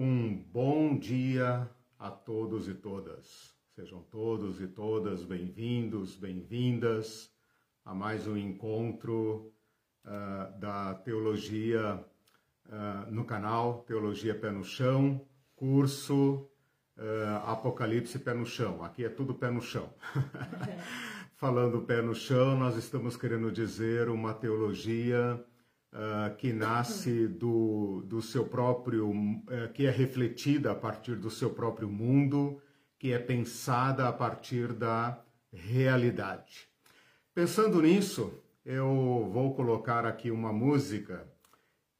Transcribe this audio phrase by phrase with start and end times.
[0.00, 3.52] Um bom dia a todos e todas.
[3.74, 7.28] Sejam todos e todas bem-vindos, bem-vindas
[7.84, 9.52] a mais um encontro
[10.04, 12.00] uh, da Teologia
[12.66, 15.26] uh, no canal Teologia Pé no Chão,
[15.56, 16.48] curso
[16.96, 18.84] uh, Apocalipse Pé no Chão.
[18.84, 19.92] Aqui é tudo pé no chão.
[21.34, 25.44] Falando pé no chão, nós estamos querendo dizer uma teologia
[25.92, 31.50] uh, que nasce do, do seu próprio, uh, que é refletida a partir do seu
[31.50, 32.60] próprio mundo,
[32.98, 35.22] que é pensada a partir da
[35.52, 36.68] realidade.
[37.34, 38.32] Pensando nisso,
[38.64, 41.26] eu vou colocar aqui uma música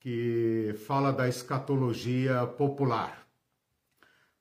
[0.01, 3.27] que fala da escatologia popular,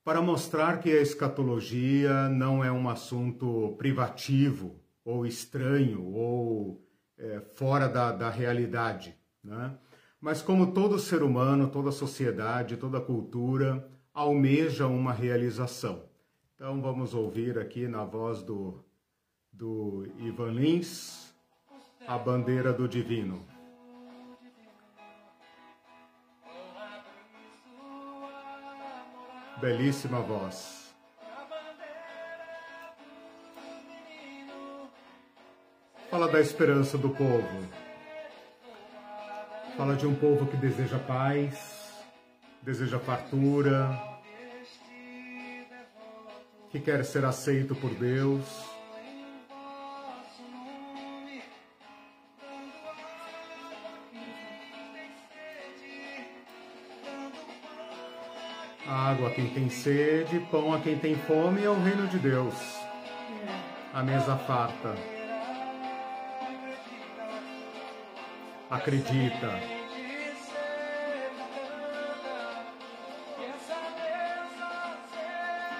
[0.04, 6.82] para mostrar que a escatologia não é um assunto privativo ou estranho ou
[7.18, 9.17] é, fora da, da realidade.
[9.48, 9.74] Né?
[10.20, 16.02] Mas como todo ser humano, toda sociedade, toda cultura almeja uma realização.
[16.54, 18.84] Então vamos ouvir aqui na voz do,
[19.50, 21.32] do Ivan Lins,
[22.06, 23.42] a bandeira do divino.
[29.60, 30.94] Belíssima voz.
[36.10, 37.87] Fala da esperança do povo.
[39.78, 41.94] Fala de um povo que deseja paz,
[42.60, 43.96] deseja fartura,
[46.68, 48.42] que quer ser aceito por Deus.
[58.84, 62.56] Água a quem tem sede, pão a quem tem fome é o reino de Deus.
[63.94, 65.17] A mesa farta.
[68.70, 69.60] Acredita.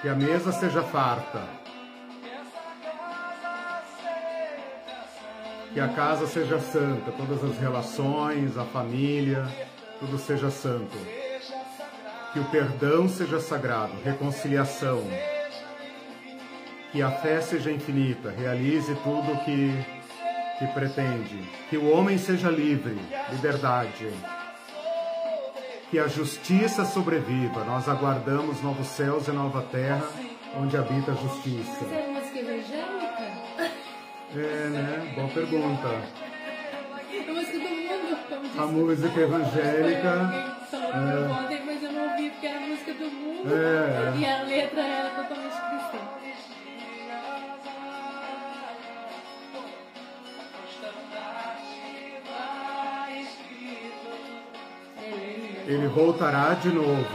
[0.01, 1.43] Que a mesa seja farta.
[5.73, 9.45] Que a casa seja santa, todas as relações, a família,
[9.99, 10.97] tudo seja santo.
[12.33, 15.03] Que o perdão seja sagrado, reconciliação.
[16.91, 19.98] Que a fé seja infinita, realize tudo que
[20.59, 22.99] que pretende que o homem seja livre,
[23.31, 24.11] liberdade,
[25.89, 27.63] que a justiça sobreviva.
[27.63, 30.05] Nós aguardamos novos céus e nova terra
[30.57, 31.85] onde habita a justiça.
[31.89, 33.09] Mas é música evangélica?
[34.35, 35.13] É, né?
[35.15, 35.87] Boa pergunta.
[37.09, 38.61] A música do mundo.
[38.61, 40.59] A música evangélica.
[40.71, 41.43] É.
[41.43, 43.49] Ontem, mas eu não ouvi porque era a música do mundo.
[43.53, 44.17] É.
[44.17, 45.48] E a letra era totalmente
[55.69, 57.05] ele voltará de novo.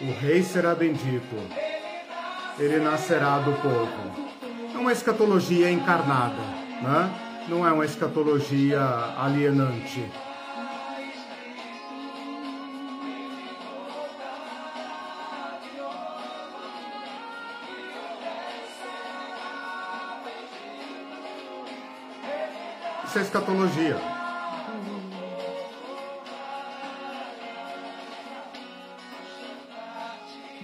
[0.00, 1.36] O rei será bendito.
[2.58, 4.30] Ele nascerá do povo.
[4.74, 6.42] É uma escatologia encarnada,
[6.82, 7.46] né?
[7.48, 8.80] não é uma escatologia
[9.16, 10.04] alienante.
[23.10, 23.96] Isso é escatologia.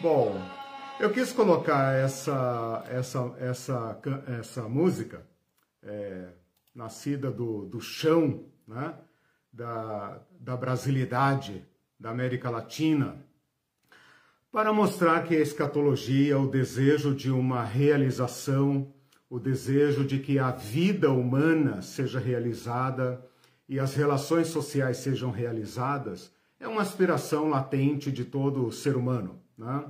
[0.00, 0.40] Bom,
[1.00, 4.00] eu quis colocar essa, essa, essa,
[4.38, 5.26] essa música,
[5.82, 6.28] é,
[6.72, 8.94] nascida do, do chão, né?
[9.52, 11.66] da, da brasilidade
[11.98, 13.16] da América Latina,
[14.52, 18.94] para mostrar que a escatologia, o desejo de uma realização
[19.28, 23.24] o desejo de que a vida humana seja realizada
[23.68, 29.40] e as relações sociais sejam realizadas é uma aspiração latente de todo ser humano.
[29.58, 29.84] Né?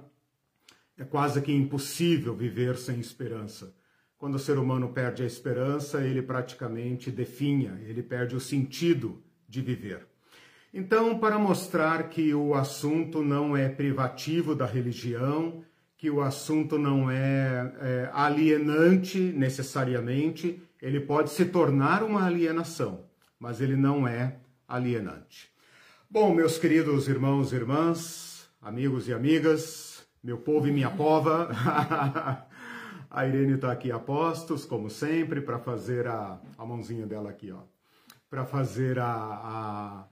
[0.99, 3.75] É quase que impossível viver sem esperança.
[4.19, 9.61] Quando o ser humano perde a esperança, ele praticamente definha, ele perde o sentido de
[9.61, 10.07] viver.
[10.73, 15.63] Então, para mostrar que o assunto não é privativo da religião,
[15.97, 23.05] que o assunto não é, é alienante necessariamente, ele pode se tornar uma alienação,
[23.39, 24.37] mas ele não é
[24.69, 25.51] alienante.
[26.11, 31.49] Bom, meus queridos irmãos e irmãs, amigos e amigas, meu povo e minha pova,
[33.11, 37.51] a Irene está aqui a postos, como sempre, para fazer a, a mãozinha dela aqui,
[37.51, 37.61] ó,
[38.29, 40.09] para fazer a, a,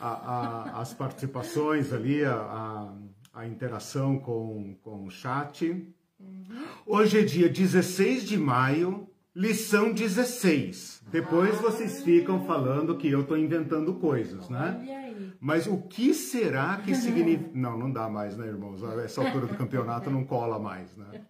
[0.00, 2.92] a, as participações ali, a
[3.38, 5.70] a interação com, com o chat.
[6.18, 6.64] Uhum.
[6.84, 11.04] Hoje é dia 16 de maio, lição 16.
[11.12, 15.14] Depois vocês ficam falando que eu estou inventando coisas, né?
[15.40, 17.50] Mas o que será que significa.
[17.54, 18.82] Não, não dá mais, né, irmãos?
[19.04, 21.20] Essa altura do campeonato não cola mais, né?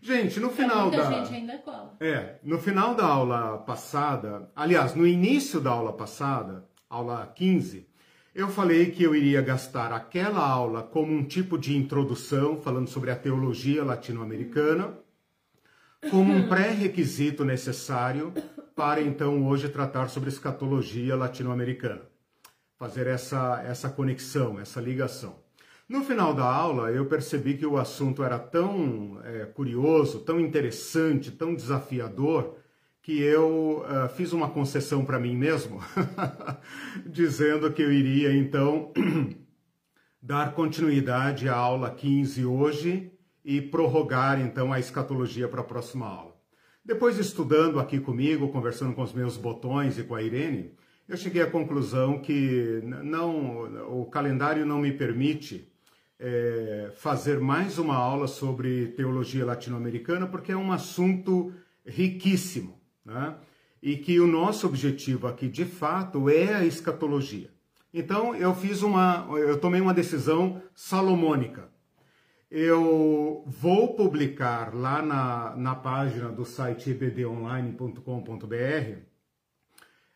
[0.00, 1.10] Gente, no final Muita da.
[1.10, 1.94] gente ainda cola.
[2.00, 7.86] É, no final da aula passada, aliás, no início da aula passada, aula 15,
[8.34, 13.10] eu falei que eu iria gastar aquela aula como um tipo de introdução, falando sobre
[13.10, 14.96] a teologia latino-americana,
[16.10, 18.32] como um pré-requisito necessário
[18.74, 22.02] para então hoje tratar sobre escatologia latino-americana.
[22.78, 25.36] Fazer essa, essa conexão, essa ligação.
[25.88, 31.32] No final da aula, eu percebi que o assunto era tão é, curioso, tão interessante,
[31.32, 32.59] tão desafiador,
[33.02, 35.80] que eu uh, fiz uma concessão para mim mesmo,
[37.06, 38.92] dizendo que eu iria então
[40.22, 43.10] dar continuidade à aula 15 hoje
[43.44, 46.36] e prorrogar então a escatologia para a próxima aula.
[46.84, 50.72] Depois estudando aqui comigo, conversando com os meus botões e com a Irene,
[51.08, 55.70] eu cheguei à conclusão que não, o calendário não me permite
[56.18, 61.52] é, fazer mais uma aula sobre teologia latino-americana, porque é um assunto
[61.84, 63.36] riquíssimo, né?
[63.82, 67.50] e que o nosso objetivo aqui, de fato, é a escatologia.
[67.92, 71.68] Então, eu fiz uma, eu tomei uma decisão salomônica.
[72.50, 79.10] Eu vou publicar lá na, na página do site ebdonline.com.br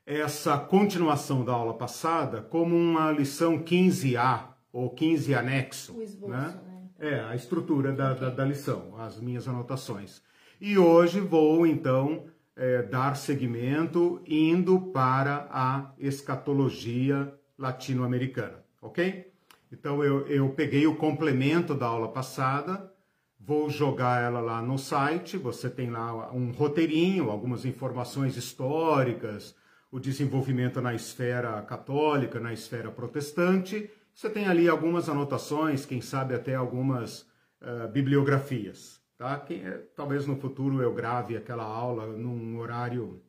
[0.07, 5.97] essa continuação da aula passada como uma lição 15A, ou 15 anexo.
[5.97, 6.61] O esboço, né?
[6.67, 6.83] né?
[6.99, 10.23] É, a estrutura da, da, da, lição, as minhas anotações.
[10.61, 19.33] E hoje vou, então, é, dar seguimento indo para a escatologia latino-americana, ok?
[19.73, 22.93] Então, eu, eu peguei o complemento da aula passada,
[23.39, 29.55] vou jogar ela lá no site, você tem lá um roteirinho, algumas informações históricas,
[29.91, 36.35] o desenvolvimento na esfera católica, na esfera protestante, você tem ali algumas anotações, quem sabe
[36.35, 37.23] até algumas
[37.61, 39.04] uh, bibliografias.
[39.17, 39.39] Tá?
[39.39, 39.63] Quem,
[39.95, 43.23] talvez no futuro eu grave aquela aula num horário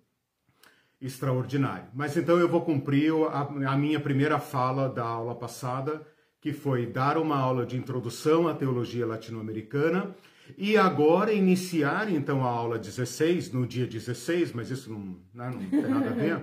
[0.99, 1.87] extraordinário.
[1.93, 6.01] Mas então eu vou cumprir a, a minha primeira fala da aula passada,
[6.41, 10.15] que foi dar uma aula de introdução à teologia latino-americana
[10.57, 15.69] e agora iniciar então a aula 16, no dia 16, mas isso não, né, não
[15.69, 16.41] tem nada a ver,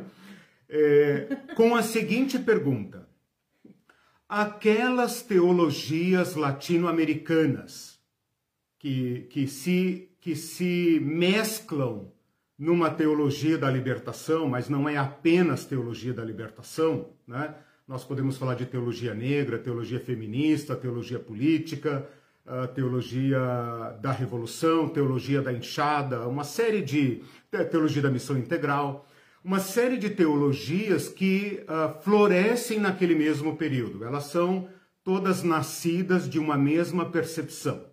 [0.69, 3.09] é, com a seguinte pergunta
[4.29, 7.92] aquelas teologias latino-americanas
[8.83, 12.11] que, que, se, que se mesclam
[12.59, 17.55] numa teologia da libertação, mas não é apenas teologia da libertação, né?
[17.87, 22.09] Nós podemos falar de teologia negra, teologia feminista, teologia política,
[22.75, 23.39] teologia
[24.01, 27.23] da revolução, teologia da enxada, uma série de
[27.71, 29.07] teologia da missão integral
[29.45, 34.05] uma série de teologias que uh, florescem naquele mesmo período.
[34.05, 34.69] Elas são
[35.03, 37.92] todas nascidas de uma mesma percepção.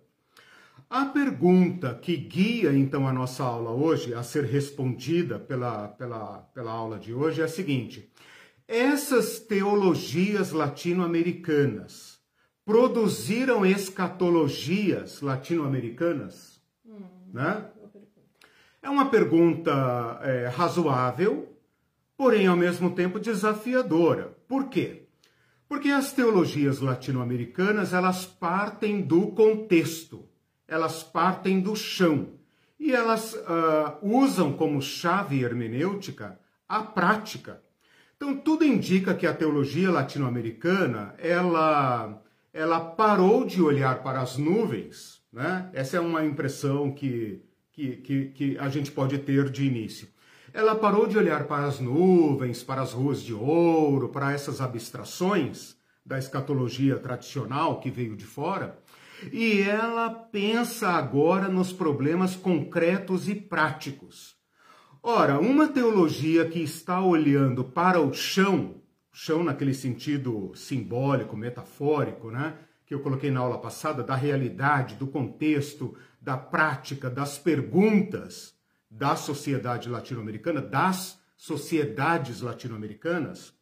[0.90, 6.72] A pergunta que guia então a nossa aula hoje, a ser respondida pela, pela, pela
[6.72, 8.10] aula de hoje, é a seguinte:
[8.66, 12.18] essas teologias latino-americanas
[12.64, 16.60] produziram escatologias latino-americanas?
[16.84, 17.02] Hum.
[17.32, 17.70] Né?
[18.82, 21.56] É uma pergunta é, razoável,
[22.16, 24.36] porém ao mesmo tempo desafiadora.
[24.48, 25.06] Por quê?
[25.68, 30.28] Porque as teologias latino-americanas elas partem do contexto,
[30.70, 32.28] elas partem do chão
[32.78, 37.60] e elas uh, usam como chave hermenêutica a prática.
[38.16, 42.22] Então tudo indica que a teologia latino-americana ela
[42.52, 45.70] ela parou de olhar para as nuvens, né?
[45.72, 50.08] Essa é uma impressão que que, que, que a gente pode ter de início.
[50.52, 55.76] Ela parou de olhar para as nuvens, para as ruas de ouro, para essas abstrações
[56.04, 58.78] da escatologia tradicional que veio de fora,
[59.32, 64.36] e ela pensa agora nos problemas concretos e práticos.
[65.02, 72.54] Ora, uma teologia que está olhando para o chão, chão naquele sentido simbólico, metafórico, né?
[72.84, 78.54] Que eu coloquei na aula passada, da realidade, do contexto, da prática, das perguntas
[78.90, 83.54] da sociedade latino-americana, das sociedades latino-americanas,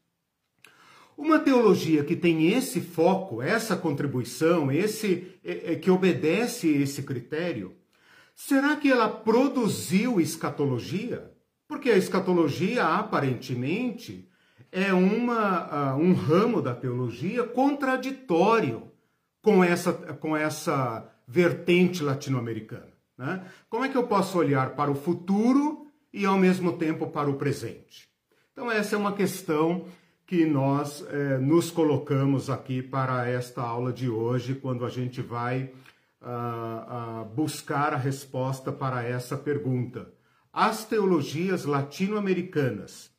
[1.18, 7.75] uma teologia que tem esse foco, essa contribuição, esse é, é, que obedece esse critério,
[8.34, 11.30] será que ela produziu escatologia?
[11.66, 14.26] Porque a escatologia aparentemente
[14.70, 18.90] é uma, um ramo da teologia contraditório
[19.42, 22.92] com essa, com essa vertente latino-americana.
[23.16, 23.44] Né?
[23.68, 27.34] Como é que eu posso olhar para o futuro e ao mesmo tempo para o
[27.34, 28.08] presente.
[28.52, 29.87] Então, essa é uma questão
[30.28, 35.73] que nós eh, nos colocamos aqui para esta aula de hoje, quando a gente vai
[36.20, 40.12] uh, uh, buscar a resposta para essa pergunta.
[40.52, 43.11] As teologias latino-americanas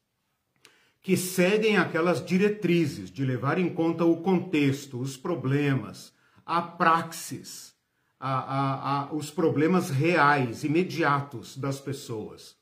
[1.01, 6.13] que seguem aquelas diretrizes de levar em conta o contexto, os problemas,
[6.45, 7.73] a praxis,
[8.19, 12.55] a, a, a, os problemas reais, imediatos das pessoas.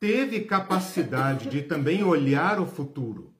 [0.00, 3.37] Teve capacidade de também olhar o futuro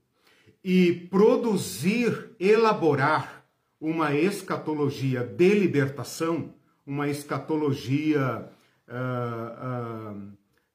[0.62, 3.44] e produzir, elaborar
[3.80, 6.52] uma escatologia de libertação,
[6.86, 8.50] uma escatologia
[8.88, 10.32] uh, uh,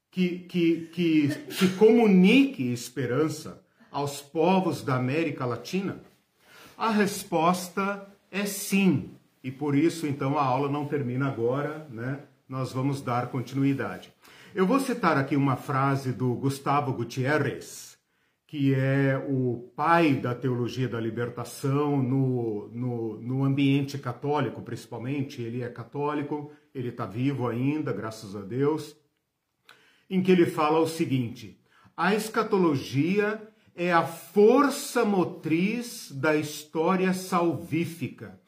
[0.10, 3.62] que, que, que, que comunique esperança
[3.92, 6.00] aos povos da América Latina?
[6.78, 9.12] A resposta é sim.
[9.44, 12.20] E por isso, então, a aula não termina agora, né?
[12.48, 14.14] Nós vamos dar continuidade.
[14.54, 17.93] Eu vou citar aqui uma frase do Gustavo Gutierrez,
[18.54, 25.42] que é o pai da teologia da libertação no, no, no ambiente católico, principalmente.
[25.42, 28.96] Ele é católico, ele está vivo ainda, graças a Deus,
[30.08, 31.60] em que ele fala o seguinte:
[31.98, 33.42] a escatologia
[33.76, 38.40] é a força motriz da história salvífica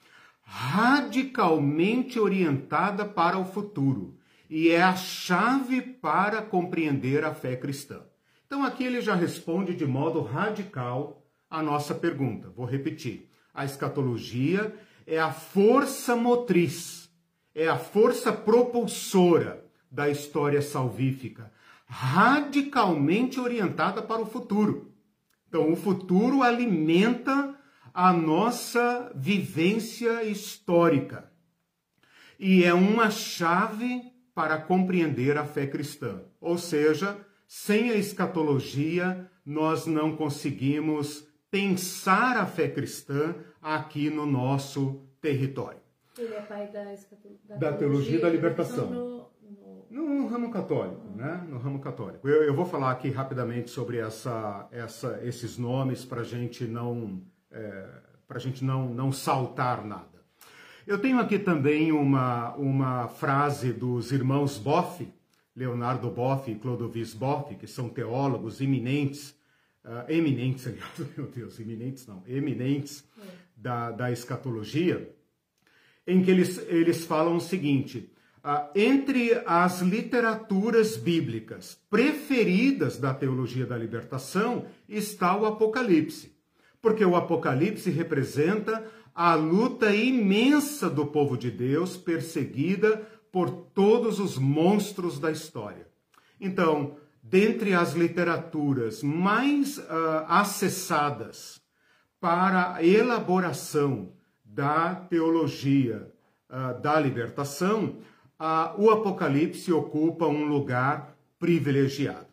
[0.43, 8.03] radicalmente orientada para o futuro e é a chave para compreender a fé cristã.
[8.45, 12.49] Então aqui ele já responde de modo radical a nossa pergunta.
[12.49, 13.29] Vou repetir.
[13.53, 14.75] A escatologia
[15.07, 17.09] é a força motriz,
[17.53, 21.51] é a força propulsora da história salvífica,
[21.85, 24.91] radicalmente orientada para o futuro.
[25.47, 27.55] Então, o futuro alimenta
[27.93, 31.31] a nossa vivência histórica
[32.37, 36.23] e é uma chave para compreender a fé cristã.
[36.41, 37.17] Ou seja,
[37.55, 45.79] sem a escatologia, nós não conseguimos pensar a fé cristã aqui no nosso território.
[46.17, 48.89] Ele é pai da, da, da teologia da libertação.
[48.89, 49.31] No,
[49.89, 50.19] no...
[50.19, 51.47] no ramo católico, né?
[51.49, 52.27] No ramo católico.
[52.27, 57.21] Eu, eu, vou falar aqui rapidamente sobre essa, essa, esses nomes para a gente não
[57.49, 57.87] é,
[58.27, 60.21] para gente não, não saltar nada.
[60.85, 65.07] Eu tenho aqui também uma, uma frase dos irmãos Boff,
[65.55, 69.35] Leonardo Boff e Clodovis Boff, que são teólogos eminentes,
[69.83, 73.21] uh, eminentes, aliás, meu Deus, eminentes não, eminentes é.
[73.55, 75.15] da, da escatologia,
[76.05, 78.11] em que eles, eles falam o seguinte:
[78.43, 86.35] uh, entre as literaturas bíblicas preferidas da teologia da libertação está o Apocalipse
[86.85, 88.85] porque o Apocalipse representa
[89.15, 93.01] a luta imensa do povo de Deus perseguida
[93.35, 95.89] por todos os monstros da história.
[96.39, 101.59] Então, dentre as literaturas mais uh, acessadas
[102.17, 106.09] para a elaboração da teologia
[106.49, 107.97] uh, da libertação,
[108.39, 112.27] uh, o Apocalipse ocupa um lugar privilegiado.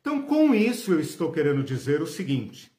[0.00, 2.70] Então, com isso, eu estou querendo dizer o seguinte: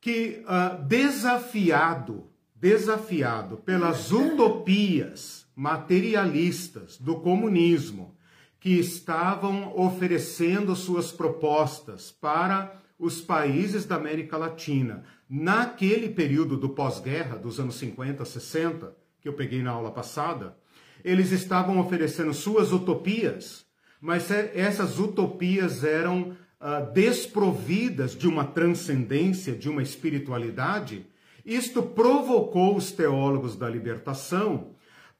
[0.00, 2.24] que uh, desafiado,
[2.54, 8.16] desafiado pelas utopias materialistas do comunismo,
[8.60, 17.36] que estavam oferecendo suas propostas para os países da América Latina, naquele período do pós-guerra,
[17.36, 20.56] dos anos 50, 60, que eu peguei na aula passada,
[21.04, 23.66] eles estavam oferecendo suas utopias,
[24.00, 31.04] mas essas utopias eram uh, desprovidas de uma transcendência, de uma espiritualidade,
[31.44, 34.77] isto provocou os teólogos da libertação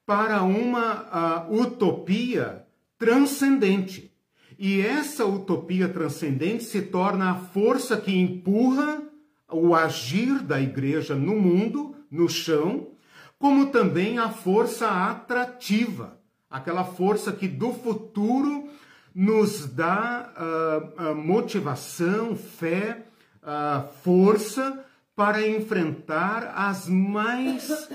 [0.09, 2.65] para uma uh, utopia
[2.99, 4.11] transcendente.
[4.59, 9.03] E essa utopia transcendente se torna a força que empurra
[9.53, 12.87] o agir da igreja no mundo, no chão,
[13.39, 16.19] como também a força atrativa,
[16.51, 18.67] aquela força que do futuro
[19.15, 20.33] nos dá
[20.97, 23.05] uh, motivação, fé,
[23.43, 24.87] uh, força
[25.19, 27.89] para enfrentar as mais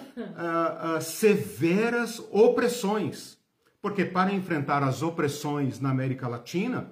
[1.00, 3.38] severas opressões.
[3.82, 6.92] Porque para enfrentar as opressões na América Latina,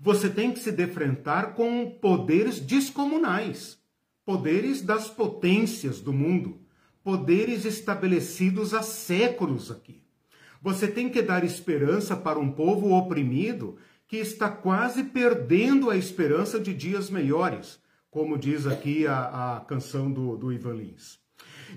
[0.00, 3.78] você tem que se defrontar com poderes descomunais,
[4.26, 6.62] poderes das potências do mundo,
[7.04, 10.02] poderes estabelecidos há séculos aqui.
[10.60, 16.58] Você tem que dar esperança para um povo oprimido que está quase perdendo a esperança
[16.58, 17.78] de dias melhores,
[18.10, 21.18] como diz aqui a, a canção do, do Ivan Lins.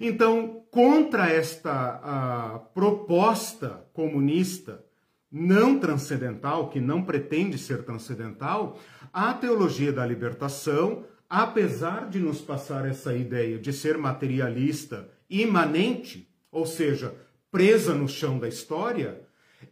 [0.01, 4.83] Então, contra esta proposta comunista
[5.31, 8.79] não transcendental, que não pretende ser transcendental,
[9.11, 16.65] a teologia da libertação, apesar de nos passar essa ideia de ser materialista imanente, ou
[16.65, 17.15] seja,
[17.51, 19.21] presa no chão da história,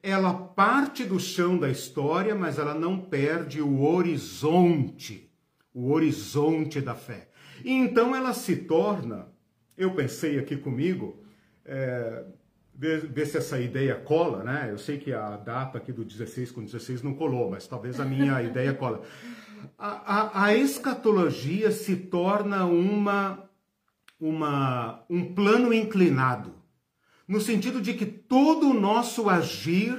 [0.02, 5.31] ela parte do chão da história, mas ela não perde o horizonte,
[5.74, 7.30] o horizonte da fé.
[7.64, 9.28] E então ela se torna,
[9.78, 11.24] eu pensei aqui comigo,
[11.66, 12.26] é,
[12.74, 14.68] ver, ver, se essa ideia cola, né?
[14.70, 18.06] Eu sei que a data aqui do 16 com 16 não colou, mas talvez a
[18.06, 19.02] minha ideia cola.
[19.78, 23.48] A, a, a, escatologia se torna uma,
[24.20, 26.56] uma, um plano inclinado,
[27.28, 29.94] no sentido de que todo o nosso agir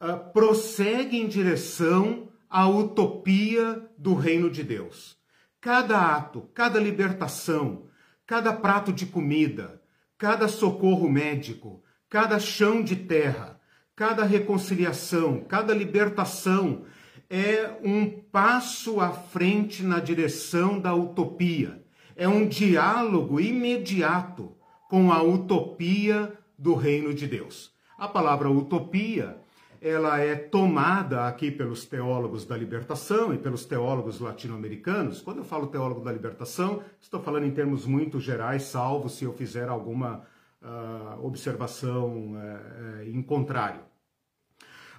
[0.00, 5.16] uh, prossegue em direção à utopia do reino de Deus.
[5.60, 7.86] Cada ato, cada libertação,
[8.26, 9.80] cada prato de comida,
[10.18, 13.60] cada socorro médico, cada chão de terra,
[13.94, 16.84] cada reconciliação, cada libertação
[17.28, 21.84] é um passo à frente na direção da utopia.
[22.16, 24.56] É um diálogo imediato
[24.88, 27.72] com a utopia do reino de Deus.
[27.96, 29.39] A palavra utopia,
[29.80, 35.22] ela é tomada aqui pelos teólogos da libertação e pelos teólogos latino-americanos.
[35.22, 39.32] Quando eu falo teólogo da libertação, estou falando em termos muito gerais, salvo se eu
[39.32, 40.26] fizer alguma
[40.60, 43.80] uh, observação uh, em contrário.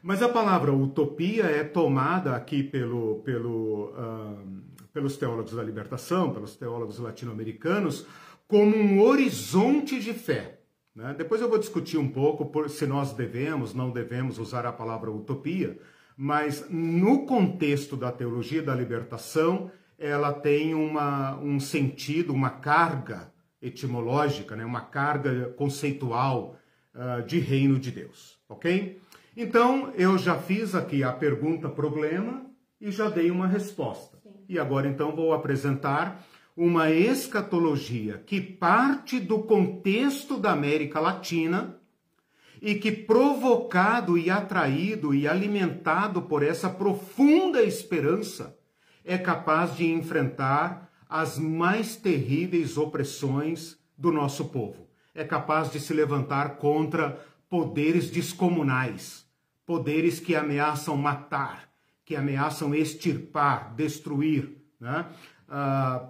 [0.01, 4.61] Mas a palavra utopia é tomada aqui pelo, pelo, uh,
[4.91, 8.07] pelos teólogos da libertação, pelos teólogos latino-americanos,
[8.47, 10.60] como um horizonte de fé.
[10.95, 11.15] Né?
[11.17, 15.11] Depois eu vou discutir um pouco por, se nós devemos, não devemos usar a palavra
[15.11, 15.79] utopia,
[16.17, 23.31] mas no contexto da teologia da libertação, ela tem uma, um sentido, uma carga
[23.61, 24.65] etimológica, né?
[24.65, 26.57] uma carga conceitual
[26.93, 28.99] uh, de reino de Deus, ok?
[29.37, 32.45] Então, eu já fiz aqui a pergunta-problema
[32.81, 34.17] e já dei uma resposta.
[34.21, 34.33] Sim.
[34.49, 36.21] E agora, então, vou apresentar
[36.55, 41.77] uma escatologia que parte do contexto da América Latina
[42.61, 48.57] e que, provocado e atraído e alimentado por essa profunda esperança,
[49.03, 54.87] é capaz de enfrentar as mais terríveis opressões do nosso povo.
[55.13, 59.25] É capaz de se levantar contra poderes descomunais,
[59.65, 61.69] poderes que ameaçam matar,
[62.05, 65.05] que ameaçam extirpar, destruir, né?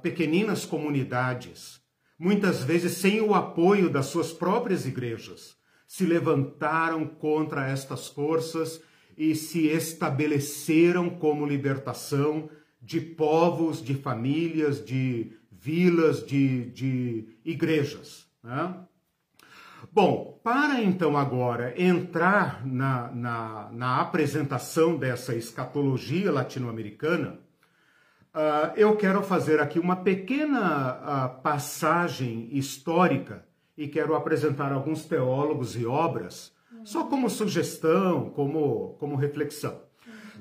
[0.02, 1.82] Pequeninas comunidades,
[2.18, 5.56] muitas vezes sem o apoio das suas próprias igrejas,
[5.88, 8.82] se levantaram contra estas forças
[9.18, 12.50] e se estabeleceram como libertação
[12.82, 18.26] de povos, de famílias, de vilas, de, de igrejas.
[18.44, 18.76] Né?
[19.92, 27.40] Bom, para então agora entrar na, na, na apresentação dessa escatologia latino-americana,
[28.36, 30.98] uh, eu quero fazer aqui uma pequena
[31.38, 33.46] uh, passagem histórica
[33.78, 39.82] e quero apresentar alguns teólogos e obras, só como sugestão, como, como reflexão.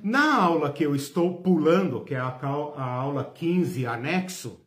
[0.02, 4.60] Na aula que eu estou pulando, que é a, a aula 15, anexo,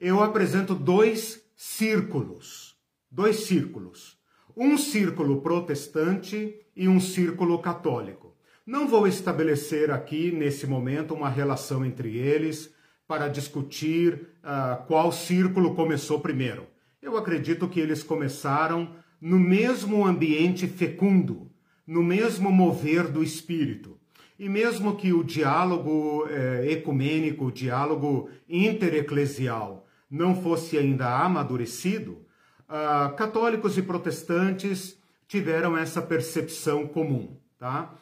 [0.00, 2.76] eu apresento dois círculos.
[3.10, 4.18] Dois círculos.
[4.56, 8.23] Um círculo protestante e um círculo católico.
[8.66, 12.72] Não vou estabelecer aqui, nesse momento, uma relação entre eles
[13.06, 16.66] para discutir uh, qual círculo começou primeiro.
[17.02, 18.88] Eu acredito que eles começaram
[19.20, 21.50] no mesmo ambiente fecundo,
[21.86, 23.98] no mesmo mover do espírito.
[24.38, 32.24] E mesmo que o diálogo é, ecumênico, o diálogo intereclesial não fosse ainda amadurecido,
[32.68, 34.98] uh, católicos e protestantes
[35.28, 37.36] tiveram essa percepção comum.
[37.58, 37.94] Tá?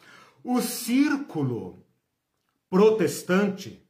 [0.43, 1.85] O círculo
[2.69, 3.81] protestante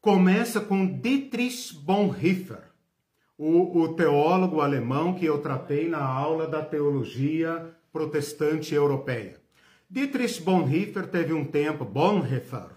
[0.00, 2.70] começa com Dietrich Bonhoeffer,
[3.36, 9.38] o, o teólogo alemão que eu tratei na aula da teologia protestante europeia.
[9.90, 12.70] Dietrich Bonhoeffer teve um tempo, Bonhoeffer,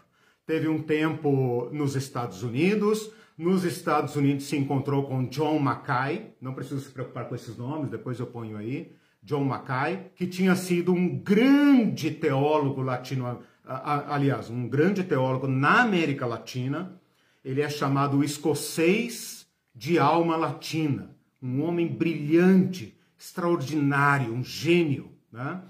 [0.46, 3.10] teve um tempo nos Estados Unidos.
[3.38, 7.90] Nos Estados Unidos se encontrou com John Mackay, não preciso se preocupar com esses nomes,
[7.90, 8.94] depois eu ponho aí.
[9.24, 16.26] John Mackay, que tinha sido um grande teólogo latino, aliás, um grande teólogo na América
[16.26, 17.00] Latina.
[17.44, 25.62] Ele é chamado escocês de alma latina, um homem brilhante, extraordinário, um gênio, né?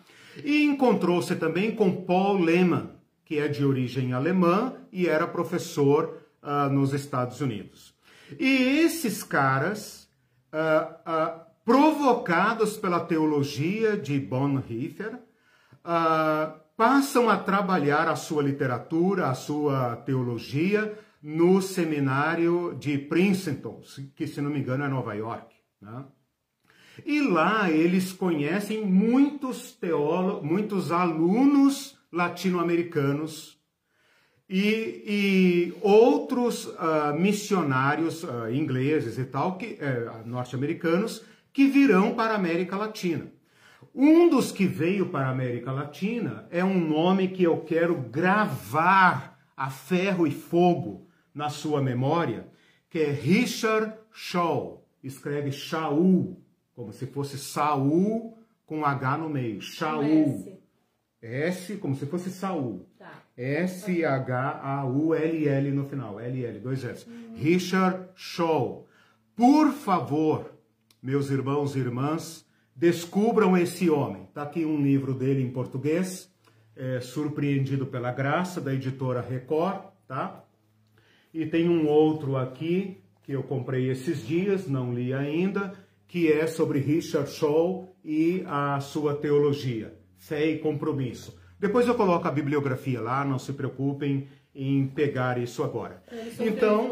[0.44, 2.90] E encontrou-se também com Paul Lehmann,
[3.24, 7.94] que é de origem alemã e era professor uh, nos Estados Unidos.
[8.40, 10.10] E esses caras,
[10.52, 15.20] uh, uh, provocados pela teologia de Bonhoeffer,
[16.76, 23.82] passam a trabalhar a sua literatura, a sua teologia no seminário de Princeton,
[24.16, 25.56] que se não me engano é Nova York.
[25.82, 26.04] Né?
[27.06, 33.58] E lá eles conhecem muitos teólogos, muitos alunos latino-americanos
[34.48, 42.34] e, e, outros uh, missionários uh, ingleses e tal, que uh, norte-americanos, que virão para
[42.34, 43.32] a América Latina.
[43.94, 49.40] Um dos que veio para a América Latina é um nome que eu quero gravar
[49.56, 52.48] a ferro e fogo na sua memória,
[52.90, 54.84] que é Richard Shaw.
[55.04, 56.42] Escreve Shaul,
[56.74, 58.36] como se fosse Saul
[58.66, 59.62] com H no meio.
[59.62, 60.60] Shaul.
[61.22, 62.88] S, como se fosse Saul.
[62.98, 63.12] Tá.
[63.38, 64.12] S-H-A-U-L-L
[65.72, 66.20] no final.
[66.20, 67.08] L-L, dois S.
[67.10, 67.36] Hum.
[67.36, 68.88] Richard Shaw.
[69.36, 70.53] Por favor,
[71.04, 74.24] meus irmãos e irmãs, descubram esse homem.
[74.24, 76.32] Está aqui um livro dele em português,
[76.76, 80.46] é, Surpreendido pela Graça, da editora Record, tá?
[81.34, 85.74] E tem um outro aqui que eu comprei esses dias, não li ainda,
[86.08, 91.38] que é sobre Richard Shaw e a sua teologia, fé e compromisso.
[91.60, 96.04] Depois eu coloco a bibliografia lá, não se preocupem em pegar isso agora.
[96.40, 96.92] Então,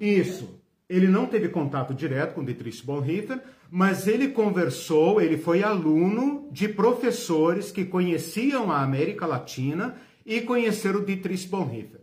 [0.00, 0.60] isso.
[0.88, 6.68] Ele não teve contato direto com Dietrich Bonhoeffer, mas ele conversou, ele foi aluno de
[6.68, 12.00] professores que conheciam a América Latina e conheceram Dietrich Bonhoeffer.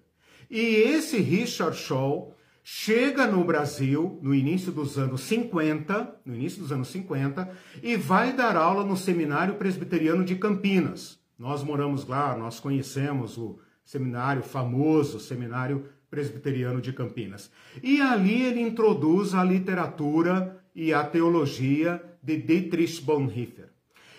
[0.49, 6.71] E esse Richard Shaw chega no Brasil no início dos anos 50, no início dos
[6.71, 7.49] anos 50,
[7.81, 11.19] e vai dar aula no Seminário Presbiteriano de Campinas.
[11.37, 17.51] Nós moramos lá, nós conhecemos o seminário famoso, Seminário Presbiteriano de Campinas.
[17.81, 23.69] E ali ele introduz a literatura e a teologia de Dietrich Bonhoeffer.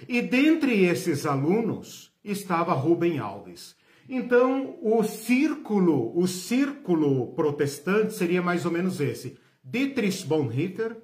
[0.09, 3.77] E dentre esses alunos estava Rubem Alves.
[4.09, 10.96] Então, o círculo, o círculo protestante seria mais ou menos esse: Dietrich Bonhoeffer,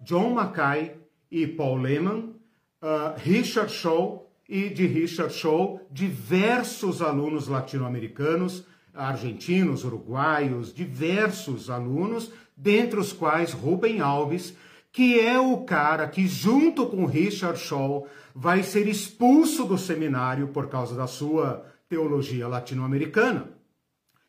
[0.00, 0.96] John Mackay
[1.30, 2.34] e Paul Lehmann,
[2.82, 13.00] uh, Richard Shaw e de Richard Shaw diversos alunos latino-americanos argentinos, uruguaios, diversos alunos, dentre
[13.00, 14.54] os quais Rubem Alves,
[14.90, 20.68] que é o cara que, junto com Richard Shaw, vai ser expulso do seminário por
[20.68, 23.48] causa da sua teologia latino-americana,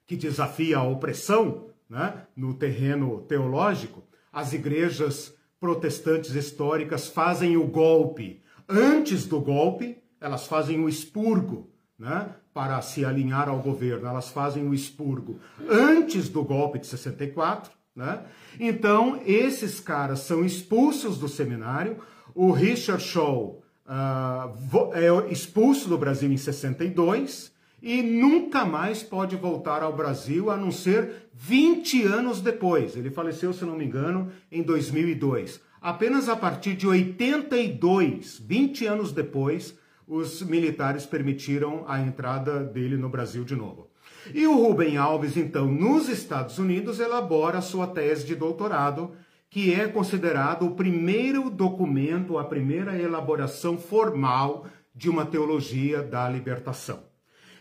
[0.06, 4.04] que desafia a opressão né, no terreno teológico.
[4.32, 8.42] As igrejas protestantes históricas fazem o golpe.
[8.68, 12.36] Antes do golpe, elas fazem o expurgo, né?
[12.54, 18.22] Para se alinhar ao governo, elas fazem o expurgo antes do golpe de 64, né?
[18.60, 21.98] Então, esses caras são expulsos do seminário.
[22.36, 29.84] O Richard Shaw uh, é expulso do Brasil em 62 e nunca mais pode voltar
[29.84, 32.96] ao Brasil a não ser 20 anos depois.
[32.96, 35.60] Ele faleceu, se não me engano, em 2002.
[35.82, 43.10] Apenas a partir de 82, 20 anos depois, os militares permitiram a entrada dele no
[43.10, 43.90] Brasil de novo.
[44.34, 49.12] E o Rubem Alves, então, nos Estados Unidos, elabora sua tese de doutorado,
[49.50, 57.04] que é considerado o primeiro documento, a primeira elaboração formal de uma teologia da libertação.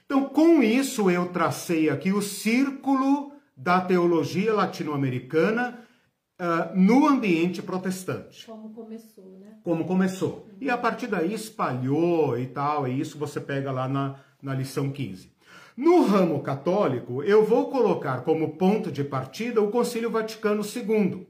[0.04, 5.78] Então, com isso, eu tracei aqui o círculo da teologia latino-americana
[6.42, 8.44] uh, no ambiente protestante.
[8.44, 9.54] Como começou, né?
[9.62, 10.48] Como começou.
[10.60, 14.90] E a partir daí espalhou e tal, e isso você pega lá na, na lição
[14.90, 15.30] 15.
[15.76, 21.26] No ramo católico, eu vou colocar como ponto de partida o Concílio Vaticano II.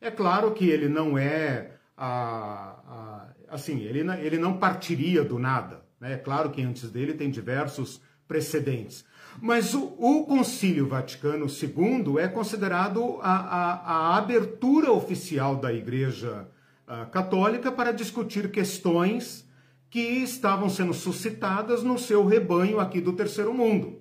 [0.00, 5.84] É claro que ele não é a, a, assim, ele, ele não partiria do nada.
[6.00, 6.14] Né?
[6.14, 9.04] É claro que antes dele tem diversos precedentes.
[9.40, 16.48] Mas o, o Concílio Vaticano II é considerado a, a, a abertura oficial da Igreja
[16.86, 19.46] uh, Católica para discutir questões
[19.90, 24.00] que estavam sendo suscitadas no seu rebanho aqui do Terceiro Mundo.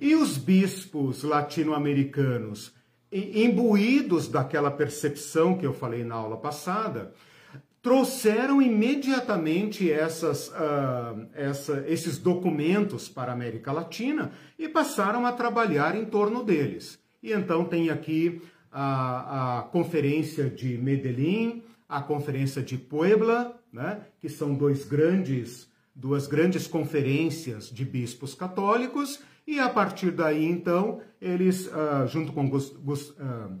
[0.00, 2.72] E os bispos latino-americanos,
[3.10, 7.12] imbuídos daquela percepção que eu falei na aula passada,
[7.82, 15.94] trouxeram imediatamente essas, uh, essa, esses documentos para a América Latina e passaram a trabalhar
[15.94, 16.98] em torno deles.
[17.22, 18.40] E então tem aqui
[18.72, 26.26] a, a Conferência de Medellín, a Conferência de Puebla, né, que são dois grandes, duas
[26.26, 32.74] grandes conferências de bispos católicos, e a partir daí, então, eles, uh, junto com Gust,
[32.78, 33.56] Gust, uh,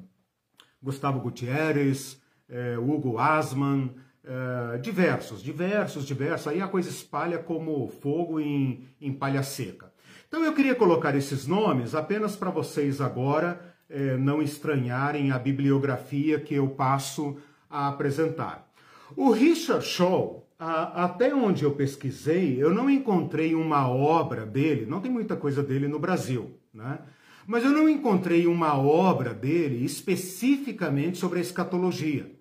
[0.82, 3.94] Gustavo Gutierrez, uh, Hugo Asman,
[4.26, 6.48] uh, diversos, diversos, diversos.
[6.48, 9.92] Aí a coisa espalha como fogo em, em palha seca.
[10.28, 16.40] Então eu queria colocar esses nomes apenas para vocês agora eh, não estranharem a bibliografia
[16.40, 17.36] que eu passo
[17.70, 18.68] a apresentar.
[19.16, 25.00] O Richard Shaw, a, até onde eu pesquisei, eu não encontrei uma obra dele, não
[25.00, 26.98] tem muita coisa dele no Brasil, né?
[27.46, 32.35] Mas eu não encontrei uma obra dele especificamente sobre a escatologia.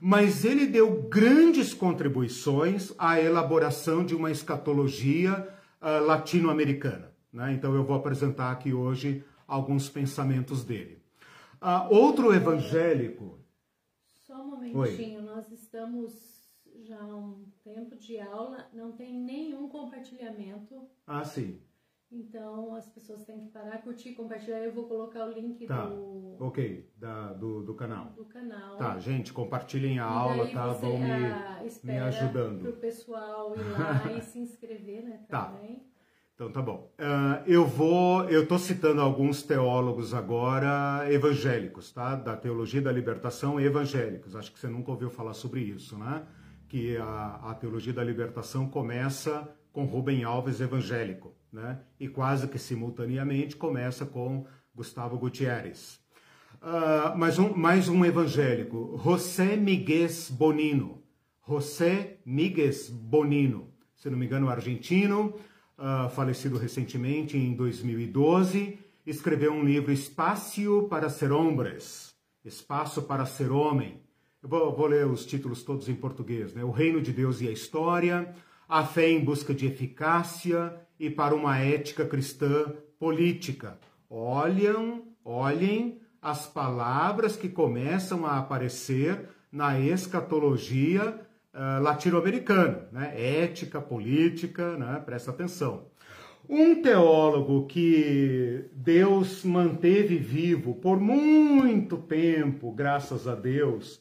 [0.00, 5.48] Mas ele deu grandes contribuições à elaboração de uma escatologia
[5.80, 7.12] uh, latino-americana.
[7.32, 7.52] Né?
[7.52, 11.02] Então eu vou apresentar aqui hoje alguns pensamentos dele.
[11.60, 13.38] Uh, outro evangélico.
[14.26, 15.24] Só um momentinho, Oi.
[15.24, 16.12] nós estamos
[16.84, 20.88] já há um tempo de aula, não tem nenhum compartilhamento.
[21.06, 21.58] Ah, sim.
[22.10, 24.58] Então as pessoas têm que parar, curtir, compartilhar.
[24.60, 25.86] Eu vou colocar o link tá.
[25.86, 26.36] do.
[26.38, 28.12] Ok, da, do, do canal.
[28.12, 28.76] Do canal.
[28.76, 30.68] Tá, gente, compartilhem a e aula, tá?
[30.68, 32.60] Vão me, ah, me ajudando.
[32.60, 35.24] Para o pessoal ir lá e se inscrever, né?
[35.28, 35.46] Tá.
[35.46, 35.76] Também.
[35.76, 35.96] Tá.
[36.34, 36.92] Então tá bom.
[36.98, 42.14] Uh, eu vou, eu estou citando alguns teólogos agora evangélicos, tá?
[42.14, 44.36] Da teologia da libertação evangélicos.
[44.36, 46.26] Acho que você nunca ouviu falar sobre isso, né?
[46.68, 51.80] Que a, a teologia da libertação começa com Rubem Alves evangélico né?
[51.98, 55.98] e quase que simultaneamente começa com Gustavo Gutierrez.
[56.56, 61.02] Uh, mais, um, mais um evangélico, José Miguel Bonino.
[61.48, 65.34] José Miguel Bonino, se não me engano, argentino,
[65.78, 72.14] uh, falecido recentemente em 2012, escreveu um livro Espaço para ser Hombres,
[72.44, 74.02] Espaço para ser Homem.
[74.42, 76.62] Eu vou, vou ler os títulos todos em português, né?
[76.62, 78.34] O Reino de Deus e a História,
[78.68, 83.78] A Fé em Busca de Eficácia, e para uma ética cristã política.
[84.08, 91.20] Olham, olhem as palavras que começam a aparecer na escatologia
[91.54, 93.14] uh, latino-americana, né?
[93.16, 95.02] ética, política, né?
[95.04, 95.86] presta atenção.
[96.48, 104.00] Um teólogo que Deus manteve vivo por muito tempo, graças a Deus,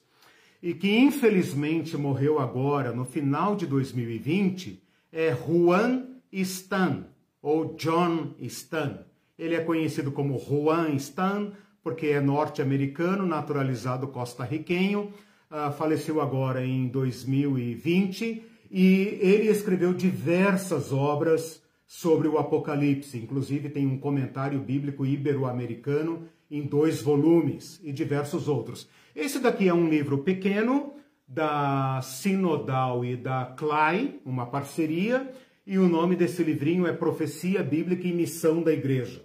[0.61, 4.81] e que infelizmente morreu agora, no final de 2020,
[5.11, 6.04] é Juan
[6.41, 7.05] Stan,
[7.41, 9.05] ou John Stan.
[9.37, 11.51] Ele é conhecido como Juan Stan,
[11.83, 15.13] porque é norte-americano, naturalizado costarriquenho,
[15.51, 23.85] uh, faleceu agora em 2020 e ele escreveu diversas obras sobre o Apocalipse, inclusive tem
[23.85, 28.89] um comentário bíblico ibero-americano em dois volumes e diversos outros.
[29.15, 30.93] Esse daqui é um livro pequeno
[31.27, 35.31] da Sinodal e da Clay, uma parceria,
[35.65, 39.23] e o nome desse livrinho é Profecia Bíblica e Missão da Igreja.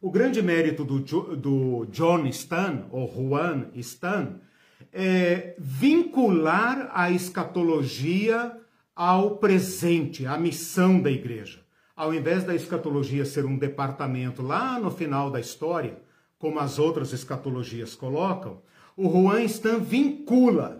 [0.00, 0.98] O grande mérito do,
[1.36, 4.40] do John Stan, ou Juan Stan,
[4.92, 8.56] é vincular a escatologia
[8.96, 11.60] ao presente, à missão da igreja.
[11.94, 15.98] Ao invés da escatologia ser um departamento lá no final da história,
[16.38, 18.62] como as outras escatologias colocam,
[18.96, 20.79] o Juan Stan vincula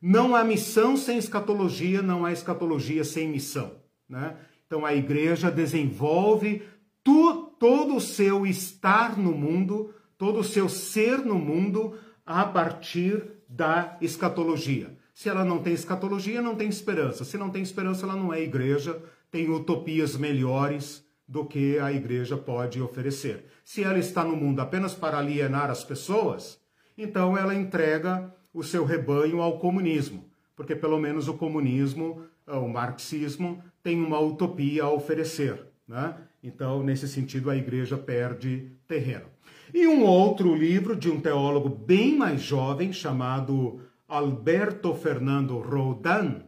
[0.00, 3.72] não há missão sem escatologia, não há escatologia sem missão.
[4.08, 4.36] Né?
[4.66, 6.62] Então a igreja desenvolve
[7.02, 13.24] tu, todo o seu estar no mundo, todo o seu ser no mundo a partir
[13.48, 14.96] da escatologia.
[15.14, 17.24] Se ela não tem escatologia, não tem esperança.
[17.24, 22.36] Se não tem esperança, ela não é igreja, tem utopias melhores do que a igreja
[22.36, 23.46] pode oferecer.
[23.64, 26.60] Se ela está no mundo apenas para alienar as pessoas,
[26.96, 30.24] então ela entrega o seu rebanho ao comunismo,
[30.56, 35.66] porque pelo menos o comunismo, eh, o marxismo, tem uma utopia a oferecer.
[35.86, 36.16] Né?
[36.42, 39.26] Então, nesse sentido, a igreja perde terreno.
[39.72, 46.42] E um outro livro de um teólogo bem mais jovem, chamado Alberto Fernando Rodan,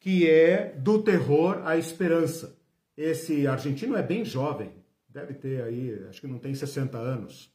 [0.00, 2.56] que é Do Terror à Esperança.
[2.96, 4.72] Esse argentino é bem jovem,
[5.08, 7.52] deve ter aí, acho que não tem 60 anos.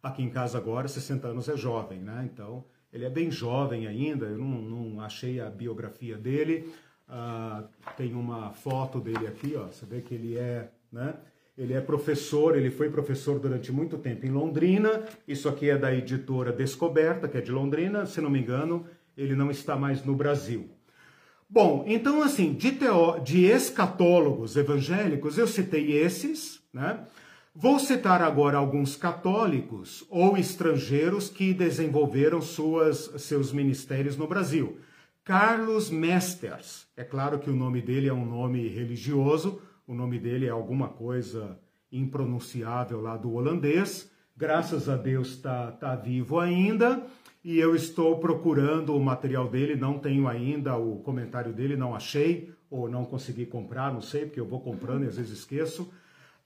[0.00, 2.28] Aqui em casa agora, 60 anos é jovem, né?
[2.32, 6.72] Então, ele é bem jovem ainda, eu não, não achei a biografia dele.
[7.08, 9.66] Uh, tem uma foto dele aqui, ó.
[9.66, 11.14] Você vê que ele é, né?
[11.58, 15.04] Ele é professor, ele foi professor durante muito tempo em Londrina.
[15.26, 19.34] Isso aqui é da editora Descoberta, que é de Londrina, se não me engano, ele
[19.34, 20.70] não está mais no Brasil.
[21.50, 27.04] Bom, então assim, de, teó de escatólogos evangélicos, eu citei esses, né?
[27.56, 34.78] Vou citar agora alguns católicos ou estrangeiros que desenvolveram suas, seus ministérios no Brasil.
[35.22, 40.46] Carlos Mesters, é claro que o nome dele é um nome religioso, o nome dele
[40.46, 41.56] é alguma coisa
[41.92, 47.06] impronunciável lá do holandês, graças a Deus está tá vivo ainda
[47.44, 52.52] e eu estou procurando o material dele, não tenho ainda o comentário dele, não achei
[52.68, 55.88] ou não consegui comprar, não sei, porque eu vou comprando e às vezes esqueço.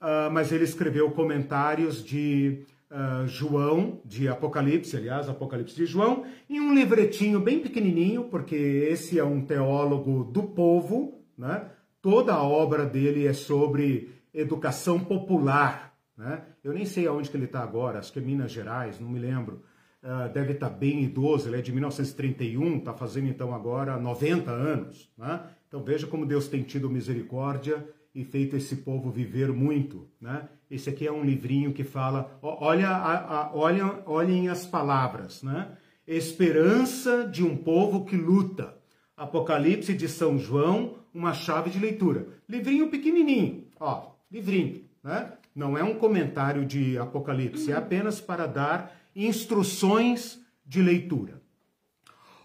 [0.01, 6.59] Uh, mas ele escreveu comentários de uh, João, de Apocalipse, aliás, Apocalipse de João, em
[6.59, 11.69] um livretinho bem pequenininho, porque esse é um teólogo do povo, né?
[12.01, 16.43] Toda a obra dele é sobre educação popular, né?
[16.63, 19.19] Eu nem sei aonde que ele está agora, acho que é Minas Gerais, não me
[19.19, 19.63] lembro.
[20.01, 24.49] Uh, deve estar tá bem idoso, ele é de 1931, está fazendo então agora 90
[24.49, 25.11] anos.
[25.17, 25.41] Né?
[25.67, 27.85] Então veja como Deus tem tido misericórdia
[28.19, 30.05] e feito esse povo viver muito.
[30.19, 30.49] Né?
[30.69, 35.77] Esse aqui é um livrinho que fala, olha, a, a, olha, olhem as palavras, né?
[36.05, 38.75] Esperança de um povo que luta.
[39.15, 42.27] Apocalipse de São João, uma chave de leitura.
[42.47, 45.31] Livrinho pequenininho, ó, livrinho, né?
[45.55, 51.41] Não é um comentário de Apocalipse, é apenas para dar instruções de leitura.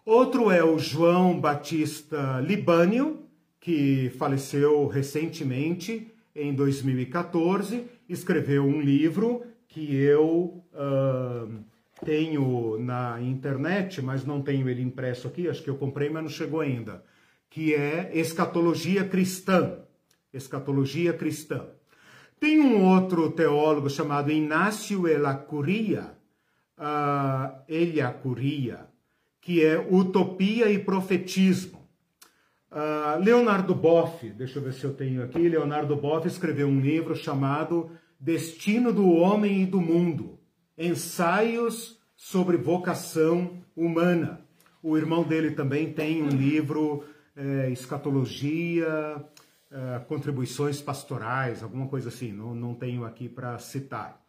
[0.07, 3.24] Outro é o João Batista Libânio,
[3.65, 11.65] que faleceu recentemente, em 2014, escreveu um livro que eu uh,
[12.05, 16.29] tenho na internet, mas não tenho ele impresso aqui, acho que eu comprei, mas não
[16.29, 17.03] chegou ainda,
[17.49, 19.79] que é Escatologia Cristã.
[20.31, 21.65] Escatologia Cristã.
[22.39, 26.15] Tem um outro teólogo chamado Inácio Elacuria,
[26.79, 27.65] uh,
[29.41, 31.84] que é Utopia e Profetismo.
[32.75, 37.15] Uh, Leonardo Boff, deixa eu ver se eu tenho aqui, Leonardo Boff escreveu um livro
[37.15, 40.41] chamado Destino do Homem e do Mundo,
[40.77, 44.41] Ensaios sobre Vocação Humana.
[44.83, 47.05] O irmão dele também tem um livro,
[47.37, 49.25] é, Escatologia,
[49.71, 54.21] é, Contribuições Pastorais, alguma coisa assim, não, não tenho aqui para citar.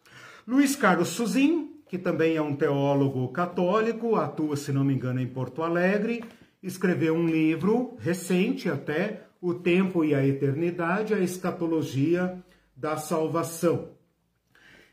[0.47, 5.27] Luiz Carlos Suzin, que também é um teólogo católico, atua, se não me engano, em
[5.27, 6.23] Porto Alegre,
[6.65, 12.43] escreveu um livro recente até, O Tempo e a Eternidade, a Escatologia
[12.75, 13.91] da Salvação.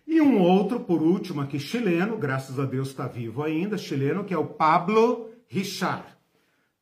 [0.07, 4.35] E um outro, por último, aqui chileno, graças a Deus está vivo ainda, chileno, que
[4.35, 6.05] é o Pablo Richard,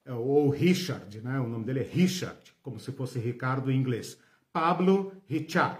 [0.04, 1.38] é, ou Richard, né?
[1.38, 4.18] O nome dele é Richard, como se fosse Ricardo em inglês.
[4.52, 5.78] Pablo Richard,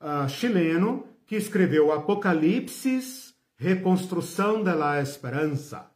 [0.00, 5.91] uh, chileno, que escreveu Apocalipse reconstrução da esperança.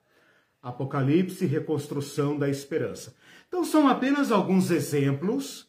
[0.69, 3.15] Apocalipse, reconstrução da esperança.
[3.49, 5.69] Então, são apenas alguns exemplos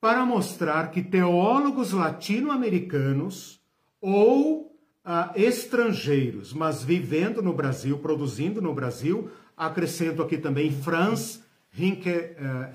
[0.00, 3.60] para mostrar que teólogos latino-americanos
[4.00, 11.42] ou ah, estrangeiros, mas vivendo no Brasil, produzindo no Brasil, acrescento aqui também Franz
[11.78, 12.72] Hinke, uh,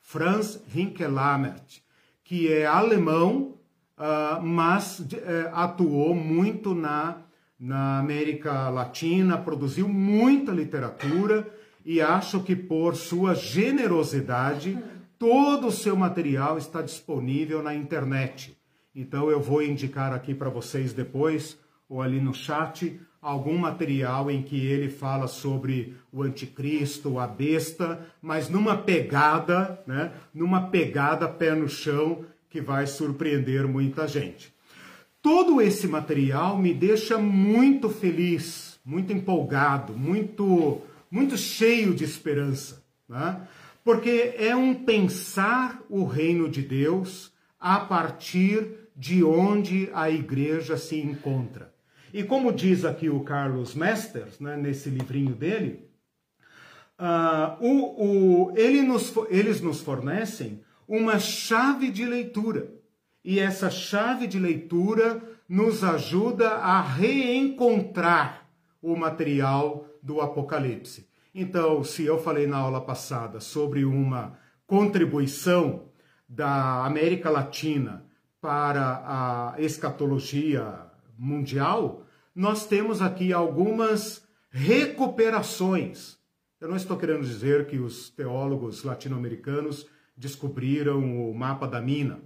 [0.00, 1.82] Franz Hinkelamert,
[2.22, 3.58] que é alemão,
[3.98, 5.04] uh, mas uh,
[5.52, 7.22] atuou muito na,
[7.58, 11.46] na América Latina, produziu muita literatura
[11.84, 14.78] e acho que por sua generosidade,
[15.18, 18.56] todo o seu material está disponível na internet.
[18.94, 24.42] Então eu vou indicar aqui para vocês depois, ou ali no chat, algum material em
[24.42, 31.54] que ele fala sobre o anticristo, a besta, mas numa pegada, né, numa pegada pé
[31.54, 34.55] no chão, que vai surpreender muita gente.
[35.26, 43.40] Todo esse material me deixa muito feliz, muito empolgado, muito, muito cheio de esperança, né?
[43.82, 51.00] porque é um pensar o reino de Deus a partir de onde a igreja se
[51.00, 51.74] encontra.
[52.14, 55.90] E como diz aqui o Carlos Mesters, né, nesse livrinho dele,
[57.00, 62.75] uh, o, o, ele nos, eles nos fornecem uma chave de leitura.
[63.26, 68.46] E essa chave de leitura nos ajuda a reencontrar
[68.80, 71.08] o material do Apocalipse.
[71.34, 75.88] Então, se eu falei na aula passada sobre uma contribuição
[76.28, 78.04] da América Latina
[78.40, 80.86] para a escatologia
[81.18, 86.16] mundial, nós temos aqui algumas recuperações.
[86.60, 89.84] Eu não estou querendo dizer que os teólogos latino-americanos
[90.16, 92.20] descobriram o mapa da mina,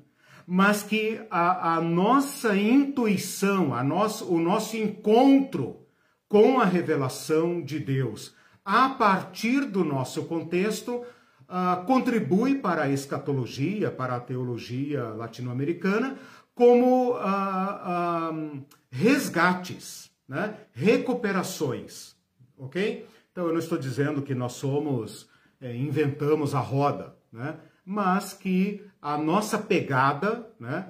[0.53, 5.87] mas que a, a nossa intuição, a nosso, o nosso encontro
[6.29, 8.35] com a revelação de Deus,
[8.65, 11.05] a partir do nosso contexto,
[11.49, 16.19] uh, contribui para a escatologia, para a teologia latino-americana,
[16.53, 20.57] como uh, resgates, né?
[20.73, 22.17] recuperações,
[22.59, 23.07] ok?
[23.31, 25.29] Então eu não estou dizendo que nós somos,
[25.61, 27.55] é, inventamos a roda, né?
[27.85, 30.87] mas que a nossa pegada, né,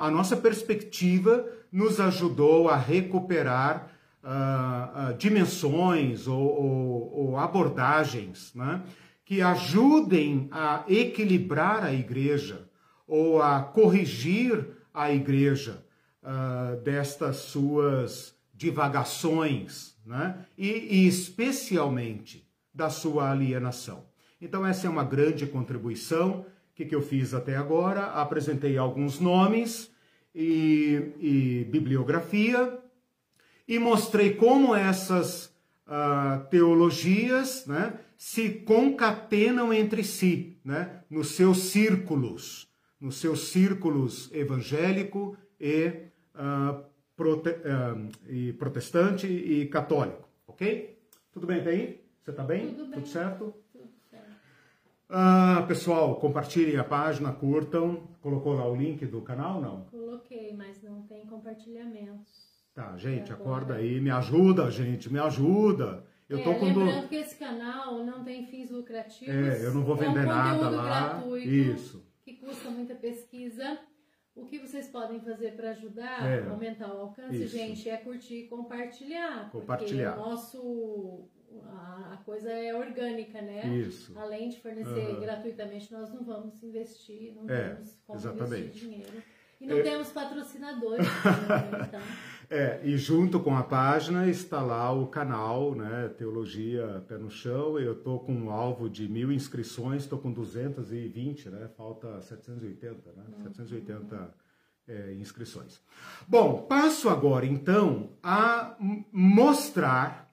[0.00, 3.90] a nossa perspectiva nos ajudou a recuperar
[4.22, 8.82] uh, uh, dimensões ou, ou, ou abordagens né,
[9.24, 12.68] que ajudem a equilibrar a igreja
[13.06, 15.84] ou a corrigir a igreja
[16.22, 24.04] uh, destas suas divagações né, e, e especialmente da sua alienação.
[24.40, 26.46] Então, essa é uma grande contribuição.
[26.72, 28.06] O que, que eu fiz até agora?
[28.06, 29.92] Apresentei alguns nomes
[30.34, 32.78] e, e bibliografia
[33.68, 35.54] e mostrei como essas
[35.86, 42.68] uh, teologias né, se concatenam entre si, né, nos seus círculos,
[42.98, 45.92] nos seus círculos evangélico e,
[46.34, 46.82] uh,
[47.14, 50.98] prote uh, e protestante e católico, ok?
[51.32, 52.00] Tudo bem até aí?
[52.22, 52.68] Você está bem?
[52.68, 53.00] Tudo bem.
[53.00, 53.61] Tudo certo?
[55.14, 58.08] Ah, pessoal, compartilhem a página, curtam.
[58.22, 59.84] Colocou lá o link do canal, não?
[59.90, 62.50] Coloquei, mas não tem compartilhamentos.
[62.74, 66.06] Tá, gente, acorda aí, me ajuda, gente, me ajuda.
[66.26, 67.08] Eu é, tô com lembrando do...
[67.08, 69.34] que esse canal não tem fins lucrativos.
[69.34, 71.08] É, eu não vou vender é um nada lá.
[71.08, 72.10] Gratuito, Isso.
[72.24, 73.78] Que custa muita pesquisa.
[74.34, 77.54] O que vocês podem fazer para ajudar é, aumentar o alcance, isso.
[77.54, 79.50] gente, é curtir e compartilhar.
[79.50, 80.12] Compartilhar.
[80.12, 81.28] Porque o nosso
[81.66, 83.66] a, coisa é orgânica, né?
[83.66, 84.16] Isso.
[84.16, 85.20] Além de fornecer uhum.
[85.20, 88.62] gratuitamente, nós não vamos investir, não é, temos como exatamente.
[88.62, 89.22] investir dinheiro.
[89.60, 89.82] E não é...
[89.82, 91.06] temos patrocinadores.
[91.06, 92.00] né, então.
[92.50, 97.78] É, e junto com a página está lá o canal, né, Teologia Pé no Chão.
[97.78, 101.68] Eu estou com um alvo de mil inscrições, estou com 220, né?
[101.76, 103.24] Falta 780, né?
[103.38, 103.44] Uhum.
[103.44, 104.34] 780
[104.88, 105.80] é, inscrições.
[106.26, 108.76] Bom, passo agora então a
[109.12, 110.31] mostrar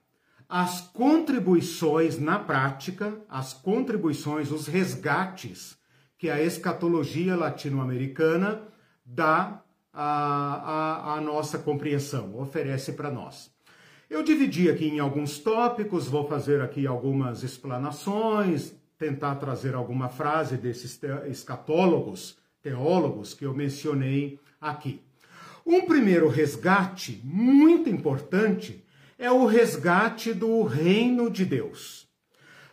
[0.50, 5.78] as contribuições na prática, as contribuições, os resgates
[6.18, 8.60] que a escatologia latino-americana
[9.06, 9.62] dá
[9.94, 13.48] à, nossa compreensão, oferece para nós.
[14.10, 20.56] Eu dividi aqui em alguns tópicos, vou fazer aqui algumas explanações, tentar trazer alguma frase
[20.56, 25.00] desses escatólogos, teólogos que eu mencionei aqui.
[25.64, 28.84] Um primeiro resgate muito importante
[29.20, 32.08] é o resgate do reino de Deus.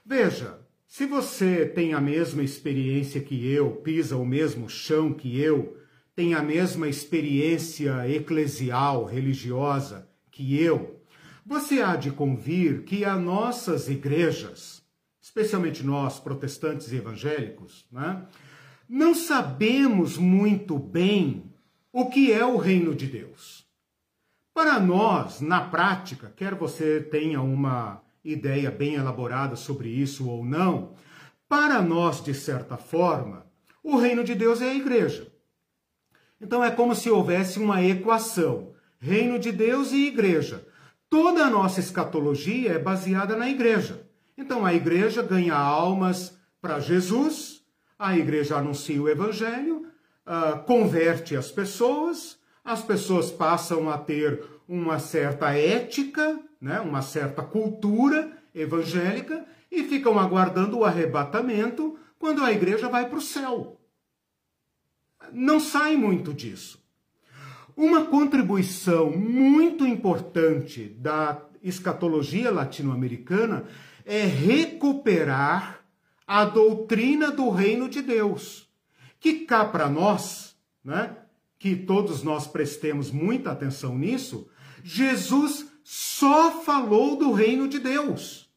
[0.05, 5.77] Veja, se você tem a mesma experiência que eu, pisa o mesmo chão que eu,
[6.15, 11.01] tem a mesma experiência eclesial, religiosa que eu,
[11.45, 14.81] você há de convir que as nossas igrejas,
[15.19, 18.25] especialmente nós, protestantes e evangélicos, né,
[18.87, 21.51] não sabemos muito bem
[21.91, 23.66] o que é o reino de Deus.
[24.57, 30.95] Para nós, na prática, quer você tenha uma ideia bem elaborada sobre isso ou não,
[31.47, 33.45] para nós, de certa forma,
[33.83, 35.31] o reino de Deus é a igreja.
[36.41, 40.67] Então é como se houvesse uma equação: reino de Deus e igreja.
[41.07, 44.09] Toda a nossa escatologia é baseada na igreja.
[44.35, 47.61] Então a igreja ganha almas para Jesus,
[47.99, 49.85] a igreja anuncia o evangelho,
[50.25, 52.36] uh, converte as pessoas,
[52.67, 60.19] as pessoas passam a ter uma certa ética, né, uma certa cultura evangélica e ficam
[60.19, 63.79] aguardando o arrebatamento quando a igreja vai para o céu.
[65.31, 66.83] Não sai muito disso.
[67.73, 73.63] Uma contribuição muito importante da escatologia latino-americana
[74.03, 75.85] é recuperar
[76.27, 78.69] a doutrina do reino de Deus,
[79.21, 80.53] que cá para nós,
[80.83, 81.15] né,
[81.59, 84.47] que todos nós prestemos muita atenção nisso,
[84.83, 88.47] Jesus só falou do reino de Deus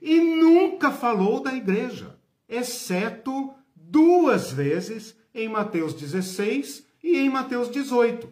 [0.00, 2.18] e nunca falou da igreja,
[2.48, 8.28] exceto duas vezes em Mateus 16 e em Mateus 18.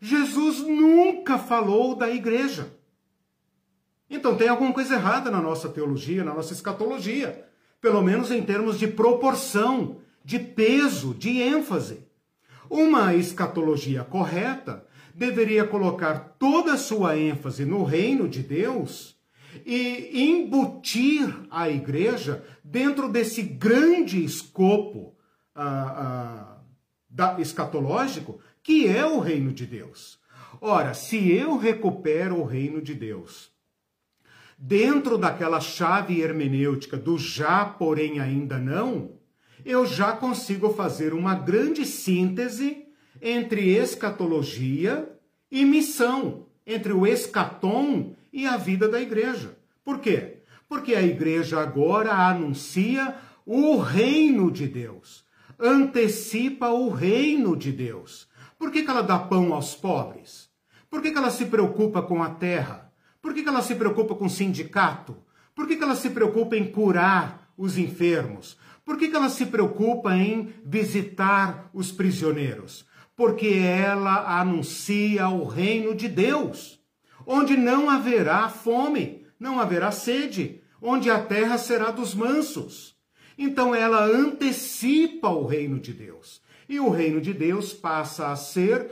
[0.00, 2.74] Jesus nunca falou da igreja.
[4.08, 7.48] Então tem alguma coisa errada na nossa teologia, na nossa escatologia,
[7.80, 12.06] pelo menos em termos de proporção, de peso, de ênfase.
[12.68, 19.16] Uma escatologia correta deveria colocar toda a sua ênfase no reino de Deus
[19.64, 25.14] e embutir a igreja dentro desse grande escopo
[25.54, 25.62] ah,
[25.96, 26.58] ah,
[27.08, 30.18] da, escatológico que é o reino de Deus.
[30.60, 33.52] Ora, se eu recupero o reino de Deus
[34.58, 39.18] dentro daquela chave hermenêutica do já, porém ainda não,
[39.64, 42.86] eu já consigo fazer uma grande síntese
[43.20, 45.08] entre escatologia
[45.50, 49.56] e missão, entre o escatom e a vida da igreja.
[49.84, 50.38] Por quê?
[50.68, 53.14] Porque a igreja agora anuncia
[53.46, 55.24] o reino de Deus,
[55.58, 58.28] antecipa o reino de Deus.
[58.58, 60.48] Por que, que ela dá pão aos pobres?
[60.90, 62.92] Por que, que ela se preocupa com a terra?
[63.20, 65.16] Por que, que ela se preocupa com o sindicato?
[65.54, 68.56] Por que, que ela se preocupa em curar os enfermos?
[68.84, 72.86] Por que, que ela se preocupa em visitar os prisioneiros?
[73.16, 76.80] Porque ela anuncia o reino de Deus,
[77.26, 82.94] onde não haverá fome, não haverá sede, onde a terra será dos mansos.
[83.38, 86.42] Então ela antecipa o reino de Deus.
[86.68, 88.90] E o reino de Deus passa a ser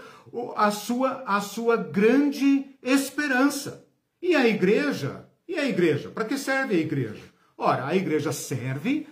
[0.56, 3.86] a sua, a sua grande esperança.
[4.20, 5.26] E a igreja?
[5.46, 6.10] E a igreja?
[6.10, 7.22] Para que serve a igreja?
[7.56, 9.06] Ora, a igreja serve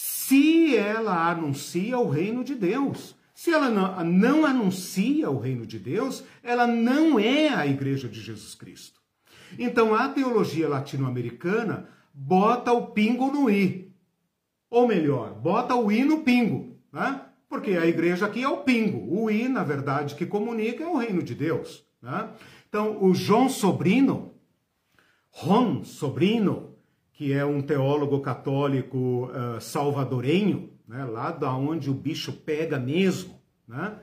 [0.00, 3.16] se ela anuncia o reino de Deus.
[3.34, 8.54] Se ela não, anuncia o reino de Deus, ela não é a igreja de Jesus
[8.54, 9.00] Cristo.
[9.58, 13.92] Então a teologia latino-americana bota o pingo no i.
[14.70, 16.78] Ou melhor, bota o i no pingo.
[16.92, 17.20] Né?
[17.48, 19.04] Porque a igreja aqui é o pingo.
[19.12, 21.84] O i, na verdade, que comunica é o reino de Deus.
[22.00, 22.30] Né?
[22.68, 24.34] Então, o João Sobrino,
[25.30, 26.67] Ron Sobrino,
[27.18, 33.42] que é um teólogo católico uh, salvadorenho, né, lá da onde o bicho pega mesmo,
[33.66, 33.98] né,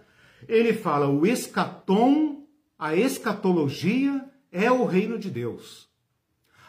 [0.50, 2.46] ele fala o escatom,
[2.78, 5.88] a escatologia é o reino de Deus.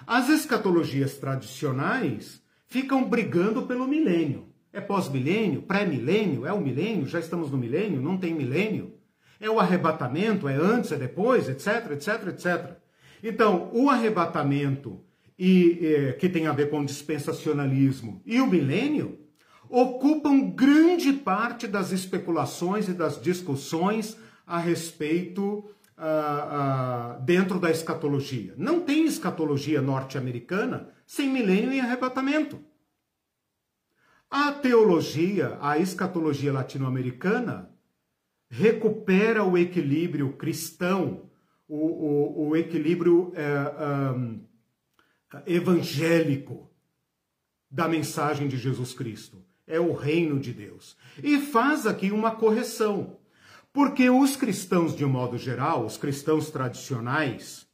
[0.06, 4.46] As escatologias tradicionais ficam brigando pelo milênio.
[4.72, 8.94] É pós-milênio, pré-milênio, é o milênio, já estamos no milênio, não tem milênio.
[9.40, 12.76] É o arrebatamento, é antes, é depois, etc, etc, etc.
[13.20, 15.04] Então, o arrebatamento
[15.38, 19.18] e é, que tem a ver com o dispensacionalismo e o milênio
[19.68, 24.16] ocupam grande parte das especulações e das discussões
[24.46, 28.54] a respeito ah, ah, dentro da escatologia.
[28.56, 32.60] Não tem escatologia norte-americana sem milênio e arrebatamento.
[34.30, 37.70] A teologia, a escatologia latino-americana,
[38.48, 41.30] recupera o equilíbrio cristão,
[41.68, 43.32] o, o, o equilíbrio
[44.16, 44.40] um,
[45.46, 46.70] evangélico
[47.70, 49.44] da mensagem de Jesus Cristo.
[49.66, 50.96] É o reino de Deus.
[51.22, 53.18] E faz aqui uma correção.
[53.72, 57.66] Porque os cristãos, de modo geral, os cristãos tradicionais,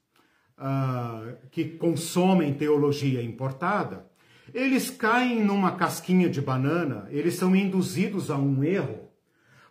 [0.58, 4.10] uh, que consomem teologia importada,
[4.52, 9.08] eles caem numa casquinha de banana, eles são induzidos a um erro,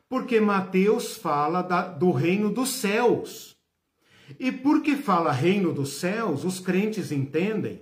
[0.09, 3.50] porque Mateus fala da, do reino dos céus.
[4.39, 7.81] E porque fala reino dos céus, os crentes entendem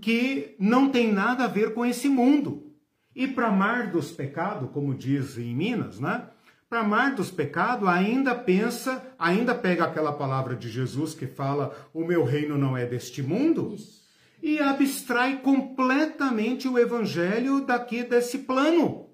[0.00, 2.72] que não tem nada a ver com esse mundo.
[3.14, 6.28] E para mar dos pecados, como diz em Minas, né?
[6.68, 12.04] Para mar dos pecados, ainda pensa, ainda pega aquela palavra de Jesus que fala: o
[12.04, 14.02] meu reino não é deste mundo, Isso.
[14.42, 19.08] e abstrai completamente o evangelho daqui desse plano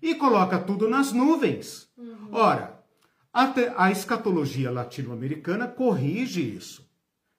[0.00, 1.88] e coloca tudo nas nuvens.
[1.96, 2.28] Uhum.
[2.32, 2.81] Ora,
[3.32, 6.86] a, escatologia latino-americana corrige isso.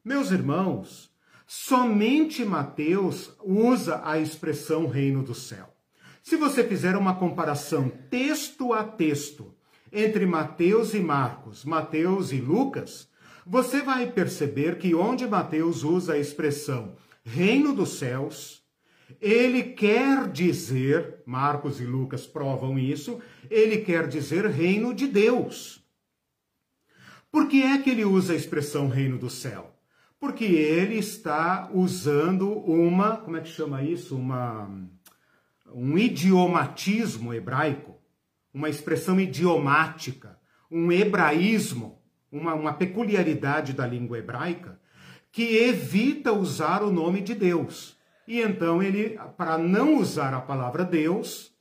[0.04, 1.12] Meus irmãos,
[1.46, 5.72] somente Mateus usa a expressão reino do céu.
[6.24, 9.54] Se você fizer uma comparação texto a texto
[9.92, 13.08] entre Mateus e Marcos, Mateus e Lucas,
[13.46, 18.64] você vai perceber que onde Mateus usa a expressão reino dos céus,
[19.22, 23.20] ele quer dizer, Marcos e Lucas provam isso,
[23.50, 25.83] ele quer dizer reino de Deus.
[27.34, 29.76] Por que é que ele usa a expressão reino do céu?
[30.20, 34.16] Porque ele está usando uma, como é que chama isso?
[34.16, 34.70] Uma,
[35.74, 38.00] um idiomatismo hebraico,
[38.54, 40.38] uma expressão idiomática,
[40.70, 42.00] um hebraísmo,
[42.32, 44.80] uma, uma peculiaridade da língua hebraica,
[45.32, 47.98] que evita usar o nome de Deus.
[48.28, 51.52] E então ele, para não usar a palavra Deus,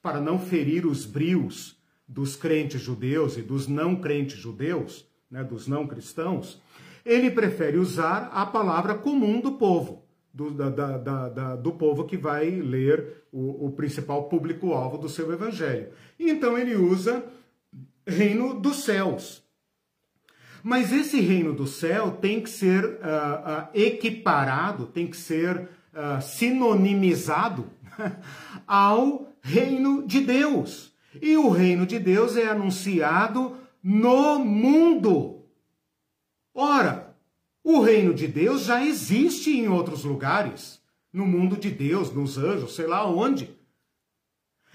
[0.00, 5.04] para não ferir os brios dos crentes judeus e dos não crentes judeus,
[5.36, 6.62] né, dos não cristãos,
[7.04, 12.16] ele prefere usar a palavra comum do povo, do, da, da, da, do povo que
[12.16, 15.90] vai ler o, o principal público-alvo do seu evangelho.
[16.18, 17.22] Então ele usa
[18.06, 19.44] reino dos céus.
[20.62, 26.20] Mas esse reino do céu tem que ser uh, uh, equiparado, tem que ser uh,
[26.20, 27.66] sinonimizado
[28.66, 30.92] ao reino de Deus.
[31.20, 33.56] E o reino de Deus é anunciado
[33.88, 35.44] no mundo.
[36.52, 37.16] Ora,
[37.62, 40.82] o reino de Deus já existe em outros lugares,
[41.12, 43.56] no mundo de Deus, nos anjos, sei lá onde.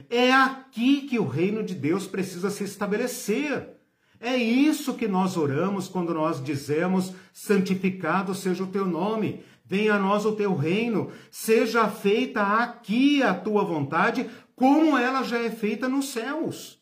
[0.09, 3.71] É aqui que o reino de Deus precisa se estabelecer.
[4.17, 9.99] É isso que nós oramos quando nós dizemos: santificado seja o teu nome, venha a
[9.99, 15.89] nós o teu reino, seja feita aqui a tua vontade, como ela já é feita
[15.89, 16.80] nos céus.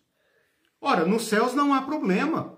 [0.81, 2.57] Ora, nos céus não há problema.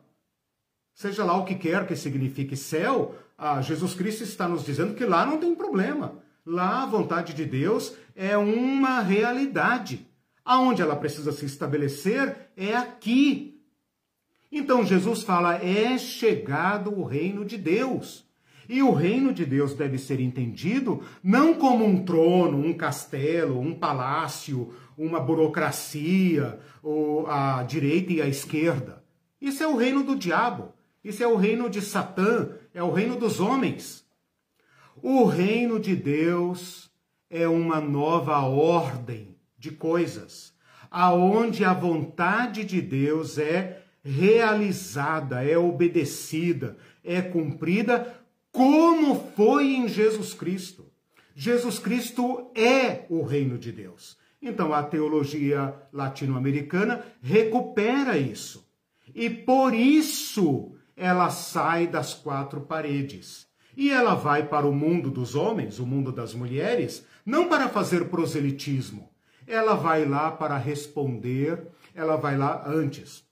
[0.93, 3.15] seja lá o que quer que signifique céu,
[3.63, 6.21] Jesus Cristo está nos dizendo que lá não tem problema.
[6.45, 10.07] Lá a vontade de Deus é uma realidade.
[10.43, 13.61] Aonde ela precisa se estabelecer é aqui.
[14.51, 18.29] Então Jesus fala: é chegado o reino de Deus.
[18.69, 23.73] E o reino de Deus deve ser entendido não como um trono, um castelo, um
[23.73, 24.73] palácio,
[25.05, 29.03] uma burocracia, ou a direita e a esquerda.
[29.41, 30.73] Isso é o reino do diabo.
[31.03, 34.05] Isso é o reino de Satã, é o reino dos homens.
[35.01, 36.91] O reino de Deus
[37.29, 40.53] é uma nova ordem de coisas,
[40.91, 48.21] aonde a vontade de Deus é realizada, é obedecida, é cumprida
[48.51, 50.91] como foi em Jesus Cristo.
[51.33, 54.17] Jesus Cristo é o reino de Deus.
[54.41, 58.67] Então a teologia latino-americana recupera isso.
[59.13, 63.47] E por isso ela sai das quatro paredes.
[63.75, 68.09] E ela vai para o mundo dos homens, o mundo das mulheres, não para fazer
[68.09, 69.09] proselitismo.
[69.47, 73.23] Ela vai lá para responder, ela vai lá antes,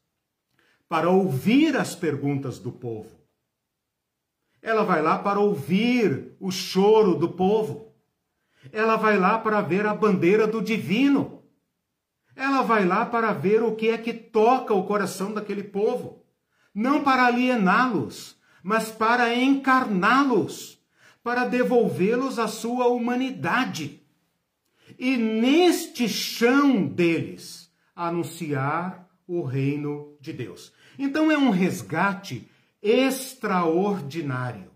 [0.88, 3.20] para ouvir as perguntas do povo.
[4.62, 7.89] Ela vai lá para ouvir o choro do povo.
[8.72, 11.44] Ela vai lá para ver a bandeira do divino.
[12.36, 16.26] Ela vai lá para ver o que é que toca o coração daquele povo.
[16.74, 20.80] Não para aliená-los, mas para encarná-los,
[21.24, 24.02] para devolvê-los à sua humanidade.
[24.98, 30.74] E neste chão deles, anunciar o reino de Deus.
[30.98, 32.50] Então é um resgate
[32.82, 34.72] extraordinário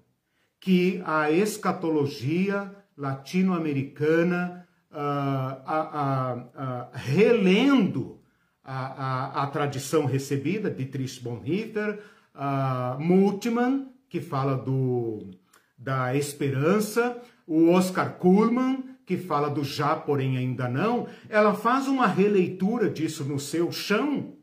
[0.59, 8.19] que a escatologia latino-americana, uh, relendo
[8.63, 11.99] a, a, a, tradição recebida de Dietrich Bonhoeffer,
[12.35, 15.31] uh, Multiman, que fala do,
[15.77, 22.07] da esperança, o Oscar Kuhlman, que fala do já, porém ainda não, ela faz uma
[22.07, 24.35] releitura disso no seu chão,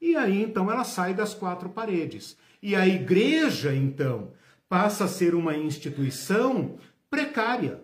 [0.00, 2.36] e aí então ela sai das quatro paredes.
[2.60, 4.32] E a igreja, então,
[4.68, 6.76] passa a ser uma instituição
[7.08, 7.80] precária.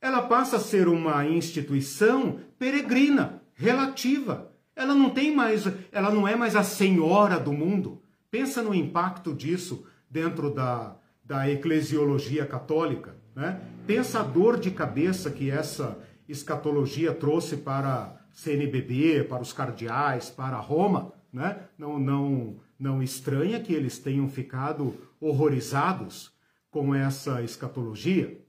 [0.00, 4.50] Ela passa a ser uma instituição peregrina, relativa.
[4.74, 8.02] Ela não tem mais, ela não é mais a senhora do mundo.
[8.30, 13.14] Pensa no impacto disso dentro da, da eclesiologia católica.
[13.34, 13.60] Né?
[13.86, 15.98] Pensa a dor de cabeça que essa
[16.28, 21.12] escatologia trouxe para CNBB, para os cardeais, para Roma.
[21.32, 21.58] Né?
[21.76, 26.32] Não, não, não estranha que eles tenham ficado horrorizados
[26.70, 28.40] com essa escatologia.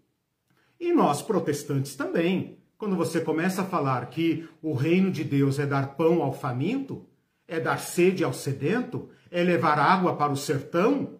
[0.81, 2.57] E nós protestantes também.
[2.75, 7.05] Quando você começa a falar que o reino de Deus é dar pão ao faminto,
[7.47, 11.19] é dar sede ao sedento, é levar água para o sertão,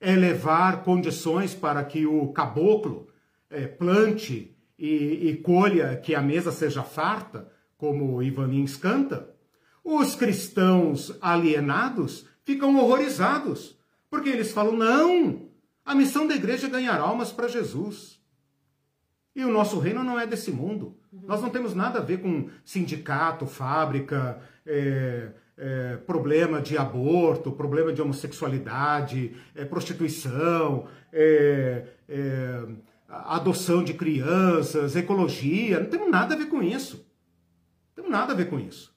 [0.00, 3.08] é levar condições para que o caboclo
[3.50, 9.34] é, plante e, e colha, que a mesa seja farta, como Ivanins canta,
[9.84, 13.78] os cristãos alienados ficam horrorizados,
[14.08, 15.50] porque eles falam: não,
[15.84, 18.15] a missão da igreja é ganhar almas para Jesus.
[19.36, 20.96] E o nosso reino não é desse mundo.
[21.12, 25.28] Nós não temos nada a ver com sindicato, fábrica, é,
[25.58, 32.66] é, problema de aborto, problema de homossexualidade, é, prostituição, é, é,
[33.06, 35.80] adoção de crianças, ecologia.
[35.80, 37.06] Não temos nada a ver com isso.
[37.88, 38.96] Não temos nada a ver com isso.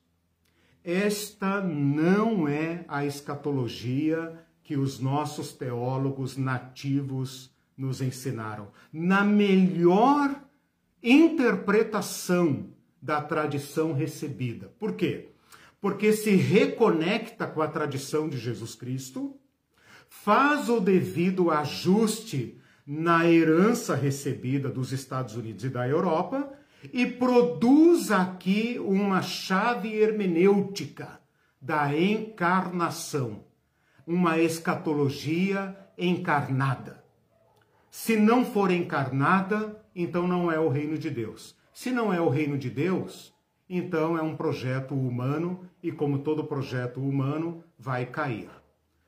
[0.82, 8.68] Esta não é a escatologia que os nossos teólogos nativos nos ensinaram.
[8.92, 10.36] Na melhor
[11.02, 12.68] interpretação
[13.02, 14.72] da tradição recebida.
[14.78, 15.30] Por quê?
[15.80, 19.38] Porque se reconecta com a tradição de Jesus Cristo,
[20.10, 26.52] faz o devido ajuste na herança recebida dos Estados Unidos e da Europa
[26.92, 31.20] e produz aqui uma chave hermenêutica
[31.62, 33.46] da encarnação,
[34.06, 36.99] uma escatologia encarnada.
[38.02, 41.54] Se não for encarnada, então não é o reino de Deus.
[41.74, 43.36] Se não é o reino de Deus,
[43.70, 48.50] então é um projeto humano e, como todo projeto humano, vai cair.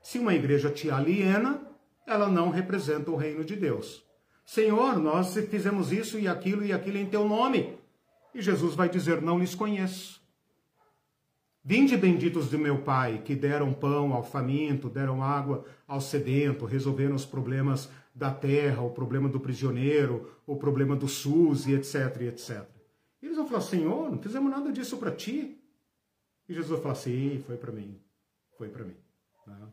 [0.02, 1.62] Se uma igreja te aliena,
[2.06, 4.06] ela não representa o reino de Deus.
[4.46, 7.78] Senhor, nós fizemos isso e aquilo e aquilo em teu nome.
[8.36, 10.22] E Jesus vai dizer: Não lhes conheço.
[11.64, 17.16] Vinde benditos de meu Pai, que deram pão ao faminto, deram água ao sedento, resolveram
[17.16, 22.28] os problemas da terra, o problema do prisioneiro, o problema do SUS e etc, e
[22.28, 22.68] etc.
[23.22, 25.58] E eles vão falar: Senhor, não fizemos nada disso para ti.
[26.48, 28.00] E Jesus vai falar: Sim, foi para mim.
[28.58, 28.96] Foi para mim.
[29.48, 29.68] Né?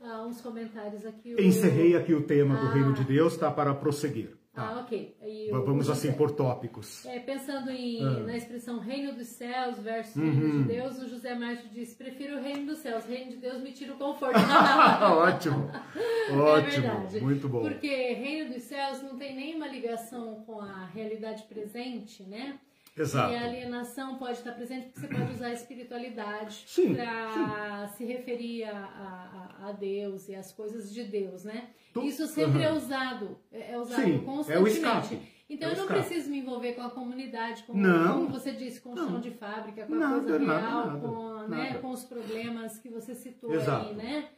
[0.00, 1.34] Ah, uns comentários aqui.
[1.40, 2.60] Encerrei aqui o tema ah.
[2.60, 3.50] do reino de Deus, tá?
[3.50, 4.36] Para prosseguir.
[4.56, 4.70] Tá.
[4.70, 5.14] Ah, ok.
[5.50, 7.04] Vamos assim por tópicos.
[7.04, 8.20] É, pensando em, ah.
[8.20, 10.30] na expressão reino dos céus versus uhum.
[10.30, 13.62] reino de Deus, o José Márcio diz: prefiro o reino dos céus, reino de Deus
[13.62, 14.38] me tira o conforto.
[15.20, 15.70] Ótimo,
[16.40, 17.60] ótimo, é muito bom.
[17.60, 22.58] Porque reino dos céus não tem nenhuma ligação com a realidade presente, né?
[22.96, 23.32] Exato.
[23.32, 28.64] E a alienação pode estar presente porque você pode usar a espiritualidade para se referir
[28.64, 31.68] a, a, a, Deus e as coisas de Deus, né?
[31.92, 32.02] Tu...
[32.02, 32.64] Isso sempre uhum.
[32.64, 35.14] é usado, é, é usado sim, constantemente.
[35.14, 36.00] É então é eu não escape.
[36.00, 39.86] preciso me envolver com a comunidade, com, como você disse, com o chão de fábrica,
[39.86, 41.48] com a nada, coisa real, nada, com, nada.
[41.48, 43.90] Né, com os problemas que você citou Exato.
[43.90, 44.28] aí, né?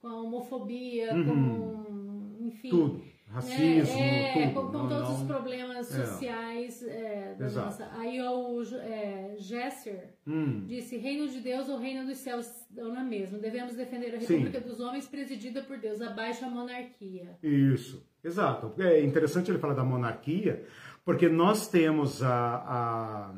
[0.00, 1.26] Com a homofobia, uhum.
[1.26, 2.70] com enfim.
[2.70, 4.54] Tudo racismo, é, é, tudo.
[4.54, 5.14] Com, não, todos não...
[5.16, 6.06] os problemas é.
[6.06, 7.66] sociais é, da Exato.
[7.66, 7.90] nossa.
[7.98, 10.64] Aí o é, Gesser hum.
[10.66, 13.38] disse: Reino de Deus ou Reino dos Céus dão na mesma.
[13.38, 14.68] Devemos defender a República Sim.
[14.68, 17.38] dos Homens presidida por Deus, abaixo a monarquia.
[17.42, 18.72] Isso, exato.
[18.80, 20.64] É interessante ele falar da monarquia,
[21.04, 23.34] porque nós temos a, a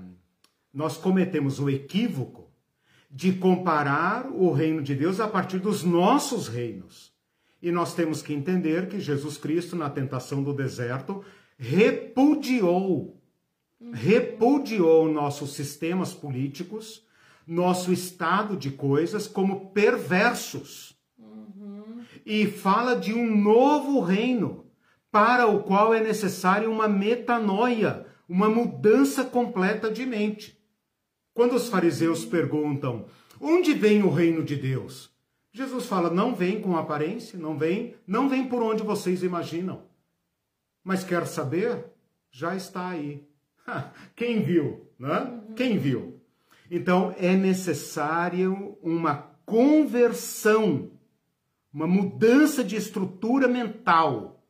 [0.73, 2.49] nós cometemos o equívoco
[3.11, 7.17] de comparar o reino de Deus a partir dos nossos reinos.
[7.61, 11.25] E nós temos que entender que Jesus Cristo, na tentação do deserto,
[11.59, 13.21] repudiou,
[13.93, 17.05] repudiou nossos sistemas políticos,
[17.47, 20.97] nosso estado de coisas como perversos.
[22.25, 24.67] E fala de um novo reino,
[25.11, 30.63] para o qual é necessária uma metanoia, uma mudança completa de mente.
[31.33, 33.07] Quando os fariseus perguntam:
[33.41, 35.08] onde vem o reino de Deus?
[35.53, 39.83] Jesus fala: não vem com aparência, não vem, não vem por onde vocês imaginam.
[40.85, 41.85] Mas quer saber?
[42.31, 43.27] Já está aí.
[44.15, 45.41] Quem viu, né?
[45.57, 46.21] Quem viu?
[46.71, 50.91] Então é necessário uma conversão,
[51.73, 54.45] uma mudança de estrutura mental.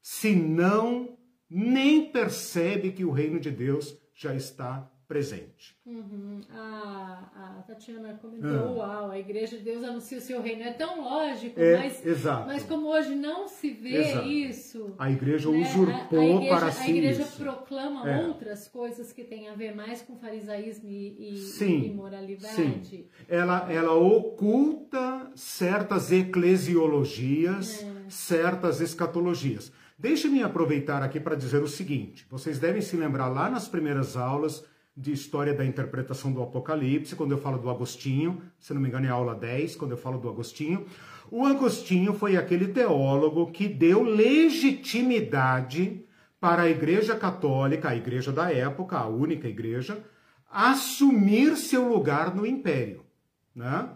[0.00, 1.16] Senão,
[1.48, 5.74] nem percebe que o reino de Deus já está presente.
[5.86, 6.42] Uhum.
[6.50, 8.72] A, a, Tatiana comentou, ah.
[8.72, 10.62] uau, a igreja de Deus anuncia o seu reino.
[10.62, 12.46] É tão lógico, é, mas, exato.
[12.46, 14.28] mas como hoje não se vê exato.
[14.28, 14.94] isso...
[14.98, 15.60] A igreja né?
[15.62, 17.38] usurpou a, a igreja, para si A igreja isso.
[17.38, 18.26] proclama é.
[18.26, 22.54] outras coisas que têm a ver mais com farisaísmo e, e, sim, e moralidade.
[22.54, 23.06] Sim.
[23.26, 28.10] Ela, ela oculta certas eclesiologias, é.
[28.10, 29.72] certas escatologias.
[29.98, 34.64] Deixe-me aproveitar aqui para dizer o seguinte, vocês devem se lembrar lá nas primeiras aulas
[34.98, 39.06] de história da interpretação do Apocalipse, quando eu falo do Agostinho, se não me engano
[39.06, 40.86] é aula 10, quando eu falo do Agostinho.
[41.30, 46.04] O Agostinho foi aquele teólogo que deu legitimidade
[46.40, 50.02] para a Igreja Católica, a igreja da época, a única igreja,
[50.50, 53.04] assumir seu lugar no império.
[53.54, 53.88] Né?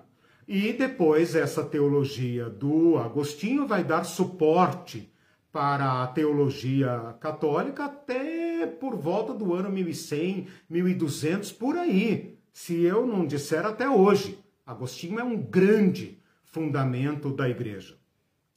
[0.47, 5.12] E depois essa teologia do Agostinho vai dar suporte
[5.53, 12.39] para a teologia católica até por volta do ano 1100, 1200, por aí.
[12.51, 14.39] Se eu não disser até hoje.
[14.67, 17.97] Agostinho é um grande fundamento da igreja.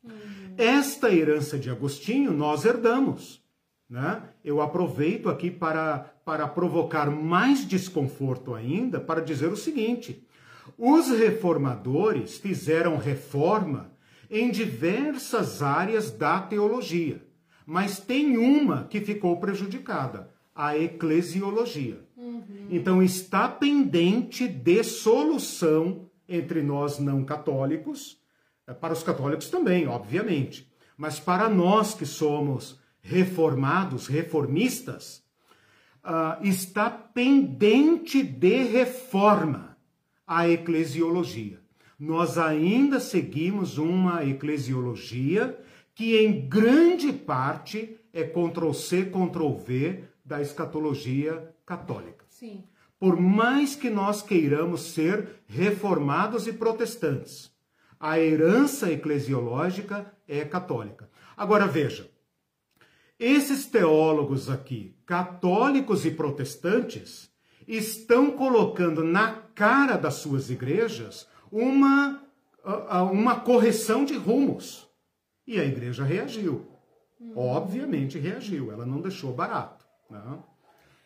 [0.03, 0.11] Uhum.
[0.57, 3.43] Esta herança de Agostinho nós herdamos.
[3.89, 4.21] Né?
[4.43, 10.25] Eu aproveito aqui para, para provocar mais desconforto ainda para dizer o seguinte:
[10.77, 13.91] os reformadores fizeram reforma
[14.29, 17.25] em diversas áreas da teologia,
[17.65, 21.99] mas tem uma que ficou prejudicada, a eclesiologia.
[22.15, 22.67] Uhum.
[22.69, 28.19] Então está pendente de solução entre nós não católicos,
[28.65, 35.23] é, para os católicos também, obviamente, mas para nós que somos reformados, reformistas,
[36.03, 39.77] uh, está pendente de reforma
[40.25, 41.64] a eclesiologia
[41.97, 45.57] nós ainda seguimos uma eclesiologia
[45.93, 52.25] que, em grande parte, é Ctrl-C, Ctrl-V da escatologia católica.
[52.27, 52.63] Sim.
[52.99, 57.51] Por mais que nós queiramos ser reformados e protestantes,
[57.99, 61.09] a herança eclesiológica é católica.
[61.35, 62.09] Agora veja,
[63.17, 67.29] esses teólogos aqui, católicos e protestantes,
[67.67, 72.21] estão colocando na cara das suas igrejas uma,
[73.11, 74.89] uma correção de rumos.
[75.47, 76.65] E a igreja reagiu.
[77.19, 77.33] Hum.
[77.35, 79.85] Obviamente reagiu, ela não deixou barato.
[80.09, 80.39] Né?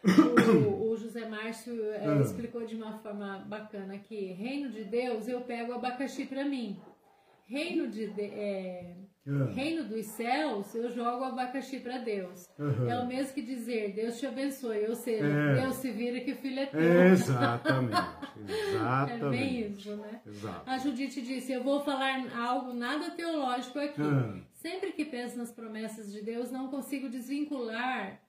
[0.02, 5.42] O, o, José Márcio é, explicou de uma forma bacana que reino de Deus eu
[5.42, 6.80] pego abacaxi para mim.
[7.46, 8.96] Reino de, de é,
[9.30, 9.54] Uhum.
[9.54, 12.50] Reino dos céus, eu jogo abacaxi para Deus.
[12.58, 12.90] Uhum.
[12.90, 14.88] É o mesmo que dizer, Deus te abençoe.
[14.88, 15.62] Ou seja, é.
[15.62, 16.82] Deus se vira que o filho é teu.
[16.82, 18.30] exatamente.
[18.50, 19.26] Exatamente.
[19.26, 20.22] É bem isso, né?
[20.26, 20.70] Exato.
[20.70, 24.02] A Judite disse, eu vou falar algo nada teológico aqui.
[24.02, 24.42] Uhum.
[24.54, 28.20] Sempre que penso nas promessas de Deus, não consigo desvincular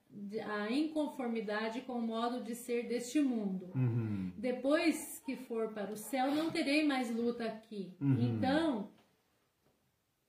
[0.44, 3.70] a inconformidade com o modo de ser deste mundo.
[3.74, 4.32] Uhum.
[4.36, 7.94] Depois que for para o céu, não terei mais luta aqui.
[8.00, 8.16] Uhum.
[8.20, 8.88] Então,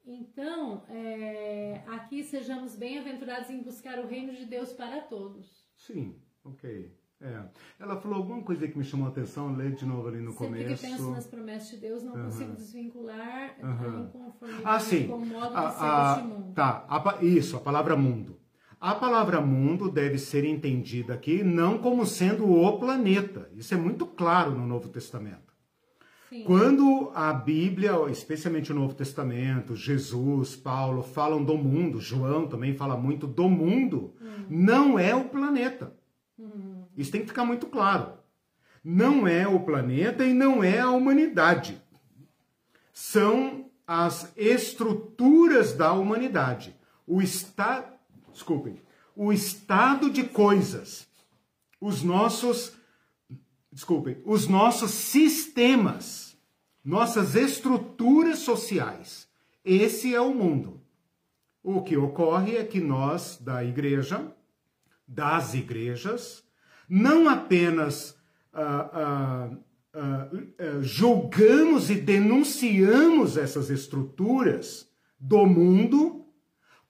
[0.05, 5.65] então é, aqui sejamos bem-aventurados em buscar o reino de Deus para todos.
[5.75, 6.91] Sim, ok.
[7.21, 7.43] É.
[7.79, 10.47] Ela falou alguma coisa que me chamou a atenção, lê de novo ali no Sempre
[10.47, 10.77] começo.
[10.77, 12.23] Sempre que penso nas promessas de Deus, não uhum.
[12.23, 13.69] consigo desvincular uhum.
[13.69, 15.07] a inconformidade ah, sim.
[15.07, 16.53] com o modo de ser a, deste mundo.
[16.55, 18.39] Tá, a, isso, a palavra mundo.
[18.79, 23.47] A palavra mundo deve ser entendida aqui não como sendo o planeta.
[23.53, 25.50] Isso é muito claro no Novo Testamento.
[26.31, 26.45] Sim.
[26.45, 32.95] Quando a Bíblia, especialmente o Novo Testamento, Jesus, Paulo falam do mundo, João também fala
[32.95, 34.45] muito do mundo, hum.
[34.49, 35.93] não é o planeta.
[36.39, 36.85] Hum.
[36.95, 38.13] Isso tem que ficar muito claro.
[38.81, 41.81] Não é o planeta e não é a humanidade.
[42.93, 46.73] São as estruturas da humanidade.
[47.05, 47.91] O estado
[48.31, 48.79] desculpem,
[49.13, 51.09] o estado de coisas,
[51.81, 52.71] os nossos,
[53.71, 56.37] desculpem, os nossos sistemas,
[56.83, 59.27] nossas estruturas sociais.
[59.63, 60.81] Esse é o mundo.
[61.63, 64.35] O que ocorre é que nós, da igreja,
[65.07, 66.43] das igrejas,
[66.89, 68.17] não apenas
[68.53, 76.25] uh, uh, uh, julgamos e denunciamos essas estruturas do mundo,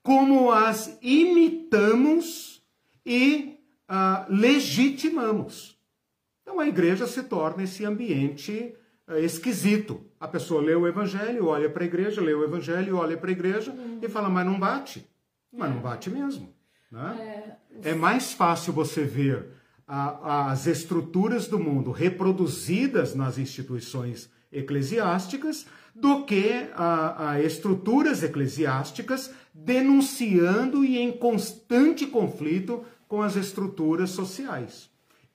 [0.01, 2.63] como as imitamos
[3.05, 3.57] e
[4.29, 5.80] legitimamos.
[6.51, 8.75] Então a igreja se torna esse ambiente
[9.07, 10.01] uh, esquisito.
[10.19, 13.31] A pessoa lê o evangelho, olha para a igreja, lê o evangelho, olha para a
[13.31, 15.09] igreja e fala, mas não bate.
[15.49, 16.53] Mas não bate mesmo.
[16.91, 17.57] Né?
[17.81, 19.47] É, é mais fácil você ver
[19.87, 30.83] as estruturas do mundo reproduzidas nas instituições eclesiásticas do que a, a estruturas eclesiásticas denunciando
[30.83, 34.90] e em constante conflito com as estruturas sociais.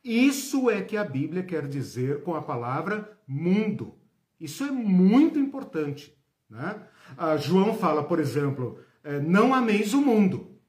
[0.06, 3.94] Isso é que a Bíblia quer dizer com a palavra mundo.
[4.40, 6.16] Isso é muito importante.
[6.48, 6.80] Né?
[7.18, 10.60] Ah, João fala, por exemplo, é, não ameis o mundo.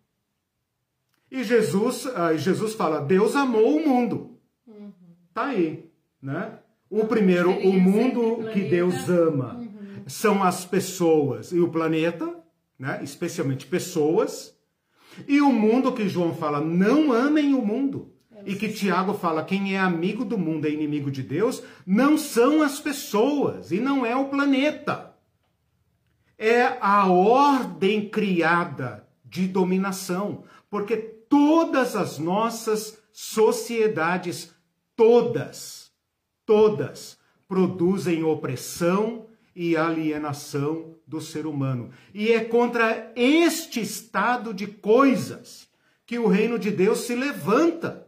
[1.30, 4.40] E Jesus, ah, Jesus fala, Deus amou o mundo.
[4.66, 4.92] Uhum.
[5.36, 5.88] Tá aí,
[6.20, 6.58] né?
[6.90, 10.04] O primeiro, o mundo que Deus ama uhum.
[10.08, 12.44] são as pessoas e o planeta,
[12.80, 13.02] né?
[13.04, 14.58] especialmente pessoas,
[15.28, 18.17] e o mundo que João fala, não amem o mundo.
[18.48, 22.62] E que Tiago fala, quem é amigo do mundo é inimigo de Deus, não são
[22.62, 25.14] as pessoas e não é o planeta.
[26.38, 34.56] É a ordem criada de dominação, porque todas as nossas sociedades,
[34.96, 35.92] todas,
[36.46, 37.18] todas,
[37.50, 41.90] produzem opressão e alienação do ser humano.
[42.14, 45.68] E é contra este estado de coisas
[46.06, 48.07] que o reino de Deus se levanta.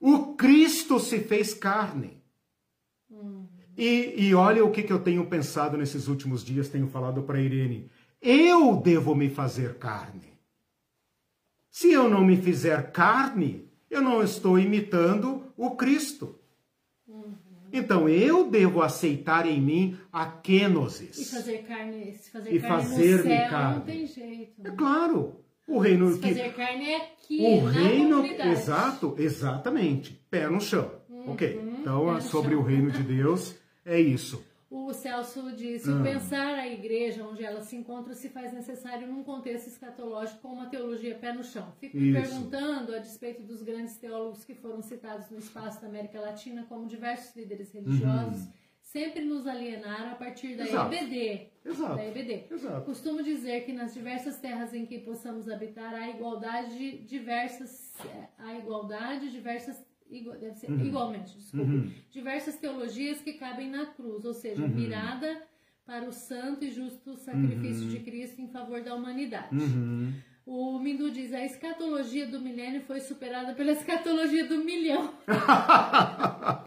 [0.00, 2.16] O Cristo se fez carne.
[3.76, 7.40] E, e olha o que, que eu tenho pensado nesses últimos dias, tenho falado para
[7.40, 7.90] Irene.
[8.20, 10.32] Eu devo me fazer carne.
[11.70, 16.38] Se eu não me fizer carne, eu não estou imitando o Cristo.
[17.72, 21.18] Então eu devo aceitar em mim a kenosis.
[21.18, 23.74] E fazer carne, fazer e carne fazer no céu carne.
[23.78, 24.66] não tem jeito.
[24.66, 25.44] É claro.
[25.66, 30.90] O reino se que fazer carne é aqui, o reino, exato, exatamente, pé no chão.
[31.08, 31.60] Uhum, OK.
[31.80, 32.60] Então, sobre chão.
[32.60, 34.44] o reino de Deus é isso.
[34.68, 36.02] O Celso disse: ah.
[36.02, 40.66] pensar a igreja onde ela se encontra se faz necessário num contexto escatológico com uma
[40.66, 41.72] teologia pé no chão.
[41.78, 46.20] Fico me perguntando, a despeito dos grandes teólogos que foram citados no espaço da América
[46.20, 48.42] Latina, como diversos líderes religiosos.
[48.42, 48.52] Uhum.
[48.86, 50.94] Sempre nos alienaram a partir da Exato.
[50.94, 51.50] EBD.
[51.64, 51.96] Exato.
[51.96, 52.46] Da EBD.
[52.48, 52.84] Exato.
[52.86, 57.92] Costumo dizer que nas diversas terras em que possamos habitar há igualdade diversas,
[58.38, 60.86] há igualdade diversas deve ser uhum.
[60.86, 61.92] igualmente, desculpe, uhum.
[62.12, 64.70] diversas teologias que cabem na cruz, ou seja, uhum.
[64.70, 65.42] virada
[65.84, 67.88] para o santo e justo sacrifício uhum.
[67.88, 69.48] de Cristo em favor da humanidade.
[70.46, 75.12] O Mindu diz: a escatologia do milênio foi superada pela escatologia do milhão.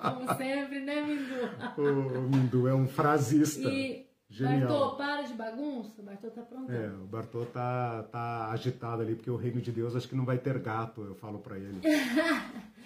[0.01, 1.81] Como sempre, né, Mindu?
[1.81, 3.69] o Mindu é um frasista.
[3.69, 4.69] E Genial.
[4.69, 6.01] Bartô, para de bagunça.
[6.01, 6.71] O Bartô tá pronto.
[6.71, 10.23] É, o Bartô tá, tá agitado ali, porque o reino de Deus acho que não
[10.23, 11.81] vai ter gato, eu falo para ele.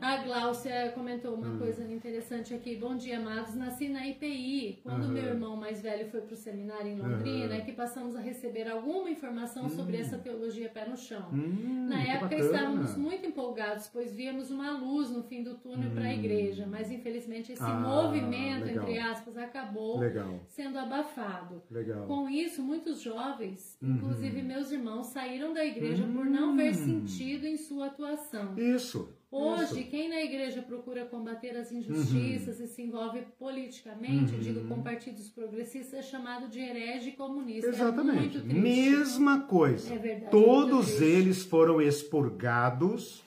[0.00, 1.58] A Gláucia comentou uma hum.
[1.58, 2.76] coisa interessante aqui.
[2.76, 3.54] Bom dia, amados.
[3.54, 4.80] Nasci na IPI.
[4.82, 5.12] Quando uhum.
[5.12, 7.60] meu irmão mais velho foi para o seminário em Londrina, uhum.
[7.60, 9.70] é que passamos a receber alguma informação hum.
[9.70, 11.28] sobre essa teologia pé no chão.
[11.32, 16.04] Hum, na época estávamos muito empolgados, pois víamos uma luz no fim do túnel para
[16.04, 16.66] a igreja.
[16.66, 18.84] Mas infelizmente esse ah, movimento, legal.
[18.84, 20.40] entre aspas, acabou legal.
[20.48, 21.62] sendo abafado.
[21.70, 22.06] Legal.
[22.06, 23.94] Com isso, muitos jovens, uhum.
[23.94, 28.56] inclusive meus irmãos, saíram da igreja por não ver sentido em sua atuação.
[28.56, 29.17] Isso.
[29.30, 29.90] Hoje, Isso.
[29.90, 32.64] quem na igreja procura combater as injustiças uhum.
[32.64, 34.40] e se envolve politicamente, uhum.
[34.40, 37.66] digo com partidos progressistas, é chamado de herege comunista.
[37.66, 38.38] É Exatamente.
[38.38, 39.92] É Mesma coisa.
[39.92, 40.30] É verdade.
[40.30, 43.22] Todos eles foram expurgados.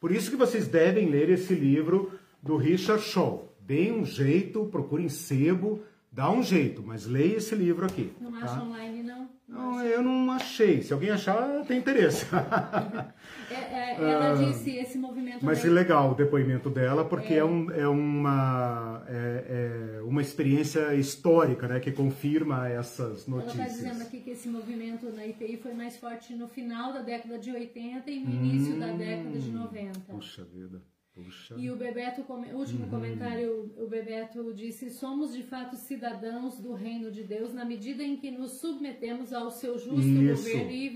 [0.00, 3.52] Por isso que vocês devem ler esse livro do Richard Shaw.
[3.60, 8.10] Deem um jeito, procurem sebo, dá um jeito, mas leia esse livro aqui.
[8.18, 8.44] Não tá?
[8.44, 9.28] acha online, não?
[9.46, 10.82] Não, eu não achei.
[10.82, 12.26] Se alguém achar, tem interesse.
[13.50, 15.44] é, é, ela ah, disse esse movimento.
[15.44, 20.20] Mas é legal o depoimento dela, porque é, é um, é, uma, é, é, uma
[20.20, 23.58] experiência histórica né, que confirma essas notícias.
[23.58, 27.02] Ela está dizendo aqui que esse movimento na IPI foi mais forte no final da
[27.02, 30.00] década de 80 e no início da década de 90.
[30.08, 30.82] Puxa vida.
[31.14, 31.54] Puxa.
[31.58, 32.90] E o Bebeto, último uhum.
[32.90, 38.16] comentário, o Bebeto disse: Somos de fato cidadãos do reino de Deus na medida em
[38.16, 40.42] que nos submetemos ao seu justo Isso.
[40.42, 40.86] governo e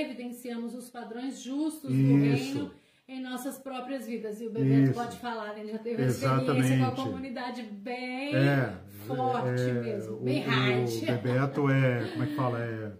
[0.00, 2.06] evidenciamos os padrões justos Isso.
[2.06, 2.70] do reino
[3.08, 4.40] em nossas próprias vidas.
[4.40, 4.94] E o Bebeto Isso.
[4.94, 6.50] pode falar, ele já teve Exatamente.
[6.50, 10.88] experiência com a comunidade bem é, forte é, mesmo, bem o, hard.
[10.88, 12.60] O Bebeto é, como é que fala?
[12.60, 12.92] É,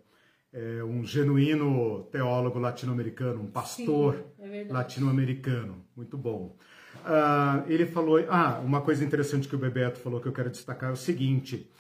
[0.53, 4.34] é um genuíno teólogo latino-americano, um pastor é
[4.69, 5.85] latino-americano.
[5.97, 6.57] Muito bom.
[7.05, 8.25] Uh, ele falou.
[8.29, 11.71] Ah, uma coisa interessante que o Bebeto falou que eu quero destacar é o seguinte.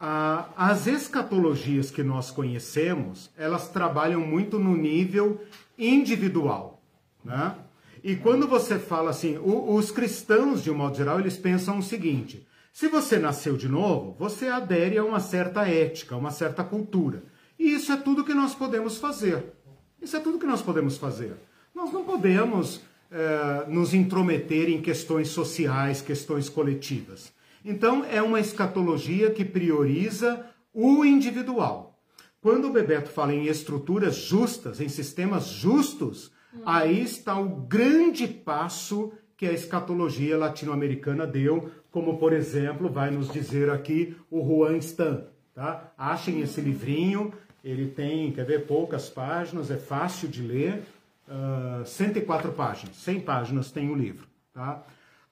[0.00, 5.40] Uh, as escatologias que nós conhecemos, elas trabalham muito no nível
[5.78, 6.82] individual.
[7.24, 7.54] Né?
[8.02, 11.82] E quando você fala assim, o, os cristãos, de um modo geral, eles pensam o
[11.82, 17.22] seguinte: se você nasceu de novo, você adere a uma certa ética, uma certa cultura.
[17.58, 19.54] E isso é tudo que nós podemos fazer.
[20.02, 21.34] Isso é tudo que nós podemos fazer.
[21.74, 27.32] Nós não podemos eh, nos intrometer em questões sociais, questões coletivas.
[27.64, 31.98] Então, é uma escatologia que prioriza o individual.
[32.40, 36.62] Quando o Bebeto fala em estruturas justas, em sistemas justos, hum.
[36.64, 43.32] aí está o grande passo que a escatologia latino-americana deu, como, por exemplo, vai nos
[43.32, 45.26] dizer aqui o Juan Stan.
[45.54, 45.92] Tá?
[45.98, 47.32] Achem esse livrinho,
[47.64, 50.82] ele tem, quer ver, poucas páginas, é fácil de ler,
[51.28, 54.26] uh, ah, 104 páginas, 100 páginas tem o livro.
[54.52, 54.82] Tá?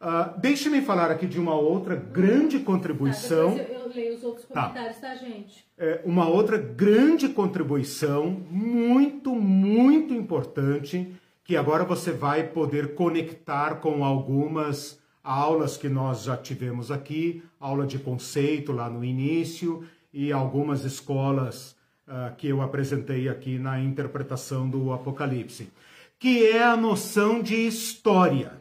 [0.00, 3.56] Uh, Deixe-me falar aqui de uma outra grande contribuição.
[3.56, 4.62] Tá, eu, eu, leio os outros tá.
[4.62, 5.64] comentários, tá, tá gente?
[5.78, 11.14] É, uma outra grande contribuição, muito, muito importante,
[11.44, 17.86] que agora você vai poder conectar com algumas aulas que nós já tivemos aqui, aula
[17.86, 21.76] de conceito lá no início, e algumas escolas
[22.06, 25.72] uh, que eu apresentei aqui na interpretação do Apocalipse,
[26.18, 28.60] que é a noção de história.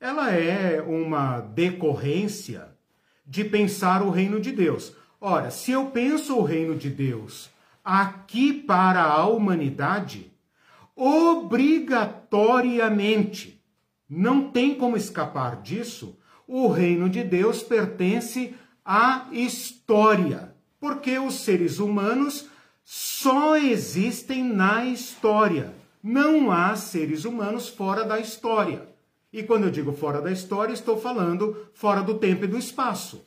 [0.00, 2.68] Ela é uma decorrência
[3.26, 4.94] de pensar o reino de Deus.
[5.20, 7.50] Ora, se eu penso o reino de Deus
[7.84, 10.32] aqui para a humanidade,
[10.94, 13.60] obrigatoriamente,
[14.08, 16.16] não tem como escapar disso,
[16.46, 20.54] o reino de Deus pertence à história
[20.86, 22.46] porque os seres humanos
[22.84, 25.74] só existem na história.
[26.00, 28.86] Não há seres humanos fora da história.
[29.32, 33.26] E quando eu digo fora da história, estou falando fora do tempo e do espaço.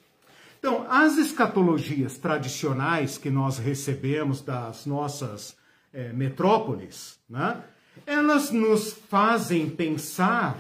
[0.58, 5.58] Então, as escatologias tradicionais que nós recebemos das nossas
[5.92, 7.62] é, metrópoles, né,
[8.06, 10.58] elas nos fazem pensar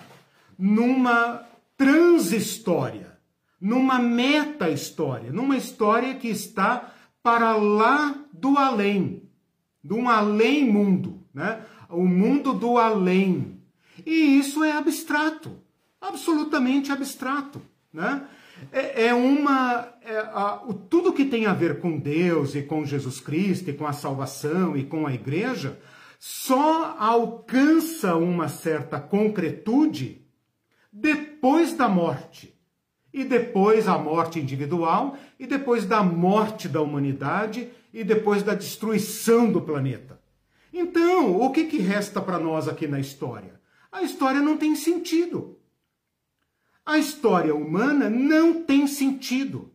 [0.58, 1.46] numa
[1.78, 3.09] transhistória
[3.60, 9.30] numa meta-história, numa história que está para lá do além,
[9.84, 11.62] de um além-mundo, né?
[11.90, 13.62] o mundo do além.
[14.06, 15.60] E isso é abstrato,
[16.00, 17.62] absolutamente abstrato.
[17.92, 18.26] Né?
[18.72, 19.94] É, é uma.
[20.02, 23.74] É, a, o, tudo que tem a ver com Deus e com Jesus Cristo e
[23.74, 25.80] com a salvação e com a igreja
[26.18, 30.22] só alcança uma certa concretude
[30.92, 32.59] depois da morte
[33.14, 39.52] e depois a morte individual, e depois da morte da humanidade, e depois da destruição
[39.52, 40.20] do planeta.
[40.72, 43.60] Então, o que, que resta para nós aqui na história?
[43.92, 45.58] A história não tem sentido.
[46.86, 49.72] A história humana não tem sentido.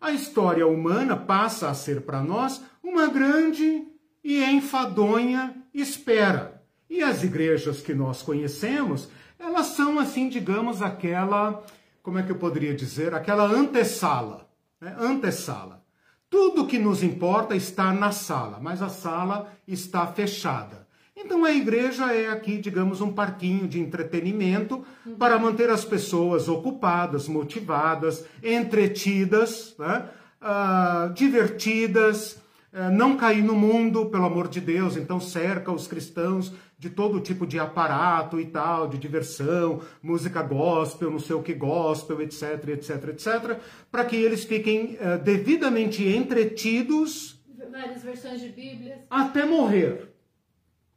[0.00, 3.86] A história humana passa a ser para nós uma grande
[4.22, 6.62] e enfadonha espera.
[6.88, 9.08] E as igrejas que nós conhecemos,
[9.38, 11.64] elas são assim, digamos, aquela,
[12.06, 14.48] como é que eu poderia dizer, aquela antessala,
[14.80, 14.94] né?
[14.96, 15.82] antessala.
[16.30, 20.86] Tudo que nos importa está na sala, mas a sala está fechada.
[21.16, 24.84] Então a igreja é aqui, digamos, um parquinho de entretenimento
[25.18, 30.08] para manter as pessoas ocupadas, motivadas, entretidas, né?
[30.40, 32.40] uh, divertidas,
[32.72, 34.96] uh, não cair no mundo, pelo amor de Deus.
[34.96, 41.10] Então cerca os cristãos de todo tipo de aparato e tal, de diversão, música gospel,
[41.10, 43.60] não sei o que gospel, etc, etc, etc,
[43.90, 47.40] para que eles fiquem uh, devidamente entretidos.
[47.70, 49.04] Várias versões de Bíblia.
[49.08, 50.12] Até morrer.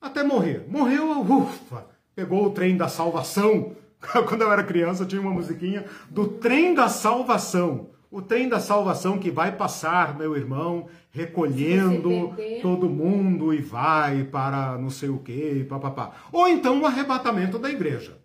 [0.01, 0.65] Até morrer.
[0.67, 3.75] Morreu, ufa, pegou o trem da salvação.
[4.27, 7.89] Quando eu era criança, tinha uma musiquinha do trem da salvação.
[8.11, 14.77] O trem da salvação que vai passar, meu irmão, recolhendo todo mundo e vai para
[14.77, 16.13] não sei o que, papapá.
[16.31, 18.17] Ou então o arrebatamento da igreja,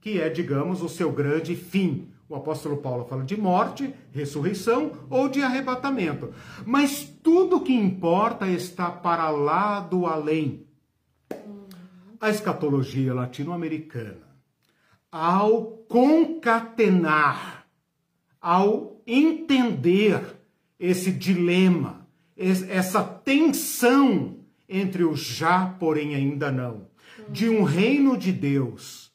[0.00, 2.08] que é, digamos, o seu grande fim.
[2.28, 6.32] O apóstolo Paulo fala de morte, ressurreição ou de arrebatamento.
[6.64, 10.66] Mas tudo que importa está para lá do além.
[12.20, 14.26] A escatologia latino-americana,
[15.12, 17.66] ao concatenar,
[18.40, 20.20] ao entender
[20.80, 22.03] esse dilema,
[22.36, 26.88] essa tensão entre o já, porém ainda não,
[27.28, 29.12] de um reino de Deus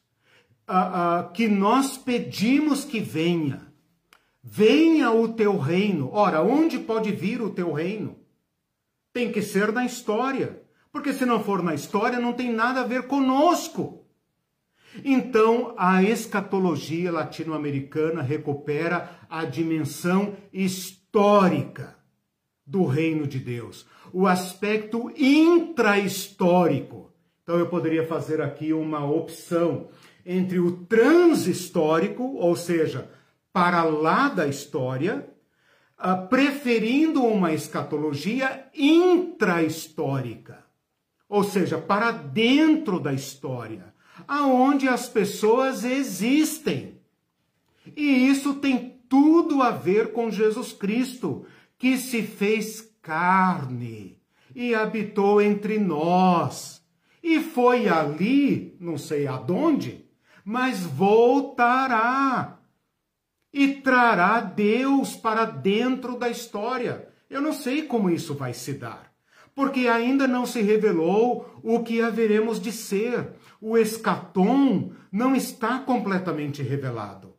[0.67, 3.67] uh, uh, que nós pedimos que venha.
[4.41, 6.09] Venha o teu reino.
[6.13, 8.17] Ora, onde pode vir o teu reino?
[9.11, 10.61] Tem que ser na história.
[10.91, 14.05] Porque se não for na história, não tem nada a ver conosco.
[15.03, 21.98] Então, a escatologia latino-americana recupera a dimensão histórica
[22.69, 27.11] do reino de Deus, o aspecto intra-histórico.
[27.41, 29.87] Então, eu poderia fazer aqui uma opção
[30.23, 33.09] entre o transhistórico, ou seja,
[33.51, 35.27] para lá da história,
[35.97, 40.63] ah, preferindo uma escatologia intra-histórica,
[41.27, 43.89] ou seja, para dentro da história
[44.27, 46.99] aonde as pessoas existem.
[47.95, 51.45] E isso tem tudo a ver com Jesus Cristo,
[51.79, 54.21] que se fez carne
[54.53, 56.83] e habitou entre nós.
[57.23, 60.05] E foi ali, não sei aonde,
[60.45, 62.59] mas voltará
[63.51, 67.09] e trará Deus para dentro da história.
[67.29, 69.11] Eu não sei como isso vai se dar,
[69.55, 76.61] porque ainda não se revelou o que haveremos de ser o escatom não está completamente
[76.63, 77.35] revelado.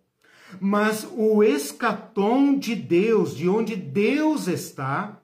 [0.61, 5.20] Mas o escatom de Deus, de onde Deus está,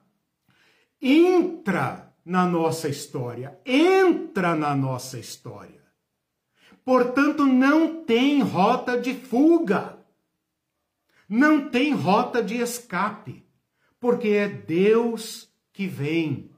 [1.01, 5.81] entra na nossa história, entra na nossa história.
[6.85, 9.97] Portanto, não tem rota de fuga,
[11.27, 13.45] não tem rota de escape,
[13.99, 16.51] porque é Deus que vem,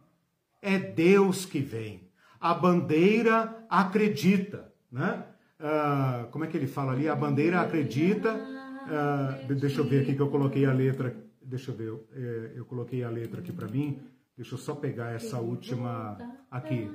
[0.62, 2.10] é Deus que vem
[2.40, 5.26] a bandeira acredita, né?
[5.60, 7.10] Uh, como é que ele fala ali?
[7.10, 8.34] A bandeira acredita.
[8.90, 11.16] Uh, deixa eu ver aqui que eu coloquei a letra.
[11.42, 14.00] Deixa eu ver, eu, é, eu coloquei a letra aqui para mim.
[14.36, 16.18] Deixa eu só pegar essa última
[16.50, 16.90] aqui.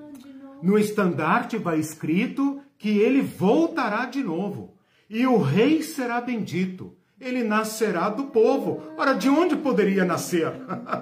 [0.63, 4.75] No estandarte vai escrito que ele voltará de novo
[5.11, 6.97] e o rei será bendito.
[7.21, 8.83] Ele nascerá do povo.
[8.97, 10.51] Ora, de onde poderia nascer?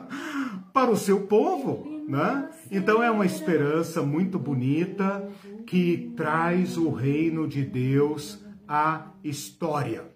[0.72, 2.48] Para o seu povo, né?
[2.70, 5.28] Então é uma esperança muito bonita
[5.66, 10.11] que traz o reino de Deus à história.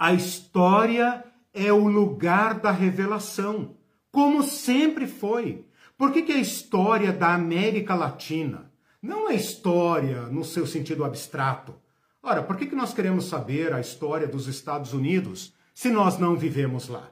[0.00, 1.22] A história
[1.52, 3.76] é o lugar da revelação,
[4.10, 5.66] como sempre foi.
[5.98, 8.72] Por que, que a história da América Latina
[9.02, 11.74] não é história no seu sentido abstrato?
[12.22, 16.34] Ora, por que, que nós queremos saber a história dos Estados Unidos se nós não
[16.34, 17.10] vivemos lá?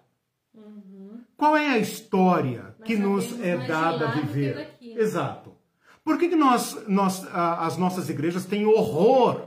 [1.37, 4.79] Qual é a história que nos é dada a viver?
[4.81, 5.53] Exato.
[6.03, 9.47] Por que, que nós, nós, as nossas igrejas têm horror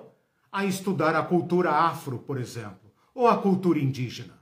[0.52, 4.40] a estudar a cultura afro, por exemplo, ou a cultura indígena?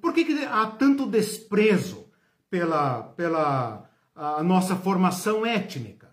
[0.00, 2.06] Por que, que há tanto desprezo
[2.50, 6.08] pela, pela a nossa formação étnica?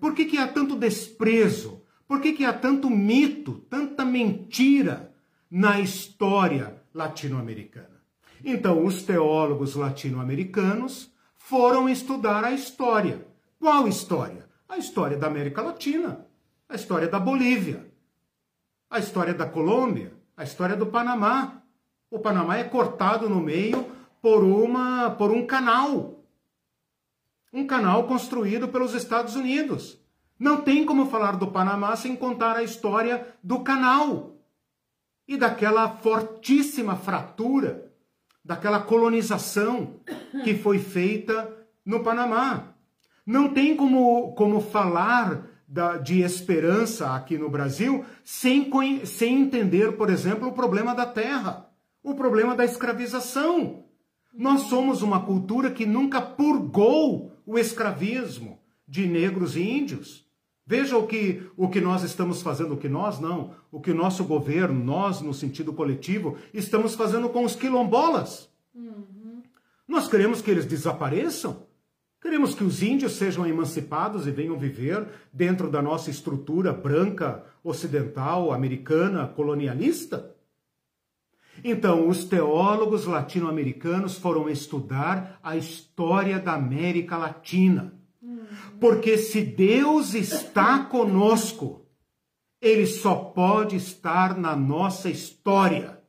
[0.00, 1.82] Por que, que há tanto desprezo?
[2.06, 5.12] Por que, que há tanto mito, tanta mentira
[5.50, 8.00] na história latino-americana?
[8.44, 13.26] Então, os teólogos latino-americanos foram estudar a história.
[13.58, 14.46] Qual história?
[14.68, 16.26] A história da América Latina,
[16.68, 17.86] a história da Bolívia,
[18.90, 21.62] a história da Colômbia, a história do Panamá.
[22.10, 23.90] O Panamá é cortado no meio
[24.20, 26.20] por uma por um canal.
[27.52, 29.98] Um canal construído pelos Estados Unidos.
[30.38, 34.36] Não tem como falar do Panamá sem contar a história do canal
[35.26, 37.90] e daquela fortíssima fratura,
[38.44, 39.98] daquela colonização
[40.44, 41.50] que foi feita
[41.84, 42.74] no Panamá.
[43.24, 48.70] Não tem como, como falar da, de esperança aqui no Brasil sem,
[49.04, 51.68] sem entender, por exemplo, o problema da terra,
[52.02, 53.84] o problema da escravização.
[54.32, 60.26] Nós somos uma cultura que nunca purgou o escravismo de negros e índios.
[60.66, 63.94] Veja o que, o que nós estamos fazendo, o que nós não, o que o
[63.94, 68.50] nosso governo, nós no sentido coletivo, estamos fazendo com os quilombolas.
[68.74, 69.42] Uhum.
[69.86, 71.65] Nós queremos que eles desapareçam.
[72.26, 78.52] Queremos que os índios sejam emancipados e venham viver dentro da nossa estrutura branca, ocidental,
[78.52, 80.34] americana, colonialista?
[81.62, 87.94] Então, os teólogos latino-americanos foram estudar a história da América Latina.
[88.80, 91.86] Porque se Deus está conosco,
[92.60, 96.00] ele só pode estar na nossa história.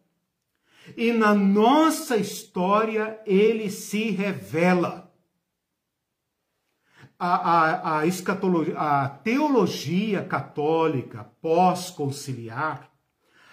[0.98, 5.07] E na nossa história ele se revela
[7.20, 12.92] a, a, a, escatologia, a teologia católica pós-conciliar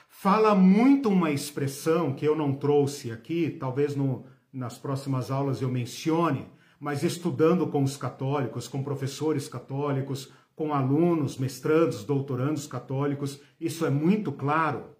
[0.08, 5.70] fala muito uma expressão que eu não trouxe aqui, talvez no, nas próximas aulas eu
[5.70, 6.46] mencione,
[6.78, 13.90] mas estudando com os católicos, com professores católicos, com alunos, mestrandos, doutorandos católicos, isso é
[13.90, 14.94] muito claro.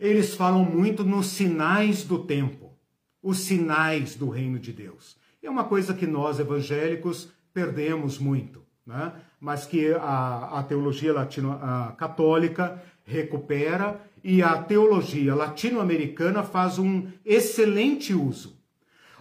[0.00, 2.76] Eles falam muito nos sinais do tempo,
[3.22, 5.16] os sinais do reino de Deus.
[5.42, 9.12] É uma coisa que nós evangélicos perdemos muito, né?
[9.40, 18.56] mas que a, a teologia latino-católica recupera e a teologia latino-americana faz um excelente uso.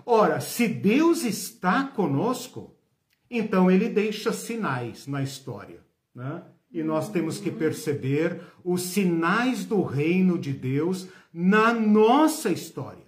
[0.05, 2.75] Ora, se Deus está conosco,
[3.29, 5.79] então ele deixa sinais na história.
[6.13, 6.43] Né?
[6.71, 13.07] E nós temos que perceber os sinais do reino de Deus na nossa história.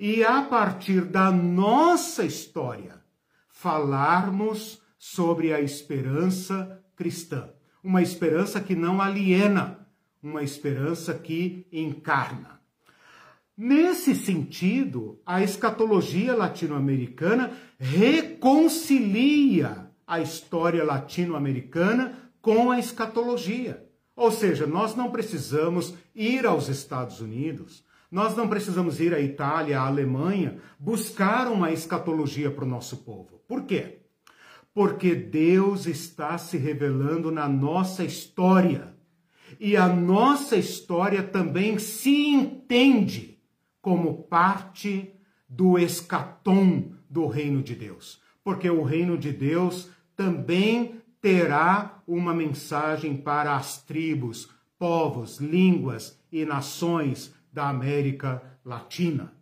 [0.00, 2.93] E a partir da nossa história,
[3.64, 7.48] falarmos sobre a esperança cristã.
[7.82, 9.88] Uma esperança que não aliena,
[10.22, 12.60] uma esperança que encarna.
[13.56, 18.30] Nesse sentido, a escatologia latino-americana reconcilia
[20.06, 23.82] a história latino-americana com a escatologia.
[24.14, 27.82] Ou seja, nós não precisamos ir aos Estados Unidos,
[28.14, 33.42] nós não precisamos ir à Itália, à Alemanha, buscar uma escatologia para o nosso povo.
[33.48, 34.02] Por quê?
[34.72, 38.94] Porque Deus está se revelando na nossa história.
[39.58, 43.40] E a nossa história também se entende
[43.82, 45.12] como parte
[45.48, 48.20] do escatom do reino de Deus.
[48.44, 56.44] Porque o reino de Deus também terá uma mensagem para as tribos, povos, línguas e
[56.44, 59.32] nações da América Latina.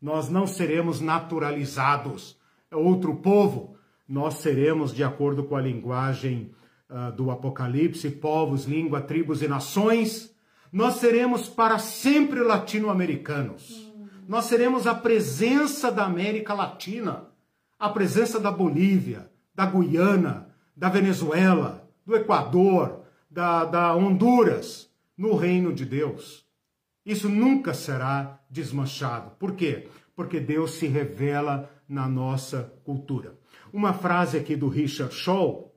[0.00, 2.38] Nós não seremos naturalizados,
[2.70, 3.76] é outro povo.
[4.08, 6.52] Nós seremos, de acordo com a linguagem
[6.88, 10.32] uh, do Apocalipse, povos, língua, tribos e nações.
[10.72, 13.92] Nós seremos para sempre latino-americanos.
[14.28, 17.24] Nós seremos a presença da América Latina,
[17.76, 25.72] a presença da Bolívia, da Guiana, da Venezuela, do Equador, da, da Honduras, no reino
[25.72, 26.47] de Deus.
[27.08, 29.30] Isso nunca será desmanchado.
[29.38, 29.88] Por quê?
[30.14, 33.38] Porque Deus se revela na nossa cultura.
[33.72, 35.74] Uma frase aqui do Richard Shaw,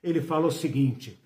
[0.00, 1.20] ele fala o seguinte: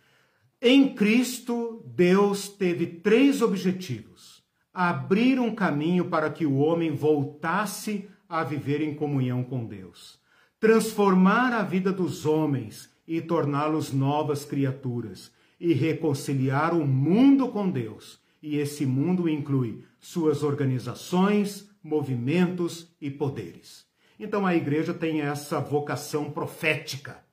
[0.62, 8.42] em Cristo, Deus teve três objetivos: abrir um caminho para que o homem voltasse a
[8.42, 10.18] viver em comunhão com Deus,
[10.58, 15.30] transformar a vida dos homens e torná-los novas criaturas,
[15.60, 23.86] e reconciliar o mundo com Deus e esse mundo inclui suas organizações, movimentos e poderes.
[24.18, 27.24] Então a igreja tem essa vocação profética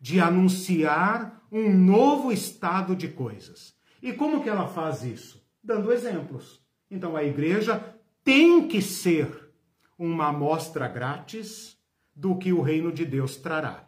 [0.00, 3.74] de anunciar um novo estado de coisas.
[4.02, 5.40] E como que ela faz isso?
[5.62, 6.60] Dando exemplos.
[6.90, 7.82] Então a igreja
[8.24, 9.50] tem que ser
[9.96, 11.78] uma amostra grátis
[12.14, 13.86] do que o reino de Deus trará.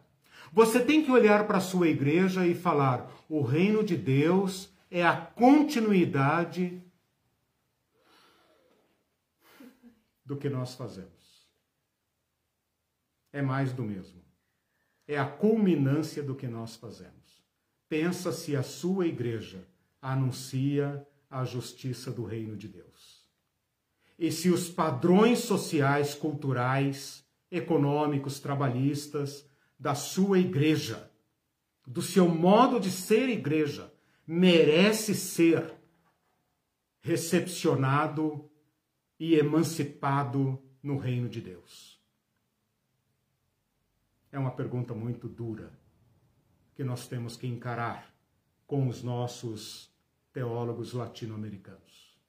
[0.53, 5.03] Você tem que olhar para a sua igreja e falar: o reino de Deus é
[5.03, 6.81] a continuidade
[10.23, 11.47] do que nós fazemos.
[13.31, 14.23] É mais do mesmo.
[15.07, 17.43] É a culminância do que nós fazemos.
[17.87, 19.67] Pensa se a sua igreja
[20.01, 23.25] anuncia a justiça do reino de Deus.
[24.17, 29.47] E se os padrões sociais, culturais, econômicos, trabalhistas
[29.77, 31.11] da sua igreja
[31.85, 33.91] do seu modo de ser igreja,
[34.25, 35.73] merece ser
[37.01, 38.49] recepcionado
[39.19, 42.01] e emancipado no reino de Deus?
[44.31, 45.71] É uma pergunta muito dura
[46.75, 48.13] que nós temos que encarar
[48.67, 49.89] com os nossos
[50.33, 52.19] teólogos latino-americanos.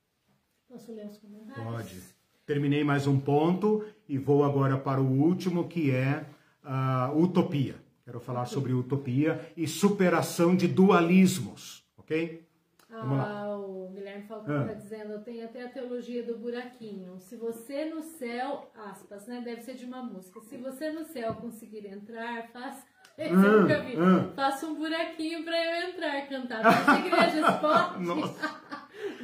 [0.68, 1.64] Posso ler os comentários?
[1.64, 2.00] Pode.
[2.44, 6.24] Terminei mais um ponto e vou agora para o último, que é
[6.62, 7.74] a utopia.
[8.04, 11.75] Quero falar sobre utopia e superação de dualismos,
[12.06, 12.46] ok?
[12.88, 13.42] Vamos lá.
[13.42, 14.76] Ah, o Guilherme Falcão está ah.
[14.76, 17.18] dizendo, eu tenho até a teologia do buraquinho.
[17.18, 19.42] Se você no céu, aspas, né?
[19.44, 20.40] Deve ser de uma música.
[20.42, 22.86] Se você no céu conseguir entrar, faça
[23.18, 23.64] esse hum,
[23.98, 24.32] hum.
[24.34, 28.04] Faça um buraquinho para eu entrar, cantar nas igrejas, pode?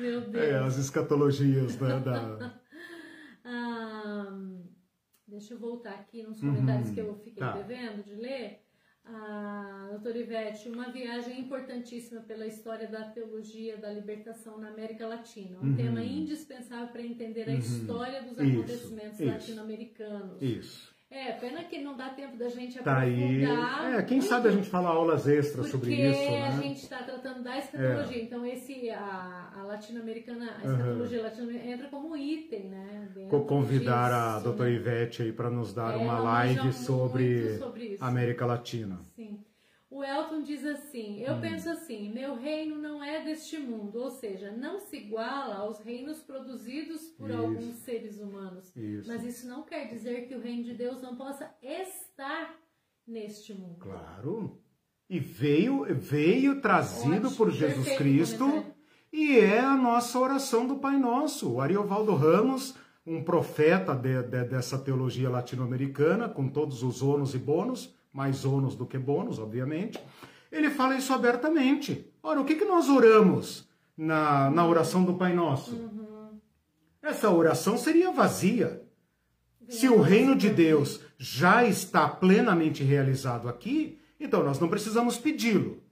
[0.00, 0.44] Meu Deus.
[0.44, 2.60] É, as escatologias né, da...
[3.44, 4.38] ah,
[5.26, 7.52] deixa eu voltar aqui nos comentários uhum, que eu fiquei tá.
[7.52, 8.64] devendo de ler.
[9.04, 15.58] Ah, doutora Ivete, uma viagem importantíssima pela história da teologia da libertação na América Latina.
[15.60, 15.76] Um uhum.
[15.76, 17.58] tema indispensável para entender a uhum.
[17.58, 20.40] história dos acontecimentos latino-americanos.
[20.40, 20.91] Isso.
[21.12, 23.84] É, pena que não dá tempo da gente tá aprofundar.
[23.84, 23.94] Aí.
[23.96, 27.42] É, quem sabe a gente fala aulas extras sobre isso, Porque a gente está tratando
[27.42, 28.16] da escatologia.
[28.16, 28.24] É.
[28.24, 31.24] Então, esse, a, a latino-americana, a escatologia uhum.
[31.24, 33.08] latino-americana entra como item, né?
[33.46, 34.76] Convidar disso, a doutora né?
[34.76, 38.98] Ivete aí para nos dar é, uma live sobre, sobre América Latina.
[39.14, 39.38] Sim.
[39.92, 41.40] O Elton diz assim: Eu hum.
[41.42, 46.22] penso assim, meu reino não é deste mundo, ou seja, não se iguala aos reinos
[46.22, 47.38] produzidos por isso.
[47.38, 48.74] alguns seres humanos.
[48.74, 49.06] Isso.
[49.06, 52.58] Mas isso não quer dizer que o reino de Deus não possa estar
[53.06, 53.76] neste mundo.
[53.80, 54.58] Claro.
[55.10, 58.64] E veio, veio trazido Ótimo, por Jesus Cristo.
[59.12, 61.52] E é a nossa oração do Pai Nosso.
[61.52, 62.74] O Ariovaldo Ramos,
[63.06, 68.76] um profeta de, de, dessa teologia latino-americana, com todos os ônus e bônus, mais ônus
[68.76, 69.98] do que bônus, obviamente,
[70.50, 72.12] ele fala isso abertamente.
[72.22, 73.66] Ora, o que, que nós oramos
[73.96, 75.74] na, na oração do Pai Nosso?
[75.74, 76.38] Uhum.
[77.02, 78.82] Essa oração seria vazia.
[79.68, 85.82] Se o reino de Deus já está plenamente realizado aqui, então nós não precisamos pedi-lo.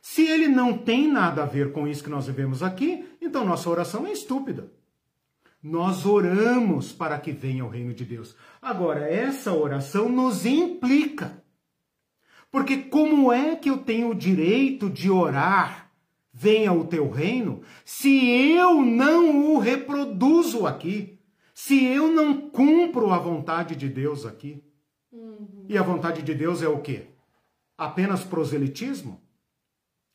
[0.00, 3.68] Se ele não tem nada a ver com isso que nós vivemos aqui, então nossa
[3.68, 4.72] oração é estúpida.
[5.62, 8.34] Nós oramos para que venha o reino de Deus.
[8.62, 11.39] Agora, essa oração nos implica
[12.50, 15.90] porque como é que eu tenho o direito de orar,
[16.32, 21.18] venha o teu reino, se eu não o reproduzo aqui?
[21.54, 24.64] Se eu não cumpro a vontade de Deus aqui?
[25.12, 25.66] Uhum.
[25.68, 27.08] E a vontade de Deus é o quê?
[27.76, 29.20] Apenas proselitismo?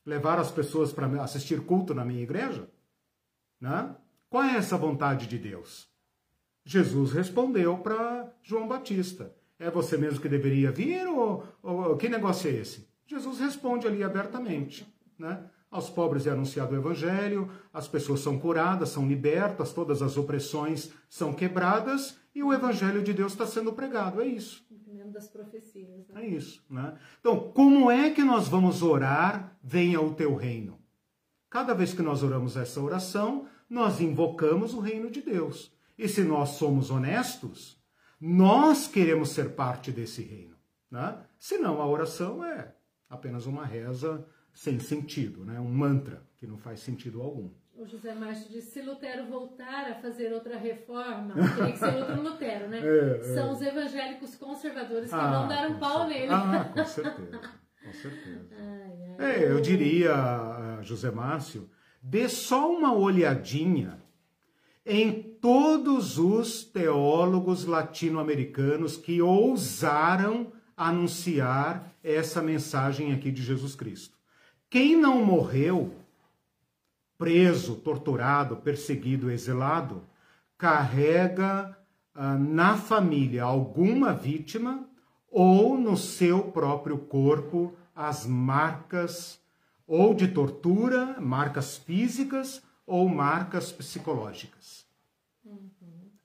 [0.05, 2.69] Levar as pessoas para assistir culto na minha igreja?
[3.61, 3.95] Né?
[4.29, 5.89] Qual é essa vontade de Deus?
[6.65, 12.49] Jesus respondeu para João Batista: é você mesmo que deveria vir ou, ou, que negócio
[12.49, 12.87] é esse?
[13.07, 14.87] Jesus responde ali abertamente,
[15.17, 15.49] né?
[15.69, 20.91] Aos pobres é anunciado o evangelho, as pessoas são curadas, são libertas, todas as opressões
[21.09, 24.21] são quebradas e o evangelho de Deus está sendo pregado.
[24.21, 24.65] É isso.
[25.07, 26.07] Das profecias.
[26.09, 26.25] Né?
[26.25, 26.63] É isso.
[26.69, 26.97] Né?
[27.19, 29.57] Então, como é que nós vamos orar?
[29.63, 30.77] Venha o teu reino.
[31.49, 35.71] Cada vez que nós oramos essa oração, nós invocamos o reino de Deus.
[35.97, 37.74] E se nós somos honestos,
[38.19, 40.55] nós queremos ser parte desse reino.
[40.89, 41.17] Né?
[41.37, 42.73] Senão a oração é
[43.09, 45.59] apenas uma reza sem sentido, né?
[45.59, 47.51] um mantra que não faz sentido algum.
[47.77, 52.21] O José Márcio disse: se Lutero voltar a fazer outra reforma, teria que ser outro
[52.21, 52.79] Lutero, né?
[52.81, 53.23] É, é.
[53.35, 56.19] São os evangélicos conservadores que ah, vão dar um pau certeza.
[56.19, 56.33] nele.
[56.33, 57.41] Ah, com certeza.
[57.83, 58.55] Com certeza.
[58.57, 61.69] Ai, ai, é, eu diria, José Márcio,
[62.01, 64.01] dê só uma olhadinha
[64.85, 74.17] em todos os teólogos latino-americanos que ousaram anunciar essa mensagem aqui de Jesus Cristo.
[74.71, 75.93] Quem não morreu,
[77.15, 80.01] preso, torturado, perseguido, exilado,
[80.57, 81.77] carrega
[82.15, 84.89] ah, na família alguma vítima
[85.29, 89.39] ou no seu próprio corpo as marcas
[89.85, 94.84] ou de tortura, marcas físicas ou marcas psicológicas.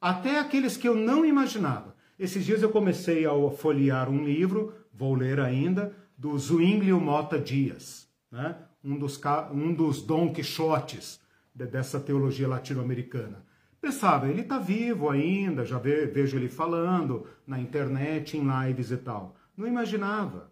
[0.01, 1.95] Até aqueles que eu não imaginava.
[2.19, 8.09] Esses dias eu comecei a folhear um livro, vou ler ainda, do Zwinglio Mota Dias,
[8.31, 8.57] né?
[8.85, 9.21] um, dos,
[9.53, 10.05] um dos
[10.35, 11.21] Quixotes
[11.55, 13.45] dessa teologia latino-americana.
[13.81, 19.37] Pensava, ele está vivo ainda, já vejo ele falando na internet, em lives e tal.
[19.57, 20.51] Não imaginava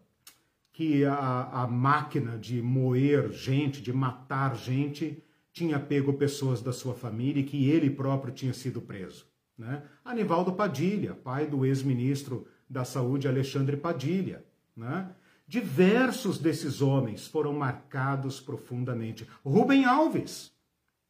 [0.73, 5.23] que a, a máquina de moer gente, de matar gente,
[5.53, 9.28] tinha pego pessoas da sua família e que ele próprio tinha sido preso.
[9.59, 9.83] Né?
[10.05, 14.45] Anivaldo Padilha, pai do ex-ministro da Saúde Alexandre Padilha,
[14.77, 15.11] né?
[15.49, 19.27] Diversos desses homens foram marcados profundamente.
[19.43, 20.53] Rubem Alves.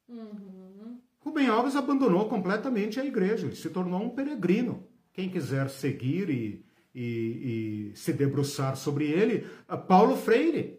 [0.08, 1.00] Uhum.
[1.18, 4.86] Rubem Alves abandonou completamente a igreja, se tornou um peregrino.
[5.12, 6.64] Quem quiser seguir e,
[6.94, 9.44] e, e se debruçar sobre ele,
[9.88, 10.78] Paulo Freire.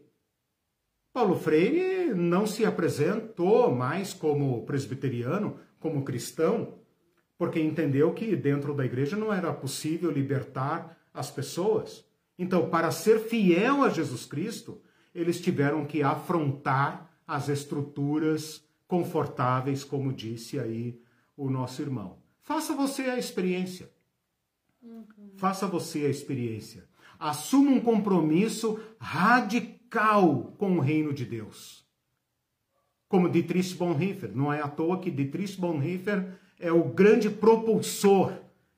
[1.12, 6.79] Paulo Freire não se apresentou mais como presbiteriano, como cristão,
[7.40, 12.06] porque entendeu que dentro da igreja não era possível libertar as pessoas.
[12.38, 14.82] Então, para ser fiel a Jesus Cristo,
[15.16, 21.02] eles tiveram que afrontar as estruturas confortáveis, como disse aí
[21.38, 22.18] o nosso irmão.
[22.42, 23.90] Faça você a experiência.
[24.84, 25.06] Uhum.
[25.38, 26.90] Faça você a experiência.
[27.18, 31.88] Assuma um compromisso radical com o reino de Deus.
[33.08, 38.34] Como Dietrich Bonhoeffer, não é à toa que Dietrich Bonhoeffer é o grande propulsor,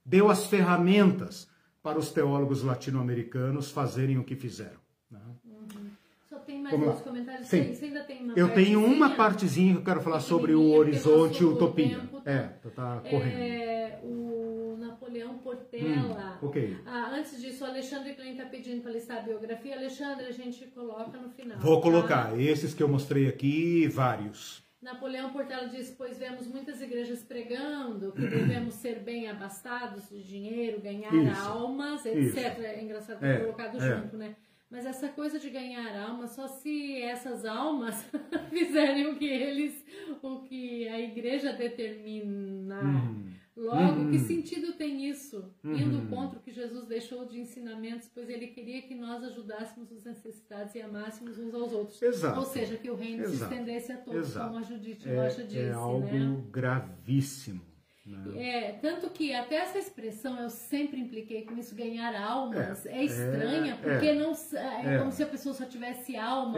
[0.06, 1.50] deu as ferramentas
[1.82, 4.80] para os teólogos latino-americanos fazerem o que fizeram.
[5.10, 5.20] Né?
[5.44, 5.90] Uhum.
[6.30, 7.48] Só tem mais Vamos comentários?
[7.48, 7.74] Sim.
[7.74, 11.42] Você ainda tem uma eu tenho uma partezinha que eu quero falar sobre o horizonte
[11.42, 12.00] e utopia.
[12.00, 12.32] Tempo, tá?
[12.32, 13.38] É, tá correndo.
[13.38, 16.40] É, o Napoleão Portela.
[16.42, 16.78] Hum, ok.
[16.86, 19.76] Ah, antes disso, o Alexandre Klein está pedindo para listar a biografia.
[19.76, 21.58] Alexandre, a gente coloca no final.
[21.60, 21.82] Vou tá?
[21.82, 22.40] colocar.
[22.40, 24.64] Esses que eu mostrei aqui, vários.
[24.82, 30.82] Napoleão Portela diz: Pois vemos muitas igrejas pregando que devemos ser bem abastados de dinheiro,
[30.82, 32.36] ganhar isso, almas, etc.
[32.36, 32.40] Isso.
[32.40, 33.80] É engraçado ter é, colocado é.
[33.80, 34.36] junto, né?
[34.72, 38.10] Mas essa coisa de ganhar almas, só se essas almas
[38.50, 39.86] fizerem o que eles,
[40.22, 42.82] o que a igreja determina.
[42.82, 43.41] Hum.
[43.56, 44.12] Logo, uhum.
[44.12, 45.54] que sentido tem isso?
[45.64, 45.76] Uhum.
[45.76, 50.06] Indo contra o que Jesus deixou de ensinamentos, pois ele queria que nós ajudássemos os
[50.06, 52.02] necessitados e amássemos uns aos outros.
[52.02, 52.40] Exato.
[52.40, 53.38] Ou seja, que o reino Exato.
[53.38, 54.48] se estendesse a todos, Exato.
[54.48, 55.60] como a Judite é, Rocha disse.
[55.60, 56.44] É algo né?
[56.50, 57.62] gravíssimo.
[58.06, 58.44] Né?
[58.44, 63.04] É, tanto que até essa expressão eu sempre impliquei com isso, ganhar almas, é, é
[63.04, 66.58] estranha, é, porque não é, é, como se a pessoa só tivesse alma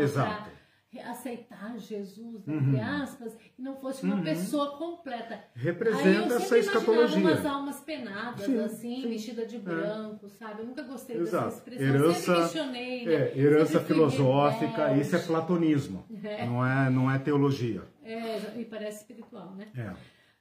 [0.99, 2.57] aceitar Jesus, uhum.
[2.57, 4.23] entre aspas, e não fosse uma uhum.
[4.23, 5.43] pessoa completa.
[5.55, 7.17] Representa essa escatologia.
[7.19, 9.09] umas almas penadas, sim, assim, sim.
[9.09, 9.59] vestida de é.
[9.59, 10.29] branco, é.
[10.29, 10.61] sabe?
[10.61, 11.45] Eu nunca gostei Exato.
[11.45, 11.87] dessa expressão.
[11.87, 13.13] Herança, questionei, né?
[13.13, 16.45] É, herança filosófica, isso é platonismo, é.
[16.45, 17.81] Não, é, não é teologia.
[18.03, 19.67] É, e parece espiritual, né?
[19.75, 19.93] É.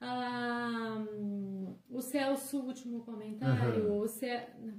[0.04, 1.04] Ah,
[1.88, 4.00] o Celso, último comentário, uhum.
[4.00, 4.26] o Ce...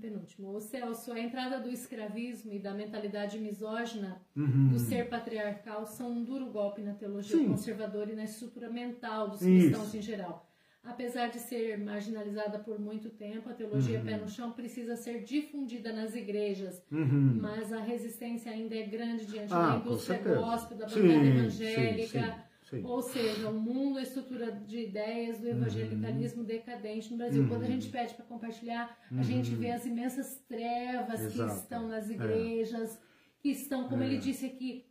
[0.02, 4.68] penúltimo, o Celso, a entrada do escravismo e da mentalidade misógina uhum.
[4.68, 7.48] do ser patriarcal são um duro golpe na teologia Sim.
[7.48, 9.98] conservadora e na estrutura mental dos cristãos Isso.
[9.98, 10.50] em geral.
[10.84, 14.06] Apesar de ser marginalizada por muito tempo, a teologia uhum.
[14.06, 17.38] pé no chão precisa ser difundida nas igrejas, uhum.
[17.40, 22.20] mas a resistência ainda é grande diante ah, da indústria gospel, da bancada evangélica.
[22.20, 22.84] Sim, sim Sim.
[22.85, 26.48] Ou seja, o mundo, a estrutura de ideias do evangelicalismo uhum.
[26.48, 27.44] decadente no Brasil.
[27.44, 27.49] Uhum.
[27.49, 29.19] Quando a gente pede para compartilhar, uhum.
[29.19, 31.52] a gente vê as imensas trevas Exato.
[31.52, 32.14] que estão nas é.
[32.14, 32.99] igrejas, é.
[33.40, 34.07] que estão, como é.
[34.07, 34.85] ele disse aqui,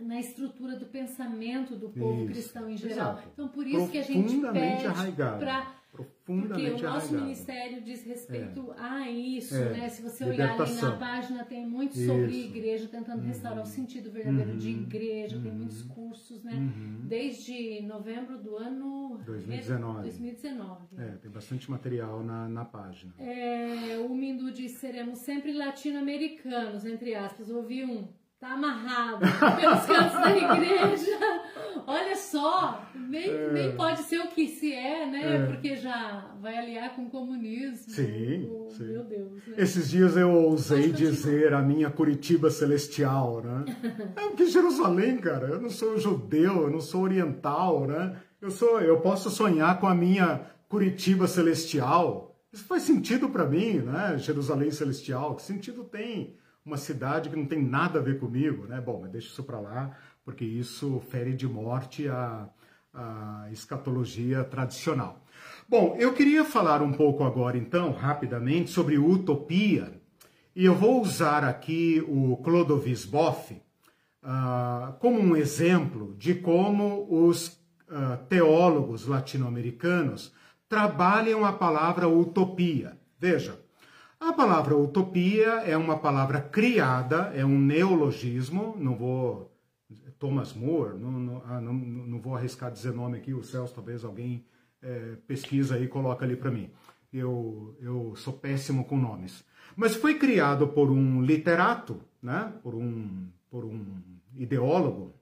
[0.00, 2.32] na estrutura do pensamento do povo isso.
[2.32, 3.12] cristão em geral.
[3.12, 3.28] Exato.
[3.32, 7.22] Então, por isso que a gente pede para profundamente Porque o nosso arraigado.
[7.22, 8.80] ministério diz respeito é.
[8.80, 9.70] a isso, é.
[9.70, 9.88] né?
[9.88, 12.48] Se você olhar ali na página, tem muito sobre isso.
[12.48, 13.28] igreja, tentando uhum.
[13.28, 14.58] restaurar o sentido verdadeiro uhum.
[14.58, 15.42] de igreja, uhum.
[15.42, 16.54] tem muitos cursos, né?
[16.54, 17.06] Uhum.
[17.06, 20.02] Desde novembro do ano 2019.
[20.02, 20.86] 2019.
[20.98, 23.14] É, tem bastante material na, na página.
[23.18, 27.48] É, o Mindu diz, seremos sempre latino-americanos, entre aspas.
[27.50, 28.08] Ouvi um
[28.44, 29.20] Tá amarrado
[29.56, 31.18] pelos cantos da igreja.
[31.86, 33.52] Olha só, nem, é.
[33.52, 35.36] nem pode ser o que se é, né?
[35.36, 35.46] É.
[35.46, 37.90] Porque já vai aliar com o comunismo.
[37.94, 38.84] Sim, o, sim.
[38.84, 39.32] Meu Deus.
[39.46, 39.54] Né?
[39.56, 43.64] Esses dias eu ousei dizer a minha Curitiba celestial, né?
[44.14, 48.14] é que Jerusalém, cara, eu não sou judeu, eu não sou oriental, né?
[48.42, 52.38] Eu sou, eu posso sonhar com a minha Curitiba celestial.
[52.52, 54.18] Isso faz sentido para mim, né?
[54.18, 55.34] Jerusalém celestial.
[55.34, 56.36] Que sentido tem?
[56.64, 58.80] Uma cidade que não tem nada a ver comigo, né?
[58.80, 62.48] Bom, mas deixa isso para lá, porque isso fere de morte a,
[62.92, 65.22] a escatologia tradicional.
[65.68, 70.00] Bom, eu queria falar um pouco agora, então, rapidamente, sobre utopia,
[70.56, 73.60] e eu vou usar aqui o Clodovis Boff
[74.22, 77.48] uh, como um exemplo de como os
[77.88, 80.32] uh, teólogos latino-americanos
[80.68, 82.98] trabalham a palavra utopia.
[83.18, 83.60] Veja,
[84.28, 89.50] a palavra utopia é uma palavra criada, é um neologismo, não vou.
[90.18, 94.04] Thomas More, não, não, ah, não, não vou arriscar dizer nome aqui, o Celso, talvez
[94.04, 94.44] alguém
[94.80, 96.70] é, pesquisa e coloca ali para mim.
[97.12, 99.44] Eu, eu sou péssimo com nomes.
[99.76, 102.52] Mas foi criado por um literato, né?
[102.62, 103.84] por, um, por um
[104.36, 105.14] ideólogo,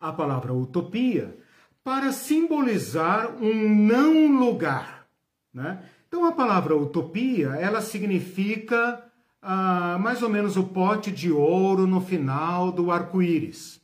[0.00, 1.38] a palavra utopia,
[1.84, 5.06] para simbolizar um não lugar.
[5.52, 5.82] Né?
[6.08, 9.04] Então a palavra utopia, ela significa
[9.40, 13.80] ah, mais ou menos o pote de ouro no final do arco-íris.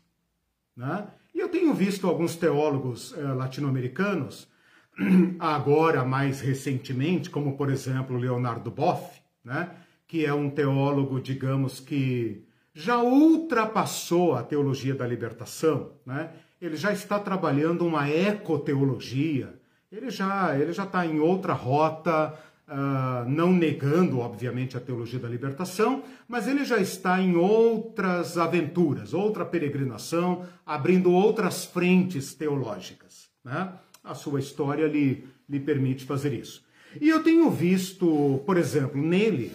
[0.77, 1.07] Né?
[1.35, 4.49] E eu tenho visto alguns teólogos eh, latino-americanos,
[5.39, 9.71] agora mais recentemente, como por exemplo Leonardo Boff, né?
[10.07, 16.31] que é um teólogo, digamos que já ultrapassou a teologia da libertação, né?
[16.61, 19.55] ele já está trabalhando uma ecoteologia,
[19.91, 22.35] ele já ele já está em outra rota,
[22.69, 29.15] uh, não negando, obviamente, a teologia da libertação, mas ele já está em outras aventuras,
[29.15, 33.29] outra peregrinação, abrindo outras frentes teológicas.
[33.45, 33.73] Né?
[34.03, 36.65] A sua história lhe, lhe permite fazer isso.
[37.01, 39.53] E eu tenho visto, por exemplo, nele,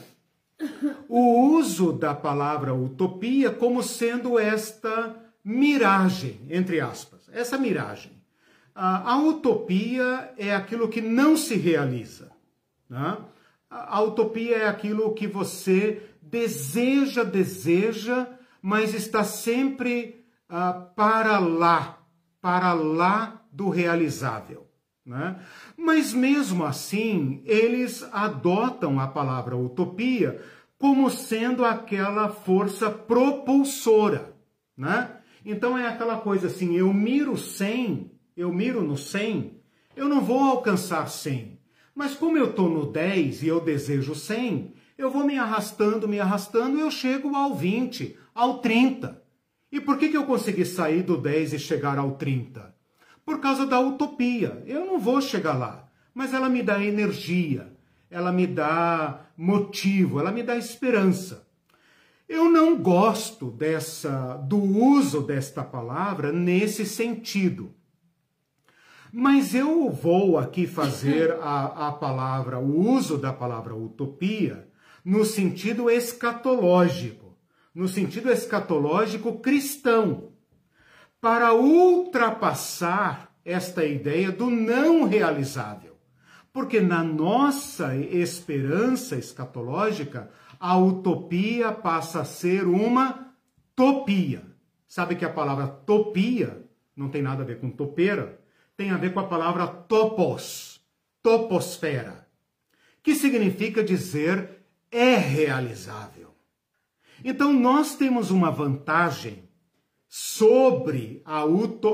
[1.08, 8.19] o uso da palavra utopia como sendo esta miragem, entre aspas, essa miragem.
[8.82, 12.32] A, a utopia é aquilo que não se realiza.
[12.90, 13.18] Né?
[13.70, 18.26] A, a utopia é aquilo que você deseja, deseja,
[18.62, 22.00] mas está sempre uh, para lá,
[22.42, 24.66] para lá do realizável.
[25.06, 25.38] Né?
[25.76, 30.42] Mas mesmo assim, eles adotam a palavra utopia
[30.78, 34.34] como sendo aquela força propulsora.
[34.78, 35.12] Né?
[35.44, 38.10] Então é aquela coisa assim: eu miro 100,
[38.40, 39.60] eu miro no 100,
[39.96, 41.60] eu não vou alcançar 100.
[41.94, 46.20] Mas como eu estou no 10 e eu desejo 100, eu vou me arrastando, me
[46.20, 49.22] arrastando eu chego ao 20, ao 30.
[49.72, 52.80] E por que, que eu consegui sair do 10 e chegar ao 30?
[53.30, 54.64] por causa da utopia.
[54.66, 57.72] Eu não vou chegar lá, mas ela me dá energia,
[58.10, 61.48] ela me dá motivo, ela me dá esperança.
[62.28, 67.72] Eu não gosto dessa do uso desta palavra nesse sentido.
[69.12, 74.68] Mas eu vou aqui fazer a, a palavra, o uso da palavra utopia,
[75.04, 77.36] no sentido escatológico,
[77.74, 80.30] no sentido escatológico cristão
[81.20, 85.98] para ultrapassar esta ideia do não realizável.
[86.54, 90.30] Porque na nossa esperança escatológica,
[90.60, 93.34] a utopia passa a ser uma
[93.76, 94.44] topia.
[94.88, 96.66] Sabe que a palavra topia
[96.96, 98.40] não tem nada a ver com topeira,
[98.80, 100.80] tem a ver com a palavra topos,
[101.22, 102.26] toposfera,
[103.04, 106.34] que significa dizer é realizável.
[107.22, 109.44] Então nós temos uma vantagem
[110.08, 111.22] sobre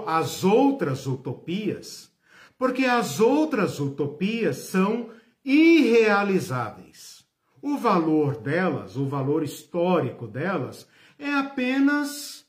[0.05, 2.11] as outras utopias,
[2.55, 5.09] porque as outras utopias são
[5.43, 7.25] irrealizáveis.
[7.63, 10.87] O valor delas, o valor histórico delas,
[11.17, 12.45] é apenas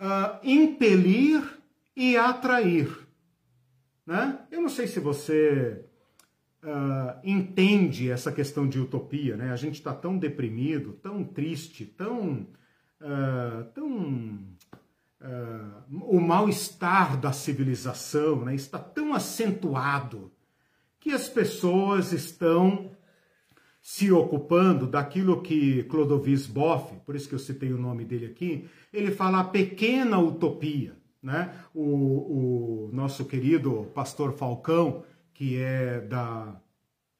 [0.00, 1.44] uh, impelir
[1.94, 3.05] e atrair.
[4.06, 4.38] Né?
[4.50, 5.84] Eu não sei se você
[6.62, 9.36] uh, entende essa questão de utopia.
[9.36, 9.50] Né?
[9.50, 12.46] A gente está tão deprimido, tão triste, tão,
[13.00, 14.38] uh, tão
[15.20, 20.30] uh, o mal-estar da civilização né, está tão acentuado
[21.00, 22.90] que as pessoas estão
[23.80, 28.68] se ocupando daquilo que Clodovis Boff, por isso que eu citei o nome dele aqui,
[28.92, 30.96] ele fala a pequena utopia.
[31.22, 31.54] Né?
[31.74, 36.60] O, o nosso querido pastor Falcão, que é da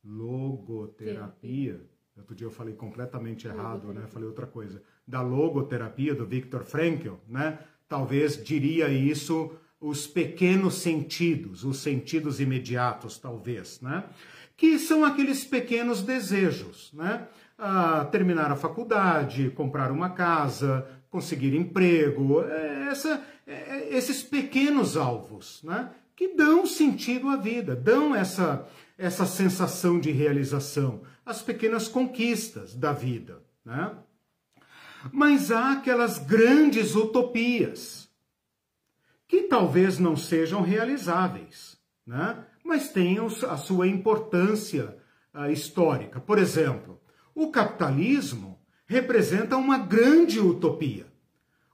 [0.05, 1.81] logoterapia,
[2.17, 4.07] outro dia eu falei completamente errado, né?
[4.07, 7.59] falei outra coisa, da logoterapia do Viktor Frankl, né?
[7.89, 14.05] talvez diria isso os pequenos sentidos, os sentidos imediatos, talvez, né?
[14.57, 17.29] Que são aqueles pequenos desejos, né?
[17.59, 23.23] Ah, terminar a faculdade, comprar uma casa, conseguir emprego, é, essa,
[23.91, 25.91] esses pequenos alvos, né?
[26.15, 28.67] Que dão sentido à vida, dão essa,
[28.97, 33.95] essa sensação de realização, as pequenas conquistas da vida, né?
[35.13, 38.09] Mas há aquelas grandes utopias
[39.29, 42.45] que talvez não sejam realizáveis, né?
[42.65, 44.97] mas tenham a sua importância
[45.35, 46.21] uh, histórica.
[46.21, 47.01] Por exemplo,
[47.35, 51.07] o capitalismo representa uma grande utopia.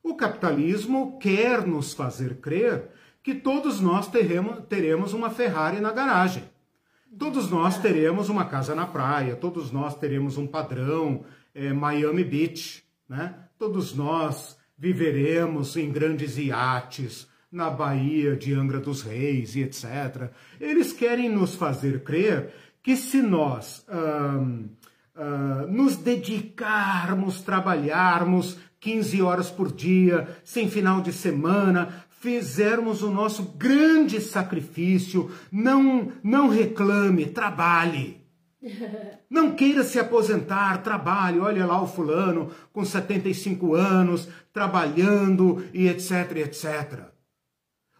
[0.02, 2.90] O capitalismo quer nos fazer crer
[3.22, 6.44] que todos nós teremos, uma Ferrari na garagem.
[7.16, 11.24] Todos nós teremos uma casa na praia, todos nós teremos um padrão
[11.54, 12.82] é, Miami Beach.
[13.08, 13.34] Né?
[13.58, 20.32] Todos nós viveremos em grandes iates, na Baía de Angra dos Reis e etc.
[20.58, 22.52] Eles querem nos fazer crer
[22.82, 32.04] que se nós uh, nos dedicarmos, trabalharmos 15 horas por dia, sem final de semana,
[32.20, 38.20] fizermos o nosso grande sacrifício, não, não reclame, trabalhe.
[39.28, 46.36] Não queira se aposentar, trabalhe, olha lá o fulano com 75 anos, trabalhando e etc,
[46.36, 47.06] etc.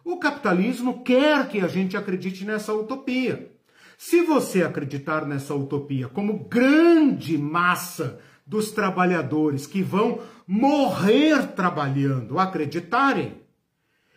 [0.05, 3.51] O capitalismo quer que a gente acredite nessa utopia.
[3.97, 13.41] Se você acreditar nessa utopia como grande massa dos trabalhadores que vão morrer trabalhando acreditarem,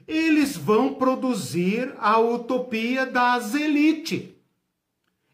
[0.06, 4.30] eles vão produzir a utopia das elites.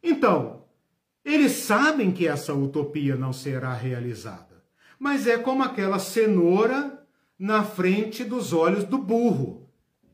[0.02, 0.62] Então,
[1.24, 4.64] eles sabem que essa utopia não será realizada,
[4.98, 7.06] mas é como aquela cenoura
[7.38, 9.68] na frente dos olhos do burro.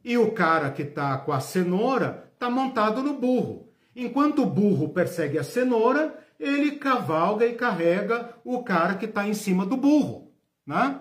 [0.05, 3.69] E o cara que está com a cenoura está montado no burro.
[3.95, 9.35] Enquanto o burro persegue a cenoura, ele cavalga e carrega o cara que está em
[9.35, 10.28] cima do burro.
[10.69, 11.01] Né?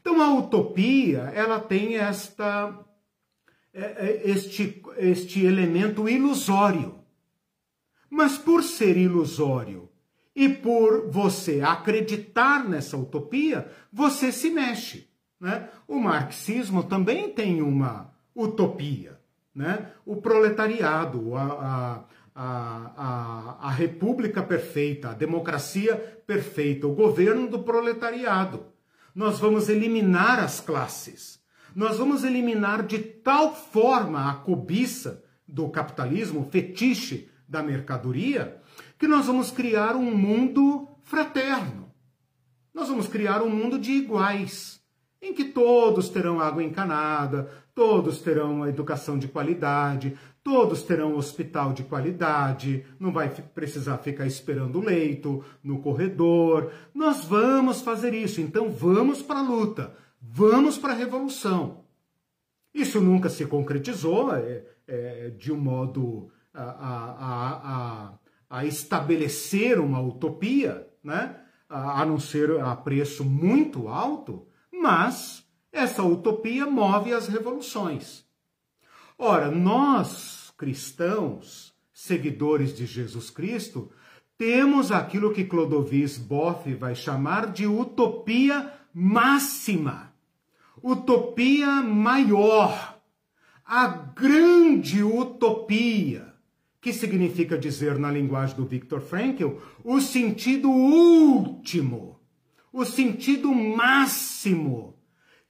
[0.00, 2.78] Então a utopia ela tem esta,
[3.74, 7.00] é, é, este, este elemento ilusório.
[8.08, 9.88] Mas por ser ilusório
[10.36, 15.10] e por você acreditar nessa utopia, você se mexe.
[15.40, 15.68] Né?
[15.88, 19.18] O marxismo também tem uma utopia.
[19.52, 19.90] Né?
[20.06, 22.04] O proletariado, a, a,
[22.36, 28.77] a, a república perfeita, a democracia perfeita, o governo do proletariado.
[29.14, 31.40] Nós vamos eliminar as classes.
[31.74, 38.60] Nós vamos eliminar de tal forma a cobiça do capitalismo, o fetiche da mercadoria,
[38.98, 41.92] que nós vamos criar um mundo fraterno.
[42.74, 44.80] Nós vamos criar um mundo de iguais,
[45.20, 50.16] em que todos terão água encanada, todos terão educação de qualidade,
[50.48, 56.72] todos terão hospital de qualidade, não vai precisar ficar esperando leito no corredor.
[56.94, 61.84] Nós vamos fazer isso, então vamos para a luta, vamos para a revolução.
[62.72, 68.12] Isso nunca se concretizou é, é, de um modo a, a, a,
[68.48, 71.42] a estabelecer uma utopia, né?
[71.68, 78.26] a não ser a preço muito alto, mas essa utopia move as revoluções.
[79.18, 83.90] Ora, nós, cristãos, seguidores de Jesus Cristo,
[84.36, 90.12] temos aquilo que Clodovis Boff vai chamar de utopia máxima,
[90.82, 93.00] utopia maior,
[93.64, 96.34] a grande utopia,
[96.80, 102.20] que significa dizer, na linguagem do Viktor Frankl, o sentido último,
[102.72, 104.96] o sentido máximo,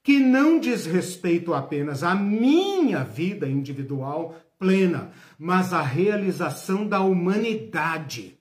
[0.03, 8.39] que não diz respeito apenas à minha vida individual plena, mas à realização da humanidade,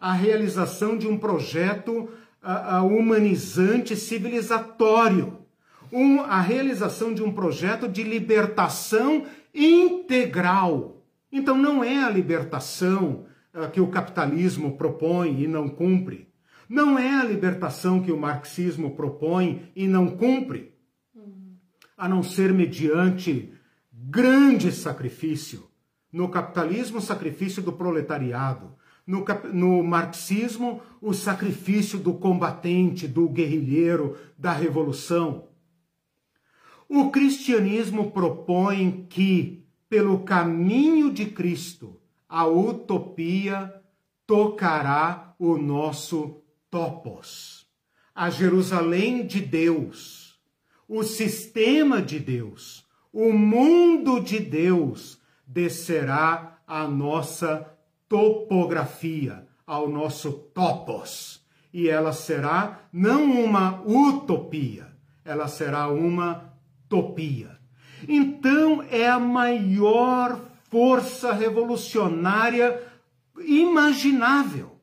[0.00, 2.08] a realização de um projeto
[2.88, 5.38] humanizante civilizatório,
[5.92, 9.24] um, a realização de um projeto de libertação
[9.54, 10.96] integral
[11.30, 16.28] então não é a libertação uh, que o capitalismo propõe e não cumpre.
[16.68, 20.74] Não é a libertação que o marxismo propõe e não cumpre.
[21.96, 23.52] A não ser mediante
[24.08, 25.68] grande sacrifício.
[26.12, 28.74] No capitalismo, o sacrifício do proletariado.
[29.06, 35.48] No, no, marxismo, o sacrifício do combatente, do guerrilheiro, da revolução.
[36.88, 43.72] O cristianismo propõe que pelo caminho de Cristo, a utopia
[44.26, 47.66] tocará o nosso topos.
[48.14, 50.40] A Jerusalém de Deus,
[50.88, 52.85] o sistema de Deus,
[53.18, 57.66] o mundo de Deus descerá à nossa
[58.06, 61.42] topografia, ao nosso topos.
[61.72, 64.88] E ela será não uma utopia,
[65.24, 66.52] ela será uma
[66.90, 67.58] topia.
[68.06, 70.38] Então é a maior
[70.70, 72.82] força revolucionária
[73.38, 74.78] imaginável.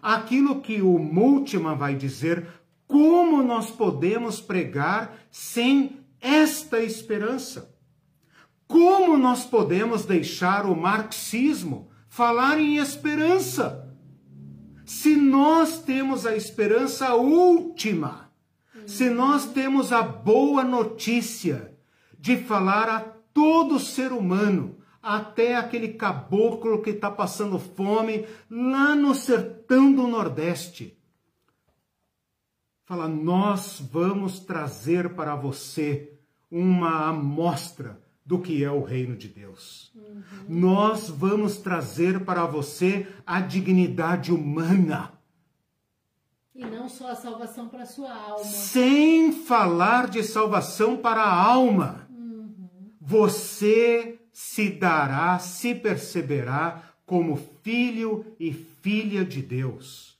[0.00, 2.46] Aquilo que o Multima vai dizer,
[2.86, 7.74] como nós podemos pregar sem esta esperança?
[8.66, 13.94] Como nós podemos deixar o marxismo falar em esperança?
[14.84, 18.30] Se nós temos a esperança última,
[18.86, 21.76] se nós temos a boa notícia
[22.18, 29.14] de falar a todo ser humano, até aquele caboclo que está passando fome lá no
[29.14, 30.95] sertão do Nordeste.
[32.86, 36.12] Fala, nós vamos trazer para você
[36.50, 39.92] uma amostra do que é o reino de Deus.
[39.94, 40.22] Uhum.
[40.48, 45.12] Nós vamos trazer para você a dignidade humana.
[46.54, 48.44] E não só a salvação para a sua alma.
[48.44, 52.06] Sem falar de salvação para a alma
[53.06, 60.18] você se dará, se perceberá como filho e filha de Deus.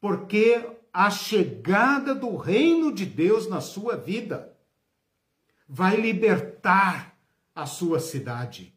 [0.00, 4.52] Porque a chegada do reino de Deus na sua vida
[5.68, 7.16] vai libertar
[7.54, 8.74] a sua cidade.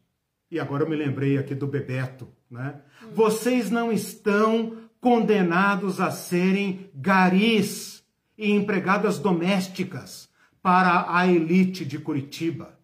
[0.50, 2.80] E agora eu me lembrei aqui do Bebeto, né?
[3.12, 8.02] Vocês não estão condenados a serem garis
[8.38, 10.28] e empregadas domésticas
[10.62, 12.78] para a elite de Curitiba.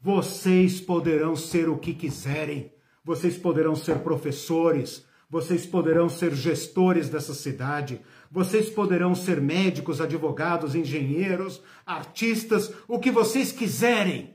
[0.00, 2.72] Vocês poderão ser o que quiserem.
[3.04, 8.00] Vocês poderão ser professores, vocês poderão ser gestores dessa cidade,
[8.30, 14.34] vocês poderão ser médicos, advogados, engenheiros, artistas, o que vocês quiserem.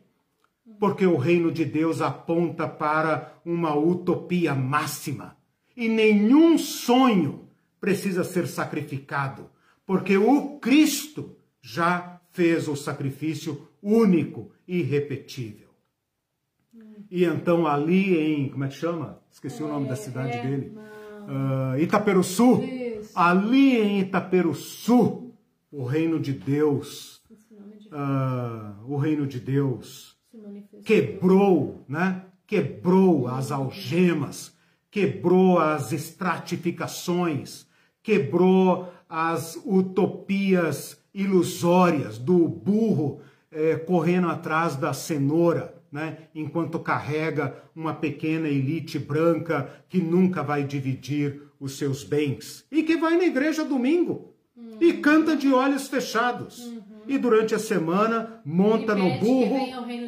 [0.79, 5.37] Porque o reino de Deus aponta para uma utopia máxima.
[5.75, 7.49] E nenhum sonho
[7.79, 9.49] precisa ser sacrificado,
[9.85, 15.69] porque o Cristo já fez o sacrifício único e irrepetível.
[17.09, 19.19] E então ali em, como é que chama?
[19.29, 20.77] Esqueci é, o nome da cidade é, dele.
[21.27, 22.63] Uh, Itaperuçu.
[22.63, 23.11] Isso.
[23.15, 25.31] Ali em Itaperuçu,
[25.71, 27.21] o reino de Deus,
[27.87, 30.17] uh, o reino de Deus
[30.83, 32.23] quebrou, né?
[32.45, 34.53] Quebrou as algemas,
[34.89, 37.65] quebrou as estratificações,
[38.03, 43.21] quebrou as utopias ilusórias do burro
[43.51, 50.63] eh, correndo atrás da cenoura né, enquanto carrega uma pequena elite branca que nunca vai
[50.63, 54.77] dividir os seus bens e que vai na igreja domingo uhum.
[54.79, 56.59] e canta de olhos fechados.
[56.59, 56.81] Uhum.
[57.07, 59.59] E durante a semana monta no burro,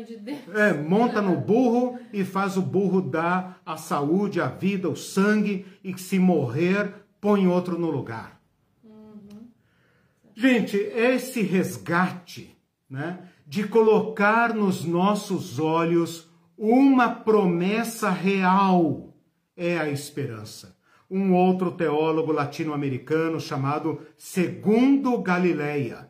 [0.05, 4.95] de é, monta no burro e faz o burro dar a saúde, a vida, o
[4.95, 8.39] sangue e se morrer põe outro no lugar.
[8.83, 9.47] Uhum.
[10.35, 12.55] Gente, esse resgate,
[12.89, 13.19] né?
[13.53, 16.27] De colocar nos nossos olhos
[16.57, 19.15] uma promessa real
[19.55, 20.75] é a esperança.
[21.07, 26.09] Um outro teólogo latino-americano chamado Segundo Galileia.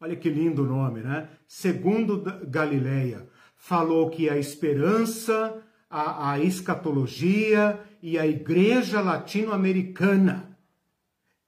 [0.00, 1.28] Olha que lindo nome, né?
[1.48, 5.60] Segundo Galileia falou que a esperança,
[5.90, 10.56] a, a escatologia e a igreja latino-americana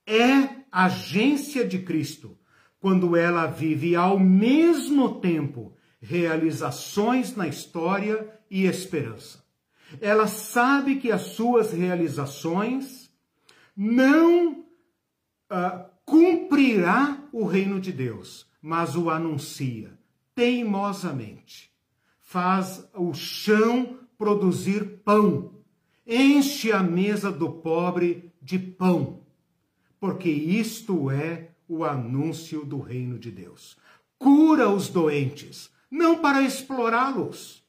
[0.05, 2.38] é agência de Cristo
[2.81, 9.45] quando ela vive ao mesmo tempo realizações na história e esperança.
[10.01, 13.11] Ela sabe que as suas realizações
[13.77, 19.99] não uh, cumprirá o reino de Deus, mas o anuncia
[20.35, 21.73] teimosamente.
[22.21, 25.55] Faz o chão produzir pão,
[26.07, 29.21] enche a mesa do pobre de pão,
[29.99, 33.77] porque isto é o anúncio do reino de Deus.
[34.19, 37.63] Cura os doentes, não para explorá-los,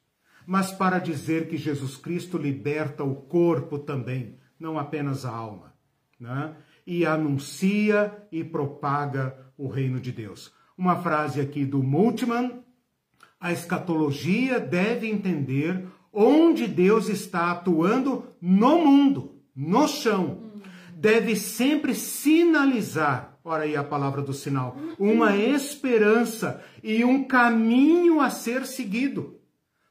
[0.46, 5.74] mas para dizer que Jesus Cristo liberta o corpo também, não apenas a alma,
[6.18, 6.56] né?
[6.86, 10.52] e anuncia e propaga o reino de Deus.
[10.76, 12.64] Uma frase aqui do Multman:
[13.38, 20.50] a escatologia deve entender onde Deus está atuando no mundo, no chão.
[20.96, 24.76] Deve sempre sinalizar Ora aí a palavra do sinal.
[24.98, 29.40] Uma esperança e um caminho a ser seguido.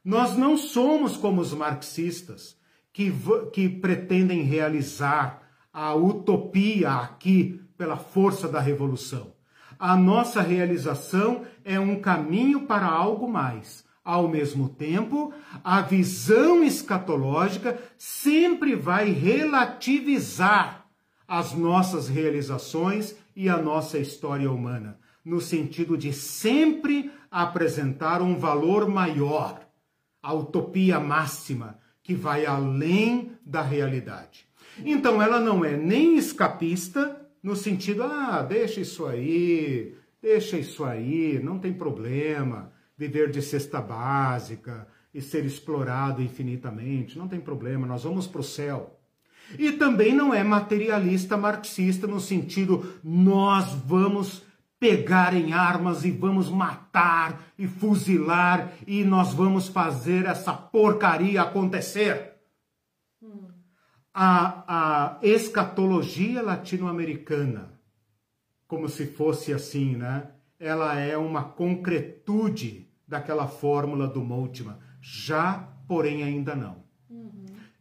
[0.04, 2.56] Nós não somos como os marxistas
[2.92, 3.12] que,
[3.52, 9.32] que pretendem realizar a utopia aqui pela força da revolução.
[9.78, 13.84] A nossa realização é um caminho para algo mais.
[14.04, 15.32] Ao mesmo tempo,
[15.62, 20.86] a visão escatológica sempre vai relativizar
[21.26, 28.86] as nossas realizações e a nossa história humana, no sentido de sempre apresentar um valor
[28.86, 29.66] maior,
[30.22, 34.46] a utopia máxima, que vai além da realidade.
[34.84, 41.40] Então ela não é nem escapista, no sentido, ah, deixa isso aí, deixa isso aí,
[41.42, 48.04] não tem problema, viver de cesta básica e ser explorado infinitamente, não tem problema, nós
[48.04, 48.99] vamos para o céu.
[49.58, 54.42] E também não é materialista marxista no sentido nós vamos
[54.78, 62.34] pegar em armas e vamos matar e fuzilar e nós vamos fazer essa porcaria acontecer.
[64.12, 67.70] A, a escatologia latino-americana,
[68.66, 70.30] como se fosse assim, né?
[70.58, 74.76] Ela é uma concretude daquela fórmula do Moltmann.
[75.00, 76.80] Já, porém, ainda não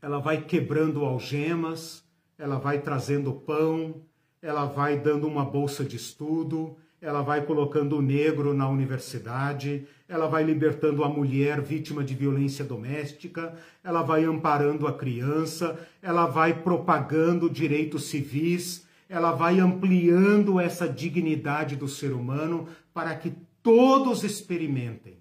[0.01, 2.03] ela vai quebrando algemas,
[2.37, 4.01] ela vai trazendo pão,
[4.41, 10.27] ela vai dando uma bolsa de estudo, ela vai colocando o negro na universidade, ela
[10.27, 13.53] vai libertando a mulher vítima de violência doméstica,
[13.83, 21.75] ela vai amparando a criança, ela vai propagando direitos civis, ela vai ampliando essa dignidade
[21.75, 25.17] do ser humano para que todos experimentem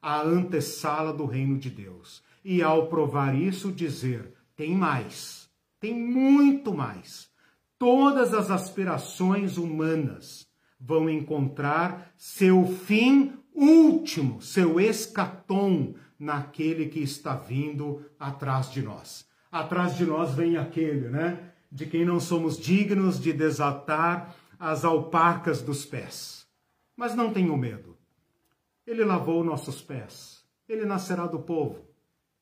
[0.00, 2.22] a antessala do reino de Deus.
[2.44, 5.48] E ao provar isso, dizer: tem mais,
[5.80, 7.30] tem muito mais.
[7.78, 10.46] Todas as aspirações humanas
[10.78, 19.26] vão encontrar seu fim último, seu escatom naquele que está vindo atrás de nós.
[19.50, 21.52] Atrás de nós vem aquele, né?
[21.70, 26.46] De quem não somos dignos de desatar as alparcas dos pés.
[26.96, 27.96] Mas não tenham medo.
[28.86, 30.44] Ele lavou nossos pés.
[30.68, 31.91] Ele nascerá do povo.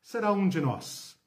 [0.03, 1.19] Será um de nós.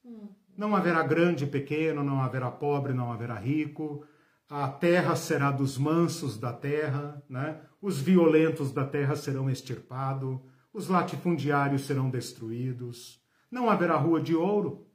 [0.58, 4.06] Não haverá grande e pequeno, não haverá pobre, não haverá rico.
[4.50, 7.62] A terra será dos mansos da terra, né?
[7.82, 10.40] Os violentos da terra serão extirpados,
[10.72, 13.22] os latifundiários serão destruídos.
[13.50, 14.88] Não haverá rua de ouro.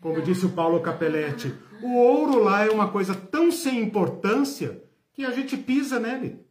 [0.00, 4.82] Como disse o Paulo Capelletti, o ouro lá é uma coisa tão sem importância
[5.12, 6.44] que a gente pisa nele.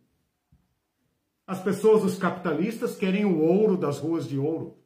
[1.45, 4.79] As pessoas, os capitalistas, querem o ouro das ruas de ouro.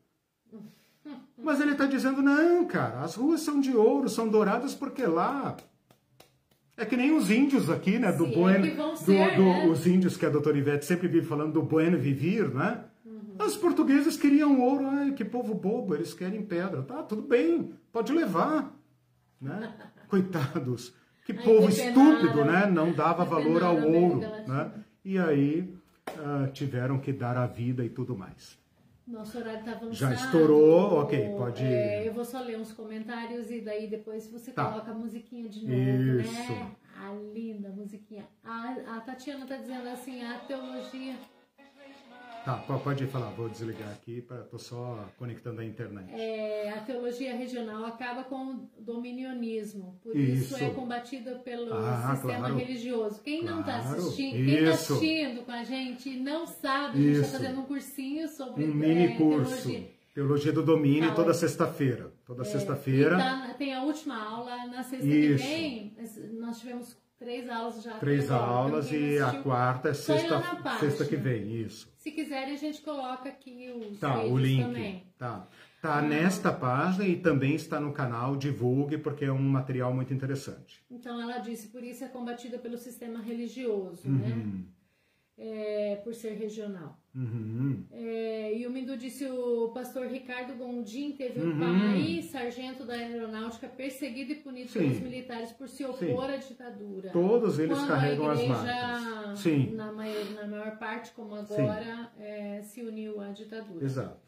[1.44, 5.56] Mas ele está dizendo: não, cara, as ruas são de ouro, são douradas porque lá.
[6.78, 8.11] É que nem os índios aqui, né?
[8.11, 8.66] Do Sim, bueno.
[8.66, 9.11] do, do-
[9.44, 9.68] né?
[9.68, 12.86] Os índios que a doutora Ivete sempre vive falando do bueno vivir, né?
[13.38, 16.82] Os portugueses queriam ouro, ai, que povo bobo, eles querem pedra.
[16.82, 18.74] Tá, tudo bem, pode levar.
[19.41, 19.74] Né?
[20.10, 20.94] Coitados.
[21.26, 22.68] Que Ai, povo estúpido, penada.
[22.68, 22.72] né?
[22.72, 24.20] Não dava valor ao penada, ouro.
[24.20, 24.72] Né?
[25.06, 25.74] E aí
[26.18, 28.57] ah, tiveram que dar a vida e tudo mais.
[29.10, 29.95] Nosso horário tá avançado.
[29.95, 34.52] Já estourou, ok, pode- É, eu vou só ler uns comentários e daí depois você
[34.52, 34.65] Tá.
[34.72, 36.31] coloca a musiquinha de novo, Isso.
[36.53, 36.76] né?
[36.95, 38.27] A linda musiquinha.
[38.44, 41.15] A, a Tatiana tá dizendo assim, a teologia...
[42.45, 46.10] Tá, po- pode falar, vou desligar aqui, pra, tô só conectando a internet.
[46.14, 50.64] é, a teologia regional acaba com o dominionismo, por isso, Isso.
[50.64, 52.56] é combatida pelo Ah, sistema claro.
[52.57, 53.22] religioso.
[53.22, 54.94] Quem não está Claro, assistindo, quem está isso.
[54.94, 58.74] assistindo com a gente não sabe, a gente está fazendo um cursinho sobre Um é,
[58.74, 59.52] mini curso.
[59.64, 59.99] teologia.
[60.16, 61.34] Teologia do Domínio, Tá, toda é.
[61.34, 62.11] sexta-feira.
[62.26, 65.44] Toda E sexta-feira, tá- tem a última aula na sexta Isso.
[65.44, 65.94] que vem.
[66.40, 67.98] Nós tivemos três aulas já.
[68.00, 70.41] três aulas e a quarta é sexta,
[70.80, 71.91] sexta que vem, isso.
[71.98, 74.64] Se quiserem, a gente coloca aqui os Tá, o link.
[74.64, 75.04] também.
[75.18, 75.48] Tá.
[75.82, 80.84] Tá nesta página e também está no canal, divulgue, porque é um material muito interessante.
[80.91, 84.18] Então ela disse, por isso é combatida pelo sistema religioso, Uhum.
[84.18, 84.64] né?
[85.38, 86.99] É, por ser regional.
[87.15, 87.86] Uhum.
[87.91, 91.53] É, e o Mindu disse o pastor Ricardo Gondim teve Uhum.
[91.56, 94.80] um pai, sargento da aeronáutica, perseguido e punido Sim.
[94.80, 96.34] pelos militares por se opor Sim.
[96.34, 97.10] à ditadura.
[97.11, 99.40] Todos eles Quando carregam a as igreja, marcas.
[99.40, 103.84] Sim, Na, maior, na maior parte, como agora, é, se uniu à ditadura.
[103.84, 104.19] exato.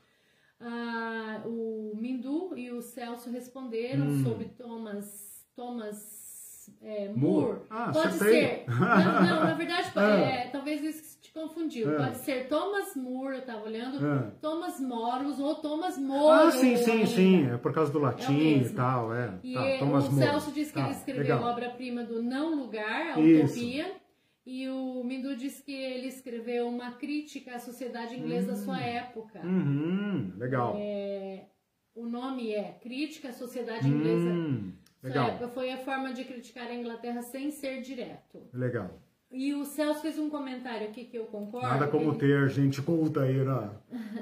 [0.59, 4.23] Ah, o Mindu e o Celso responderam Hum.
[4.23, 7.17] sobre Thomas, Thomas é, Moore.
[7.17, 7.59] Moore.
[7.69, 8.65] Ah, Pode ser.
[8.67, 10.17] Não, não, na verdade, Ah.
[10.19, 11.89] é, talvez isso confundiu.
[11.95, 12.03] Ah.
[12.05, 14.31] Pode ser Thomas Moore, eu estava olhando, Ah.
[14.41, 16.47] Thomas Moros ou Thomas Moro.
[16.47, 17.47] Ah, sim, sim, sim.
[17.49, 18.75] É por causa do latim e mesmo.
[18.75, 19.39] tal, é.
[19.43, 20.25] E Tá, Thomas o More.
[20.25, 23.53] Celso disse que Tá, ele escreveu a obra-prima do Não Lugar, a Isso.
[23.55, 24.01] Utopia.
[24.43, 29.39] E o Mindu disse que ele escreveu uma crítica à sociedade inglesa da sua época.
[29.43, 30.75] Uhum, legal.
[30.79, 31.45] É,
[31.93, 34.29] o nome é Crítica à Sociedade Inglesa.
[34.29, 38.41] Hum, Sua legal, época foi a forma de criticar a Inglaterra sem ser direto.
[38.51, 38.99] legal.
[39.31, 41.67] E o Celso fez um comentário aqui que eu concordo.
[41.67, 43.71] Nada como ele, ter gente culta aí na,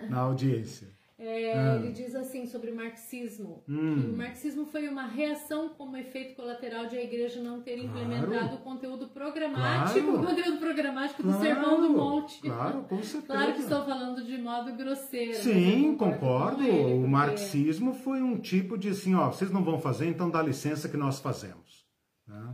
[0.09, 0.87] na audiência.
[1.17, 1.75] é, Ah.
[1.77, 3.63] ele diz assim sobre o marxismo.
[3.67, 4.01] Hum.
[4.01, 8.55] que o marxismo foi uma reação como efeito colateral de a igreja não ter implementado
[8.55, 10.21] o conteúdo programático, Claro.
[10.21, 12.41] o conteúdo programático do Claro, Sermão do Monte.
[12.41, 13.33] Claro, com certeza.
[13.33, 15.33] Claro que estou falando de modo grosseiro.
[15.41, 16.63] Sim, concordo.
[16.63, 20.29] ele, O porque- marxismo foi um tipo de assim, ó, vocês não vão fazer, então
[20.29, 21.83] dá licença que nós fazemos.
[22.27, 22.53] né?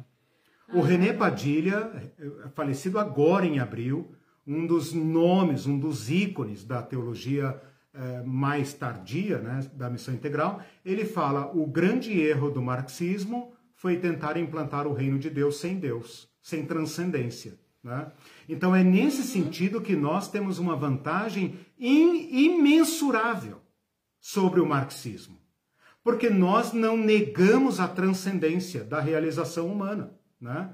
[0.73, 4.11] O René Padilha, eh, falecido agora em abril,
[4.47, 7.59] um dos nomes, um dos ícones da teologia
[7.93, 13.97] eh, mais tardia, né, da missão integral, ele fala o grande erro do marxismo foi
[13.97, 17.57] tentar implantar o reino de Deus sem Deus, sem transcendência.
[17.83, 18.11] né?
[18.49, 23.61] Então é nesse sentido que nós temos uma vantagem im- imensurável
[24.19, 25.37] sobre o marxismo.
[26.03, 30.73] Porque nós não negamos a transcendência da realização humana, né?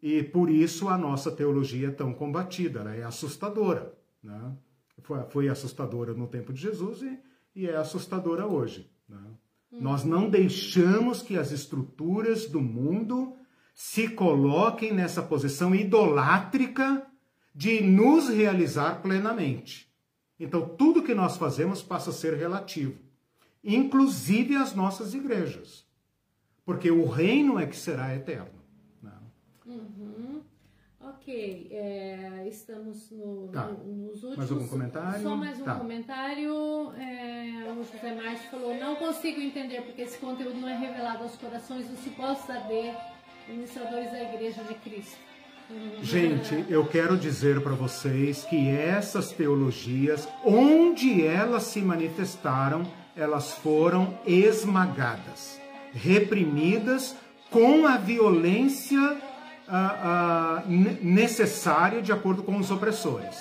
[0.00, 4.56] E por isso a nossa teologia é tão combatida, ela é assustadora, né?
[5.02, 7.18] Foi, foi assustadora no tempo de Jesus e,
[7.54, 8.90] e é assustadora hoje.
[9.08, 9.20] né?
[9.70, 13.36] Nós não deixamos que as estruturas do mundo
[13.74, 17.06] se coloquem nessa posição idolátrica
[17.54, 19.92] de nos realizar plenamente.
[20.38, 22.98] Então, tudo que nós fazemos passa a ser relativo,
[23.62, 25.86] inclusive as nossas igrejas,
[26.64, 28.57] porque o reino é que será eterno.
[29.68, 30.40] Uhum.
[31.00, 33.66] Ok, é, estamos no, tá.
[33.66, 34.36] no, nos últimos.
[34.36, 35.22] Mais algum comentário?
[35.22, 35.74] Só mais um tá.
[35.76, 36.92] comentário.
[36.96, 41.36] É, o José Márcio falou: não consigo entender porque esse conteúdo não é revelado aos
[41.36, 42.94] corações dos supostos AD,
[43.46, 45.28] administradores da Igreja de Cristo.
[46.02, 54.18] Gente, eu quero dizer para vocês que essas teologias, onde elas se manifestaram, elas foram
[54.26, 55.60] esmagadas,
[55.92, 57.14] reprimidas
[57.50, 59.27] com a violência
[59.68, 60.62] ah, ah,
[61.02, 63.36] necessária de acordo com os opressores.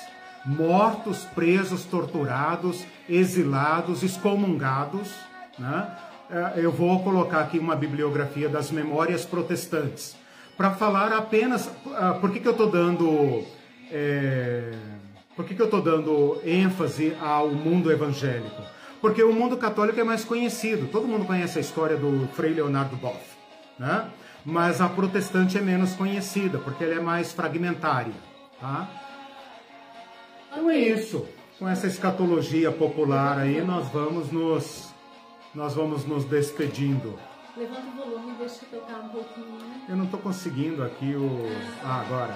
[0.45, 5.13] Mortos, presos, torturados, exilados, excomungados.
[5.57, 5.97] Né?
[6.29, 10.15] Eh, eu vou colocar aqui uma bibliografia das memórias protestantes
[10.57, 11.67] para falar apenas.
[11.67, 13.43] Uh, por que, que eu estou dando.
[13.91, 14.73] É,
[15.35, 18.61] por que, que eu estou dando ênfase ao mundo evangélico?
[18.99, 20.87] Porque o mundo católico é mais conhecido.
[20.91, 23.19] Todo mundo conhece a história do Frei Leonardo Boff,
[23.77, 24.09] né?
[24.49, 28.13] Mas a protestante é menos conhecida, porque ela é mais fragmentária,
[28.61, 28.87] tá?
[30.49, 31.27] Então é isso.
[31.59, 34.93] Com essa escatologia popular aí, nós vamos nos
[35.53, 37.19] nós vamos nos despedindo.
[37.57, 39.59] Levanta o volume, deixa eu tocar um pouquinho.
[39.89, 41.29] Eu não estou conseguindo aqui o.
[41.83, 42.35] Ah, agora.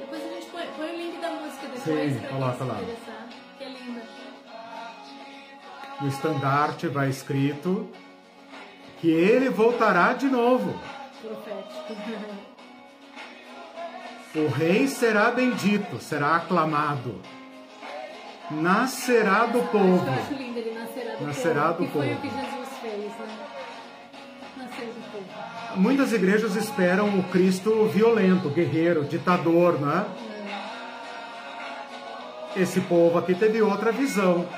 [0.00, 2.12] Depois a gente põe, põe o link da música depois.
[2.14, 2.80] Sim, coloca lá.
[2.80, 3.15] Linda.
[6.00, 7.88] No estandarte vai escrito
[9.00, 10.78] que ele voltará de novo.
[11.22, 12.46] Profético.
[14.34, 17.20] O rei será bendito, será aclamado
[18.50, 20.06] nascerá do povo.
[20.06, 21.84] Eu acho lindo ele nascerá do nascerá povo.
[21.84, 22.04] Do povo.
[22.04, 23.38] foi o que Jesus fez, né?
[24.56, 25.24] Nascer do povo.
[25.76, 30.06] Muitas igrejas esperam o Cristo violento, guerreiro, ditador, né?
[32.56, 32.62] É.
[32.62, 34.48] Esse povo aqui teve outra visão.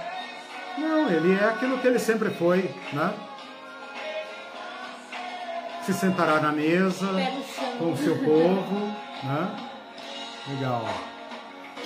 [0.79, 3.15] Não, ele é aquilo que ele sempre foi, né?
[5.83, 7.09] Se sentará na mesa
[7.79, 8.95] com o seu povo,
[9.25, 9.57] né?
[10.49, 10.87] Legal.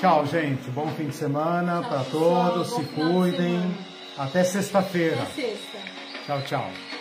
[0.00, 0.68] Tchau, gente.
[0.70, 2.74] Bom fim de semana para todos.
[2.74, 3.76] Se cuidem.
[4.18, 5.22] Até sexta-feira.
[5.22, 5.78] Até sexta.
[6.26, 6.91] Tchau, tchau.